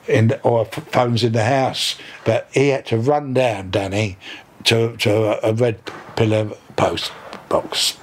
in 0.09 0.29
the, 0.29 0.41
or 0.43 0.65
phones 0.65 1.25
in 1.25 1.33
the 1.33 1.45
house, 1.45 1.97
but 2.25 2.49
he 2.53 2.69
had 2.69 2.87
to 2.87 2.97
run 2.97 3.35
down 3.35 3.71
Danny 3.71 4.19
to 4.65 4.97
to 4.99 5.45
a, 5.45 5.51
a 5.51 5.55
red 5.55 5.81
pillar 6.17 6.51
post 6.77 7.13
box. 7.49 7.99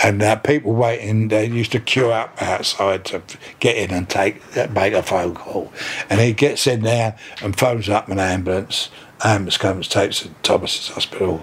And 0.00 0.22
uh, 0.22 0.36
people 0.36 0.72
waiting, 0.72 1.28
they 1.28 1.46
used 1.46 1.72
to 1.72 1.80
queue 1.80 2.10
up 2.10 2.40
outside 2.40 3.04
to 3.06 3.22
get 3.60 3.76
in 3.76 3.90
and 3.90 4.08
take 4.08 4.40
make 4.70 4.94
a 4.94 5.02
phone 5.02 5.34
call. 5.34 5.72
And 6.08 6.20
he 6.20 6.32
gets 6.32 6.66
in 6.66 6.82
there 6.82 7.18
and 7.42 7.58
phones 7.58 7.88
up 7.88 8.08
an 8.08 8.18
ambulance. 8.18 8.90
Ambulance 9.24 9.58
comes, 9.58 9.88
takes 9.88 10.22
him 10.22 10.34
to 10.34 10.40
Thomas's 10.42 10.88
hospital. 10.88 11.38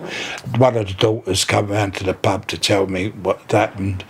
One 0.58 0.78
of 0.78 0.88
the 0.88 0.94
daughters 0.94 1.44
come 1.46 1.68
round 1.68 1.96
to 1.96 2.04
the 2.04 2.14
pub 2.14 2.48
to 2.48 2.58
tell 2.58 2.88
me 2.88 3.10
what 3.10 3.52
happened. 3.52 4.04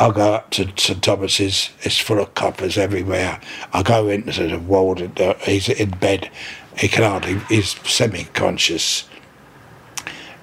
I 0.00 0.10
go 0.10 0.34
up 0.34 0.50
to 0.50 0.72
St 0.76 1.02
Thomas's. 1.02 1.70
It's 1.82 1.98
full 1.98 2.20
of 2.20 2.34
coppers 2.34 2.78
everywhere. 2.78 3.40
I 3.72 3.82
go 3.82 4.08
into 4.08 4.48
the 4.48 4.58
ward. 4.58 5.20
Uh, 5.20 5.34
he's 5.34 5.68
in 5.68 5.90
bed. 5.90 6.30
He 6.78 6.88
can 6.88 7.04
hardly. 7.04 7.38
He's 7.48 7.78
semi-conscious. 7.88 9.08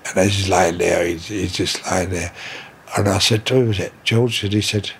And 0.07 0.17
as 0.17 0.35
he's 0.35 0.49
lying 0.49 0.77
there, 0.77 1.05
he's, 1.05 1.27
he's 1.27 1.53
just 1.53 1.85
lying 1.87 2.11
there. 2.11 2.33
And 2.97 3.07
I 3.07 3.19
said, 3.19 3.47
"Who 3.49 3.65
was 3.65 3.79
it, 3.79 3.93
George?" 4.03 4.43
And 4.43 4.53
he 4.53 4.61
said, 4.61 4.91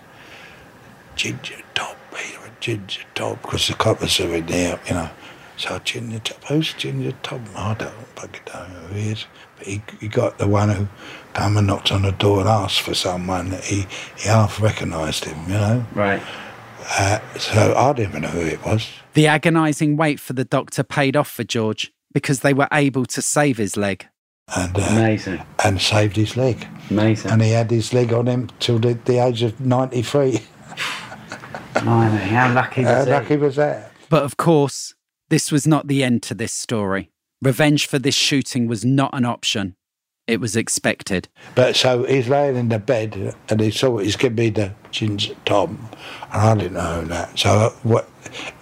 "Ginger 1.16 1.62
Top, 1.76 1.98
Peter, 2.12 2.52
Ginger 2.60 3.02
Top, 3.16 3.42
because 3.42 3.68
the 3.68 3.74
coppers 3.74 4.20
are 4.20 4.34
in 4.34 4.46
there, 4.48 4.80
you 4.88 4.94
know." 4.94 5.10
So 5.60 5.78
Ginger 5.80 6.20
Top, 6.20 6.42
who's 6.46 6.72
Ginger 6.74 7.12
Top? 7.22 7.42
I 7.54 7.74
don't 7.74 7.92
fucking 8.16 8.42
know 8.48 8.64
who 8.64 8.96
he 8.96 9.10
is. 9.12 9.26
But 9.58 9.68
he, 9.68 9.82
he 10.00 10.08
got 10.08 10.38
the 10.38 10.48
one 10.48 10.70
who 10.70 10.88
come 11.34 11.58
and 11.58 11.68
knocked 11.68 11.92
on 11.92 12.04
the 12.04 12.14
door 12.14 12.40
and 12.40 12.48
asked 12.48 12.80
for 12.80 12.94
someone. 12.94 13.50
that 13.50 13.66
He 13.66 13.86
he 14.18 14.30
half 14.30 14.62
recognised 14.62 15.26
him, 15.26 15.38
you 15.48 15.56
know. 15.56 15.86
Right. 15.94 16.22
Uh, 16.98 17.20
so 17.38 17.76
I 17.76 17.92
didn't 17.92 18.12
even 18.12 18.22
know 18.22 18.30
who 18.30 18.40
it 18.40 18.66
was. 18.66 18.88
The 19.16 19.28
agonising 19.28 19.98
wait 19.98 20.18
for 20.22 20.32
the 20.32 20.46
doctor 20.46 20.82
paid 20.82 21.18
off 21.18 21.30
for 21.30 21.44
George 21.44 21.92
because 22.14 22.40
they 22.40 22.54
were 22.54 22.70
able 22.72 23.06
to 23.08 23.22
save 23.22 23.58
his 23.58 23.76
leg. 23.76 24.08
And 24.56 24.76
uh, 24.78 24.82
Amazing. 24.92 25.42
and 25.66 25.82
saved 25.82 26.16
his 26.16 26.38
leg. 26.38 26.66
Amazing. 26.90 27.32
And 27.32 27.42
he 27.42 27.52
had 27.52 27.70
his 27.70 27.94
leg 27.94 28.14
on 28.14 28.28
him 28.28 28.50
till 28.60 28.80
the, 28.80 28.94
the 28.94 29.20
age 29.20 29.44
of 29.44 29.60
93. 29.60 30.40
Blimey, 31.74 32.18
how 32.18 32.54
lucky 32.54 32.84
How 32.84 33.00
was 33.00 33.06
he? 33.06 33.12
lucky 33.12 33.38
was 33.38 33.56
that? 33.58 33.92
But 34.10 34.24
of 34.24 34.38
course, 34.38 34.96
this 35.30 35.52
was 35.52 35.66
not 35.68 35.88
the 35.88 36.04
end 36.04 36.24
to 36.24 36.34
this 36.34 36.52
story. 36.54 37.12
Revenge 37.42 37.88
for 37.88 38.00
this 38.00 38.16
shooting 38.16 38.68
was 38.68 38.84
not 38.84 39.12
an 39.14 39.26
option. 39.26 39.76
It 40.28 40.40
was 40.40 40.56
expected. 40.56 41.28
But 41.56 41.76
so 41.76 42.04
he's 42.04 42.28
laying 42.28 42.56
in 42.56 42.70
the 42.70 42.78
bed 42.78 43.36
and 43.50 43.60
he 43.60 43.72
saw 43.72 43.98
he's 43.98 44.16
giving 44.16 44.36
me 44.36 44.50
the 44.50 44.74
ginger 44.92 45.34
Tom, 45.46 45.90
and 46.32 46.42
I 46.42 46.56
didn't 46.56 46.74
know 46.74 47.04
that. 47.06 47.40
So 47.40 47.50
uh, 47.50 47.70
what 47.84 48.10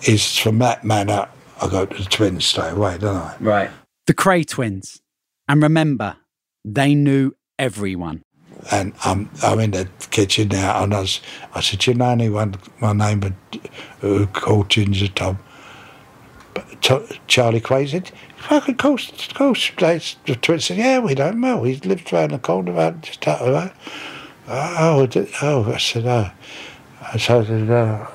is 0.07 0.37
from 0.37 0.59
that 0.59 0.85
man 0.85 1.09
up, 1.09 1.35
I 1.61 1.67
go 1.67 1.85
to 1.85 2.03
the 2.03 2.09
twins 2.09 2.45
straight 2.45 2.71
away, 2.73 2.97
don't 2.97 3.17
I? 3.17 3.35
Right. 3.39 3.69
The 4.05 4.13
Kray 4.13 4.45
twins. 4.45 5.01
And 5.49 5.61
remember, 5.61 6.17
they 6.63 6.93
knew 6.95 7.33
everyone. 7.59 8.23
And 8.71 8.93
I'm 9.03 9.29
I'm 9.43 9.59
in 9.59 9.71
the 9.71 9.89
kitchen 10.11 10.49
now, 10.49 10.83
and 10.83 10.93
I, 10.93 11.01
was, 11.01 11.21
I 11.53 11.61
said, 11.61 11.79
"Do 11.79 11.91
you 11.91 11.97
know 11.97 12.09
anyone 12.09 12.55
my 12.79 12.93
name 12.93 13.19
would- 13.21 13.69
who 13.99 14.25
called 14.27 14.69
Ginger 14.69 15.09
Tom?" 15.09 15.39
Charlie 17.27 17.61
Kray 17.61 17.89
said, 17.89 18.11
"Fucking 18.37 18.77
course, 18.77 19.09
of 19.09 19.33
course." 19.33 19.71
They, 19.77 20.01
the 20.25 20.35
twins 20.35 20.65
said, 20.65 20.77
"Yeah, 20.77 20.99
we 20.99 21.15
don't 21.15 21.39
know. 21.39 21.63
He 21.63 21.75
lived 21.77 22.11
round 22.11 22.31
the 22.31 22.39
corner, 22.39 22.71
about 22.71 23.01
just 23.01 23.27
out 23.27 23.41
of 23.41 23.53
that." 23.53 23.75
Oh, 24.47 25.07
oh, 25.41 25.73
I 25.73 25.77
said, 25.77 26.05
"Oh." 26.05 26.31
I 27.13 27.17
said, 27.17 27.69
uh, 27.69 28.05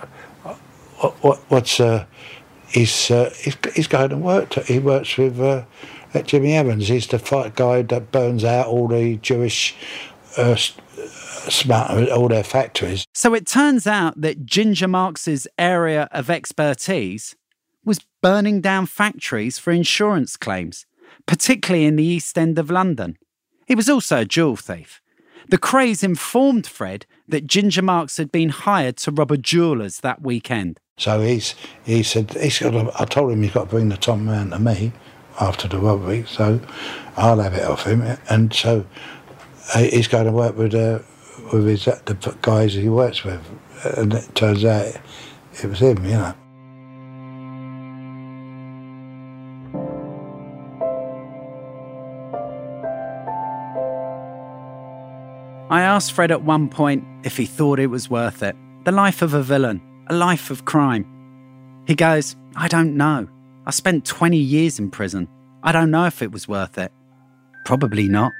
what, 0.98 1.12
what, 1.22 1.38
"What's 1.48 1.80
uh, 1.80 2.04
he's, 2.68 3.10
uh, 3.10 3.32
he's 3.36 3.56
he's 3.74 3.86
going 3.86 4.10
to 4.10 4.16
work. 4.16 4.50
To, 4.50 4.62
he 4.62 4.78
works 4.78 5.16
with 5.16 5.40
uh, 5.40 5.64
Jimmy 6.24 6.54
Evans. 6.54 6.88
He's 6.88 7.06
the 7.06 7.18
fight 7.18 7.54
guy 7.54 7.82
that 7.82 8.12
burns 8.12 8.44
out 8.44 8.66
all 8.66 8.88
the 8.88 9.16
Jewish." 9.16 9.74
uh, 10.36 10.56
smart 10.56 12.08
all 12.10 12.28
their 12.28 12.44
factories. 12.44 13.06
So 13.14 13.34
it 13.34 13.46
turns 13.46 13.86
out 13.86 14.20
that 14.20 14.46
Ginger 14.46 14.88
Marks's 14.88 15.46
area 15.58 16.08
of 16.12 16.30
expertise 16.30 17.36
was 17.84 18.00
burning 18.22 18.60
down 18.60 18.86
factories 18.86 19.58
for 19.58 19.72
insurance 19.72 20.36
claims, 20.36 20.86
particularly 21.26 21.84
in 21.84 21.96
the 21.96 22.04
East 22.04 22.38
End 22.38 22.58
of 22.58 22.70
London. 22.70 23.16
He 23.66 23.74
was 23.74 23.88
also 23.88 24.20
a 24.20 24.24
jewel 24.24 24.56
thief. 24.56 25.00
The 25.48 25.58
Krays 25.58 26.04
informed 26.04 26.66
Fred 26.66 27.06
that 27.28 27.46
Ginger 27.46 27.82
Marks 27.82 28.16
had 28.16 28.30
been 28.30 28.50
hired 28.50 28.96
to 28.98 29.10
rob 29.10 29.32
a 29.32 29.36
jeweller's 29.36 30.00
that 30.00 30.22
weekend. 30.22 30.78
So 30.98 31.20
he's 31.20 31.54
he 31.84 32.02
said 32.02 32.32
he's 32.34 32.58
got. 32.58 32.70
To, 32.70 32.92
I 33.00 33.04
told 33.06 33.32
him 33.32 33.42
he's 33.42 33.52
got 33.52 33.64
to 33.64 33.70
bring 33.70 33.88
the 33.88 33.96
Tom 33.96 34.28
round 34.28 34.52
to 34.52 34.58
me 34.58 34.92
after 35.40 35.66
the 35.66 35.78
robbery, 35.78 36.24
so 36.28 36.60
I'll 37.16 37.40
have 37.40 37.54
it 37.54 37.64
off 37.64 37.86
him. 37.86 38.02
And 38.28 38.52
so 38.52 38.86
uh, 39.74 39.80
he's 39.80 40.08
going 40.08 40.26
to 40.26 40.32
work 40.32 40.56
with 40.56 40.74
uh, 40.74 41.00
with 41.52 41.66
his 41.66 41.86
the 41.86 42.36
guys 42.42 42.74
he 42.74 42.88
works 42.88 43.24
with, 43.24 43.40
and 43.96 44.12
it 44.14 44.34
turns 44.34 44.64
out 44.64 44.94
it 45.54 45.64
was 45.64 45.80
him, 45.80 46.04
you 46.04 46.12
know. 46.12 46.34
I 55.72 55.80
asked 55.80 56.12
Fred 56.12 56.30
at 56.30 56.42
one 56.42 56.68
point 56.68 57.02
if 57.24 57.38
he 57.38 57.46
thought 57.46 57.78
it 57.78 57.86
was 57.86 58.10
worth 58.10 58.42
it. 58.42 58.54
The 58.84 58.92
life 58.92 59.22
of 59.22 59.32
a 59.32 59.42
villain, 59.42 59.80
a 60.08 60.14
life 60.14 60.50
of 60.50 60.66
crime. 60.66 61.06
He 61.86 61.94
goes, 61.94 62.36
I 62.54 62.68
don't 62.68 62.94
know. 62.94 63.26
I 63.64 63.70
spent 63.70 64.04
20 64.04 64.36
years 64.36 64.78
in 64.78 64.90
prison. 64.90 65.28
I 65.62 65.72
don't 65.72 65.90
know 65.90 66.04
if 66.04 66.20
it 66.20 66.30
was 66.30 66.46
worth 66.46 66.76
it. 66.76 66.92
Probably 67.64 68.06
not. 68.06 68.32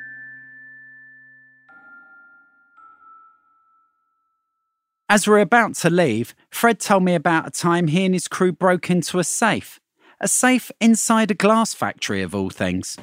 As 5.09 5.27
we're 5.27 5.41
about 5.41 5.75
to 5.77 5.89
leave, 5.89 6.35
Fred 6.51 6.81
told 6.81 7.03
me 7.03 7.15
about 7.15 7.47
a 7.47 7.51
time 7.51 7.87
he 7.87 8.05
and 8.05 8.15
his 8.15 8.29
crew 8.29 8.53
broke 8.53 8.91
into 8.91 9.19
a 9.19 9.25
safe. 9.25 9.81
A 10.21 10.29
safe 10.29 10.71
inside 10.83 11.31
a 11.31 11.35
glass 11.35 11.73
factory, 11.73 12.21
of 12.21 12.35
all 12.35 12.51
things. 12.51 12.99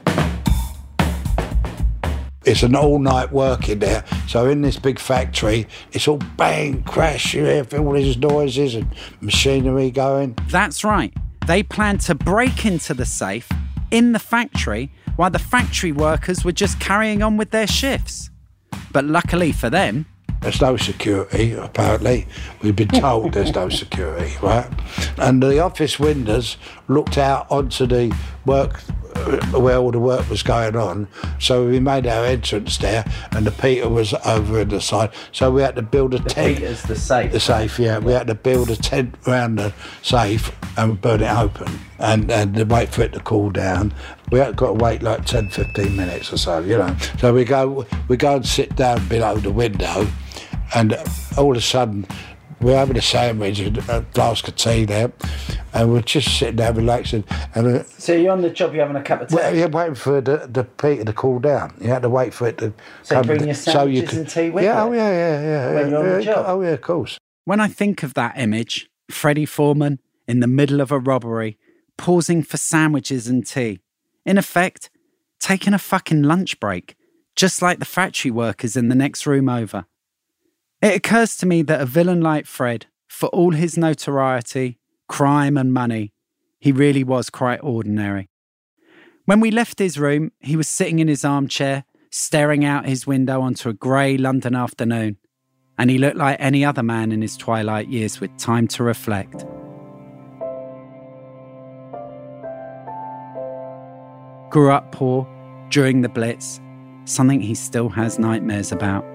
It's 2.45 2.63
an 2.63 2.75
all-night 2.75 3.31
work 3.31 3.67
in 3.67 3.79
there. 3.79 4.05
So 4.27 4.47
in 4.47 4.61
this 4.61 4.79
big 4.79 4.97
factory, 4.97 5.67
it's 5.91 6.07
all 6.07 6.21
bang, 6.37 6.83
crash, 6.83 7.33
you 7.33 7.43
hear 7.43 7.65
all 7.77 7.93
these 7.93 8.17
noises 8.17 8.75
and 8.75 8.87
machinery 9.19 9.91
going. 9.91 10.37
That's 10.49 10.83
right. 10.83 11.13
They 11.47 11.63
planned 11.63 12.01
to 12.01 12.15
break 12.15 12.65
into 12.65 12.93
the 12.93 13.05
safe 13.05 13.49
in 13.91 14.13
the 14.13 14.19
factory 14.19 14.91
while 15.17 15.31
the 15.31 15.39
factory 15.39 15.91
workers 15.91 16.45
were 16.45 16.51
just 16.51 16.79
carrying 16.79 17.21
on 17.21 17.35
with 17.37 17.51
their 17.51 17.67
shifts. 17.67 18.29
But 18.91 19.05
luckily 19.05 19.51
for 19.51 19.69
them, 19.69 20.05
There's 20.41 20.61
no 20.61 20.77
security, 20.77 21.51
apparently. 21.53 22.25
We've 22.61 22.75
been 22.75 22.87
told 22.87 23.33
there's 23.33 23.53
no 23.53 23.67
security, 23.67 24.33
right? 24.41 24.69
And 25.17 25.43
the 25.43 25.59
office 25.59 25.99
windows 25.99 26.55
looked 26.87 27.17
out 27.17 27.51
onto 27.51 27.85
the 27.85 28.15
work 28.45 28.81
Uh, 29.19 29.59
where 29.59 29.77
all 29.77 29.91
the 29.91 29.99
work 29.99 30.29
was 30.29 30.43
going 30.43 30.75
on. 30.75 31.07
So 31.39 31.67
we 31.67 31.79
made 31.79 32.07
our 32.07 32.25
entrance 32.25 32.77
there, 32.77 33.05
and 33.31 33.45
the 33.45 33.51
Peter 33.51 33.89
was 33.89 34.13
over 34.25 34.61
in 34.61 34.69
the 34.69 34.81
side. 34.81 35.11
So 35.31 35.51
we 35.51 35.61
had 35.61 35.75
to 35.75 35.81
build 35.81 36.13
a 36.13 36.19
tent. 36.19 36.57
Peter's 36.57 36.83
the 36.83 36.95
safe. 36.95 37.31
The 37.31 37.39
safe, 37.39 37.79
yeah. 37.79 37.99
We 37.99 38.13
had 38.13 38.27
to 38.27 38.35
build 38.35 38.69
a 38.69 38.75
tent 38.75 39.15
around 39.27 39.57
the 39.57 39.73
safe 40.01 40.55
and 40.77 40.99
burn 41.01 41.21
it 41.21 41.31
open 41.31 41.79
and, 41.99 42.31
and 42.31 42.71
wait 42.71 42.89
for 42.89 43.01
it 43.01 43.13
to 43.13 43.19
cool 43.19 43.49
down. 43.49 43.93
We 44.31 44.39
had 44.39 44.55
got 44.55 44.67
to 44.67 44.73
wait 44.73 45.03
like 45.03 45.25
10, 45.25 45.49
15 45.49 45.95
minutes 45.95 46.31
or 46.31 46.37
so, 46.37 46.59
you 46.59 46.77
know. 46.77 46.95
So 47.19 47.33
we 47.33 47.43
go 47.43 47.85
we 48.07 48.17
go 48.17 48.37
and 48.37 48.45
sit 48.45 48.75
down 48.75 49.07
below 49.07 49.37
the 49.37 49.51
window 49.51 50.07
and 50.75 50.95
all 51.37 51.51
of 51.51 51.57
a 51.57 51.61
sudden 51.61 52.05
we're 52.61 52.75
having 52.75 52.97
a 52.97 53.01
sandwich 53.01 53.59
and 53.59 53.77
a 53.77 54.01
flask 54.13 54.47
of 54.47 54.55
tea 54.55 54.85
there 54.85 55.11
and 55.73 55.91
we're 55.91 56.01
just 56.01 56.37
sitting 56.37 56.57
there 56.57 56.73
relaxing 56.73 57.23
and 57.55 57.67
uh, 57.67 57.83
So 57.83 58.13
you're 58.13 58.31
on 58.31 58.41
the 58.41 58.49
job, 58.49 58.73
you're 58.73 58.85
having 58.85 58.99
a 58.99 59.03
cup 59.03 59.21
of 59.21 59.29
tea. 59.29 59.35
well, 59.35 59.55
you're 59.55 59.69
waiting 59.69 59.95
for 59.95 60.19
the, 60.21 60.47
the 60.51 60.63
Peter 60.63 61.05
to 61.05 61.13
cool 61.13 61.39
down. 61.39 61.73
You 61.79 61.89
had 61.89 62.01
to 62.01 62.09
wait 62.09 62.33
for 62.33 62.47
it 62.47 62.57
to 62.59 62.73
So 63.03 63.15
come. 63.15 63.27
bring 63.27 63.45
your 63.45 63.53
sandwiches 63.53 64.17
and 64.17 64.29
tea 64.29 64.49
with 64.49 64.63
yeah, 64.63 64.83
you? 64.85 64.89
Oh, 64.89 64.93
yeah, 64.93 65.09
yeah, 65.11 65.41
yeah. 65.41 65.73
When 65.73 65.83
yeah, 65.85 65.89
you're 65.89 65.99
on 65.99 66.05
the 66.05 66.23
yeah, 66.23 66.33
job? 66.33 66.45
Oh, 66.47 66.61
yeah, 66.61 66.69
of 66.69 66.81
course. 66.81 67.17
when 67.45 67.59
I 67.59 67.67
think 67.67 68.03
of 68.03 68.13
that 68.15 68.37
image, 68.37 68.89
Freddie 69.09 69.45
Foreman 69.45 69.99
in 70.27 70.39
the 70.39 70.47
middle 70.47 70.81
of 70.81 70.91
a 70.91 70.99
robbery, 70.99 71.57
pausing 71.97 72.43
for 72.43 72.57
sandwiches 72.57 73.27
and 73.27 73.45
tea, 73.45 73.79
in 74.25 74.37
effect, 74.37 74.89
taking 75.39 75.73
a 75.73 75.79
fucking 75.79 76.23
lunch 76.23 76.59
break, 76.59 76.95
just 77.35 77.61
like 77.61 77.79
the 77.79 77.85
factory 77.85 78.29
workers 78.31 78.75
in 78.75 78.89
the 78.89 78.95
next 78.95 79.25
room 79.25 79.47
over. 79.49 79.85
It 80.81 80.95
occurs 80.95 81.35
to 81.37 81.45
me 81.45 81.61
that 81.63 81.81
a 81.81 81.85
villain 81.85 82.21
like 82.21 82.45
Fred, 82.45 82.85
for 83.09 83.27
all 83.29 83.51
his 83.51 83.77
notoriety, 83.77 84.79
crime, 85.09 85.57
and 85.57 85.73
money, 85.73 86.13
he 86.57 86.71
really 86.71 87.03
was 87.03 87.29
quite 87.29 87.59
ordinary. 87.61 88.29
When 89.25 89.41
we 89.41 89.51
left 89.51 89.79
his 89.79 89.99
room, 89.99 90.31
he 90.39 90.55
was 90.55 90.69
sitting 90.69 90.99
in 90.99 91.09
his 91.09 91.25
armchair, 91.25 91.83
staring 92.11 92.63
out 92.63 92.85
his 92.85 93.05
window 93.05 93.41
onto 93.41 93.67
a 93.67 93.73
grey 93.73 94.17
London 94.17 94.55
afternoon, 94.55 95.17
and 95.77 95.89
he 95.89 95.97
looked 95.97 96.17
like 96.17 96.37
any 96.39 96.63
other 96.63 96.83
man 96.83 97.11
in 97.11 97.21
his 97.21 97.35
twilight 97.35 97.89
years 97.89 98.21
with 98.21 98.35
time 98.37 98.67
to 98.69 98.83
reflect. 98.83 99.45
Grew 104.49 104.71
up 104.71 104.93
poor 104.93 105.27
during 105.69 106.01
the 106.01 106.09
Blitz, 106.09 106.61
something 107.03 107.41
he 107.41 107.53
still 107.53 107.89
has 107.89 108.17
nightmares 108.17 108.71
about. 108.71 109.05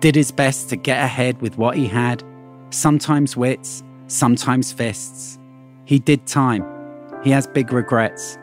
Did 0.00 0.14
his 0.14 0.30
best 0.30 0.68
to 0.68 0.76
get 0.76 1.02
ahead 1.02 1.40
with 1.40 1.58
what 1.58 1.76
he 1.76 1.86
had, 1.86 2.22
sometimes 2.70 3.36
wits, 3.36 3.82
sometimes 4.06 4.72
fists. 4.72 5.38
He 5.84 5.98
did 5.98 6.26
time. 6.26 6.64
He 7.24 7.30
has 7.30 7.46
big 7.46 7.72
regrets. 7.72 8.38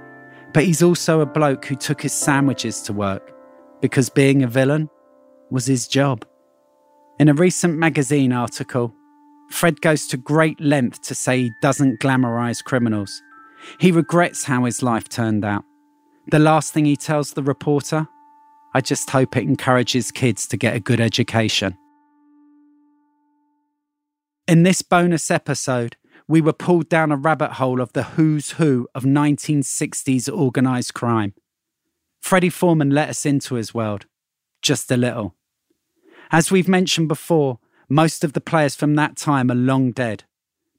But 0.54 0.66
he's 0.66 0.84
also 0.84 1.22
a 1.22 1.26
bloke 1.26 1.66
who 1.66 1.76
took 1.76 2.02
his 2.02 2.14
sandwiches 2.14 2.82
to 2.84 2.94
work 2.94 3.34
because 3.82 4.10
being 4.10 4.44
a 4.44 4.48
villain 4.48 4.90
was 5.50 5.66
his 5.66 5.88
job. 5.88 6.26
In 7.20 7.30
a 7.30 7.34
recent 7.34 7.78
magazine 7.78 8.34
article, 8.34 8.94
Fred 9.50 9.80
goes 9.80 10.08
to 10.08 10.18
great 10.18 10.60
length 10.60 11.02
to 11.04 11.16
say 11.16 11.44
he 11.44 11.52
doesn't 11.62 12.00
glamorize 12.00 12.64
criminals. 12.64 13.22
He 13.80 13.92
regrets 13.92 14.44
how 14.44 14.66
his 14.66 14.84
life 14.84 15.08
turned 15.08 15.46
out. 15.46 15.64
The 16.32 16.40
last 16.40 16.74
thing 16.74 16.86
he 16.86 16.96
tells 16.96 17.32
the 17.32 17.44
reporter 17.44 18.08
I 18.76 18.82
just 18.82 19.10
hope 19.10 19.38
it 19.38 19.44
encourages 19.44 20.12
kids 20.12 20.46
to 20.48 20.58
get 20.58 20.76
a 20.76 20.82
good 20.82 21.00
education. 21.00 21.78
In 24.50 24.64
this 24.64 24.82
bonus 24.82 25.32
episode, 25.32 25.96
we 26.28 26.42
were 26.42 26.52
pulled 26.52 26.90
down 26.90 27.10
a 27.10 27.16
rabbit 27.16 27.54
hole 27.54 27.80
of 27.80 27.94
the 27.94 28.04
who's 28.04 28.52
who 28.52 28.90
of 28.94 29.04
1960s 29.04 30.28
organised 30.28 30.94
crime. 30.94 31.34
Freddie 32.20 32.50
Foreman 32.50 32.90
let 32.90 33.08
us 33.08 33.26
into 33.26 33.56
his 33.56 33.74
world, 33.74 34.08
just 34.62 34.92
a 34.92 34.98
little. 34.98 35.36
As 36.30 36.52
we've 36.52 36.68
mentioned 36.68 37.08
before, 37.08 37.60
most 37.88 38.26
of 38.26 38.34
the 38.34 38.42
players 38.42 38.76
from 38.76 38.96
that 38.96 39.16
time 39.16 39.50
are 39.50 39.56
long 39.56 39.94
dead, 39.94 40.26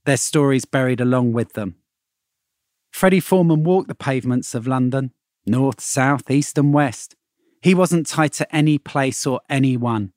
their 0.04 0.18
stories 0.18 0.66
buried 0.66 1.00
along 1.00 1.32
with 1.32 1.54
them. 1.54 1.76
Freddie 2.90 3.20
Foreman 3.20 3.64
walked 3.64 3.88
the 3.88 3.94
pavements 3.94 4.54
of 4.54 4.66
London, 4.66 5.14
north, 5.46 5.80
south, 5.80 6.30
east, 6.30 6.58
and 6.58 6.74
west. 6.74 7.15
He 7.66 7.74
wasn't 7.74 8.06
tied 8.06 8.32
to 8.34 8.54
any 8.54 8.78
place 8.78 9.26
or 9.26 9.40
anyone. 9.50 10.12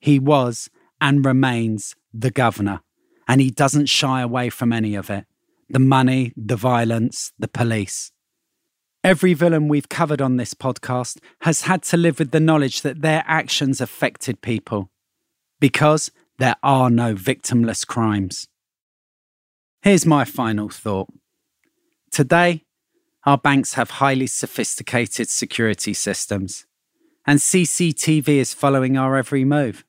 He 0.00 0.18
was 0.18 0.70
and 1.02 1.22
remains 1.22 1.94
the 2.14 2.30
governor, 2.30 2.80
and 3.28 3.42
he 3.42 3.50
doesn't 3.50 3.90
shy 3.90 4.22
away 4.22 4.48
from 4.48 4.72
any 4.72 4.94
of 4.94 5.10
it 5.10 5.26
the 5.68 5.80
money, 5.80 6.32
the 6.34 6.56
violence, 6.56 7.30
the 7.38 7.46
police. 7.46 8.10
Every 9.12 9.34
villain 9.34 9.68
we've 9.68 9.90
covered 9.90 10.22
on 10.22 10.38
this 10.38 10.54
podcast 10.54 11.18
has 11.42 11.64
had 11.68 11.82
to 11.82 11.98
live 11.98 12.18
with 12.18 12.30
the 12.30 12.40
knowledge 12.40 12.80
that 12.80 13.02
their 13.02 13.22
actions 13.26 13.82
affected 13.82 14.40
people 14.40 14.90
because 15.60 16.10
there 16.38 16.56
are 16.62 16.88
no 16.88 17.14
victimless 17.14 17.86
crimes. 17.86 18.48
Here's 19.82 20.06
my 20.06 20.24
final 20.24 20.70
thought. 20.70 21.10
Today, 22.10 22.64
our 23.26 23.36
banks 23.36 23.74
have 23.74 24.00
highly 24.00 24.26
sophisticated 24.26 25.28
security 25.28 25.92
systems 25.92 26.64
and 27.26 27.38
CCTV 27.38 28.28
is 28.28 28.54
following 28.54 28.96
our 28.96 29.16
every 29.16 29.44
move. 29.44 29.84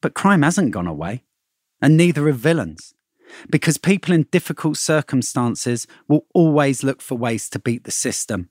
But 0.00 0.14
crime 0.14 0.42
hasn't 0.42 0.72
gone 0.72 0.86
away, 0.86 1.24
and 1.80 1.96
neither 1.96 2.26
have 2.26 2.38
villains, 2.38 2.94
because 3.48 3.78
people 3.78 4.14
in 4.14 4.26
difficult 4.30 4.76
circumstances 4.76 5.86
will 6.08 6.26
always 6.34 6.82
look 6.82 7.00
for 7.02 7.16
ways 7.16 7.48
to 7.50 7.58
beat 7.58 7.84
the 7.84 7.90
system, 7.90 8.50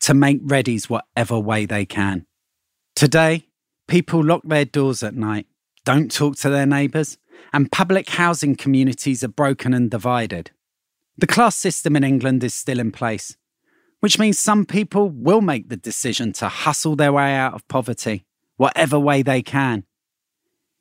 to 0.00 0.14
make 0.14 0.44
readies 0.46 0.88
whatever 0.88 1.38
way 1.38 1.66
they 1.66 1.84
can. 1.84 2.26
Today, 2.94 3.46
people 3.88 4.24
lock 4.24 4.42
their 4.44 4.64
doors 4.64 5.02
at 5.02 5.14
night, 5.14 5.46
don't 5.84 6.12
talk 6.12 6.36
to 6.36 6.50
their 6.50 6.66
neighbours, 6.66 7.18
and 7.52 7.72
public 7.72 8.10
housing 8.10 8.54
communities 8.54 9.24
are 9.24 9.28
broken 9.28 9.72
and 9.72 9.90
divided. 9.90 10.50
The 11.16 11.26
class 11.26 11.56
system 11.56 11.96
in 11.96 12.04
England 12.04 12.44
is 12.44 12.54
still 12.54 12.78
in 12.78 12.92
place, 12.92 13.36
which 14.00 14.18
means 14.18 14.38
some 14.38 14.66
people 14.66 15.08
will 15.08 15.40
make 15.40 15.68
the 15.68 15.76
decision 15.76 16.32
to 16.34 16.48
hustle 16.48 16.96
their 16.96 17.12
way 17.12 17.34
out 17.34 17.54
of 17.54 17.66
poverty, 17.68 18.24
whatever 18.56 18.98
way 18.98 19.22
they 19.22 19.42
can. 19.42 19.84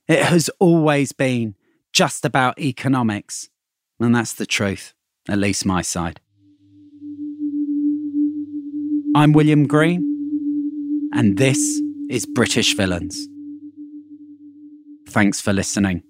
It 0.08 0.24
has 0.24 0.50
always 0.60 1.12
been 1.12 1.56
just 1.94 2.26
about 2.26 2.60
economics, 2.60 3.50
and 4.00 4.16
that's 4.16 4.34
the 4.34 4.46
truth, 4.46 4.94
at 5.28 5.38
least 5.38 5.66
my 5.66 5.82
side. 5.82 6.20
I'm 9.16 9.34
William 9.34 9.68
Green, 9.68 11.10
and 11.14 11.38
this 11.38 11.82
is 12.10 12.26
British 12.26 12.76
Villains. 12.76 13.28
Thanks 15.08 15.42
for 15.42 15.52
listening. 15.52 16.04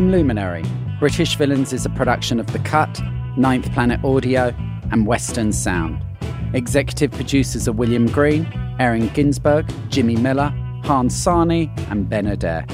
From 0.00 0.12
Luminary, 0.12 0.64
British 0.98 1.36
Villains 1.36 1.74
is 1.74 1.84
a 1.84 1.90
production 1.90 2.40
of 2.40 2.46
The 2.54 2.58
Cut, 2.60 3.02
Ninth 3.36 3.70
Planet 3.74 4.02
Audio, 4.02 4.54
and 4.90 5.06
Western 5.06 5.52
Sound. 5.52 6.02
Executive 6.54 7.10
producers 7.10 7.68
are 7.68 7.72
William 7.72 8.06
Green, 8.06 8.48
Erin 8.78 9.08
Ginsberg, 9.08 9.70
Jimmy 9.90 10.16
Miller, 10.16 10.54
Hans 10.84 11.14
Sarni, 11.14 11.68
and 11.90 12.08
Ben 12.08 12.26
Adair. 12.26 12.64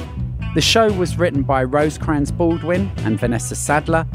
The 0.55 0.61
show 0.61 0.93
was 0.93 1.19
written 1.19 1.43
by 1.43 1.65
Rosecrans 1.65 2.31
Baldwin 2.31 2.93
and 2.99 3.19
Vanessa 3.19 3.57
Sadler. 3.57 4.07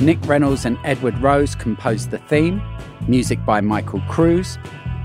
Nick 0.00 0.18
Reynolds 0.26 0.64
and 0.64 0.76
Edward 0.82 1.16
Rose 1.22 1.54
composed 1.54 2.10
the 2.10 2.18
theme. 2.18 2.60
Music 3.06 3.38
by 3.46 3.60
Michael 3.60 4.02
Cruz. 4.08 4.58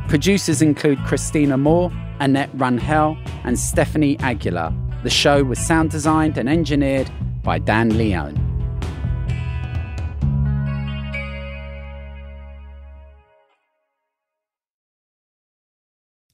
Producers 0.07 0.64
include 0.64 0.97
Christina 1.05 1.59
Moore, 1.59 1.91
Annette 2.20 2.57
Runhell, 2.57 3.24
and 3.43 3.59
Stephanie 3.59 4.18
Aguilar. 4.18 4.74
The 5.03 5.12
show 5.12 5.43
was 5.43 5.59
sound 5.59 5.91
designed 5.91 6.39
and 6.39 6.49
engineered 6.49 7.12
by 7.44 7.60
Dan 7.60 7.98
Leone. 7.98 8.51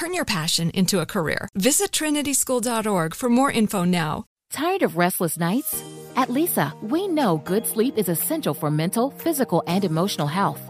Turn 0.00 0.14
your 0.14 0.24
passion 0.24 0.70
into 0.70 1.00
a 1.00 1.04
career. 1.14 1.46
Visit 1.54 1.92
trinityschool.org 1.92 3.14
for 3.14 3.28
more 3.28 3.52
info 3.52 3.84
now. 3.84 4.24
Tired 4.50 4.80
of 4.80 4.96
restless 4.96 5.38
nights? 5.38 5.84
At 6.16 6.28
Leesa, 6.28 6.72
we 6.80 7.06
know 7.06 7.36
good 7.44 7.66
sleep 7.66 7.98
is 7.98 8.08
essential 8.08 8.54
for 8.54 8.70
mental, 8.70 9.10
physical, 9.10 9.62
and 9.66 9.84
emotional 9.84 10.26
health. 10.26 10.69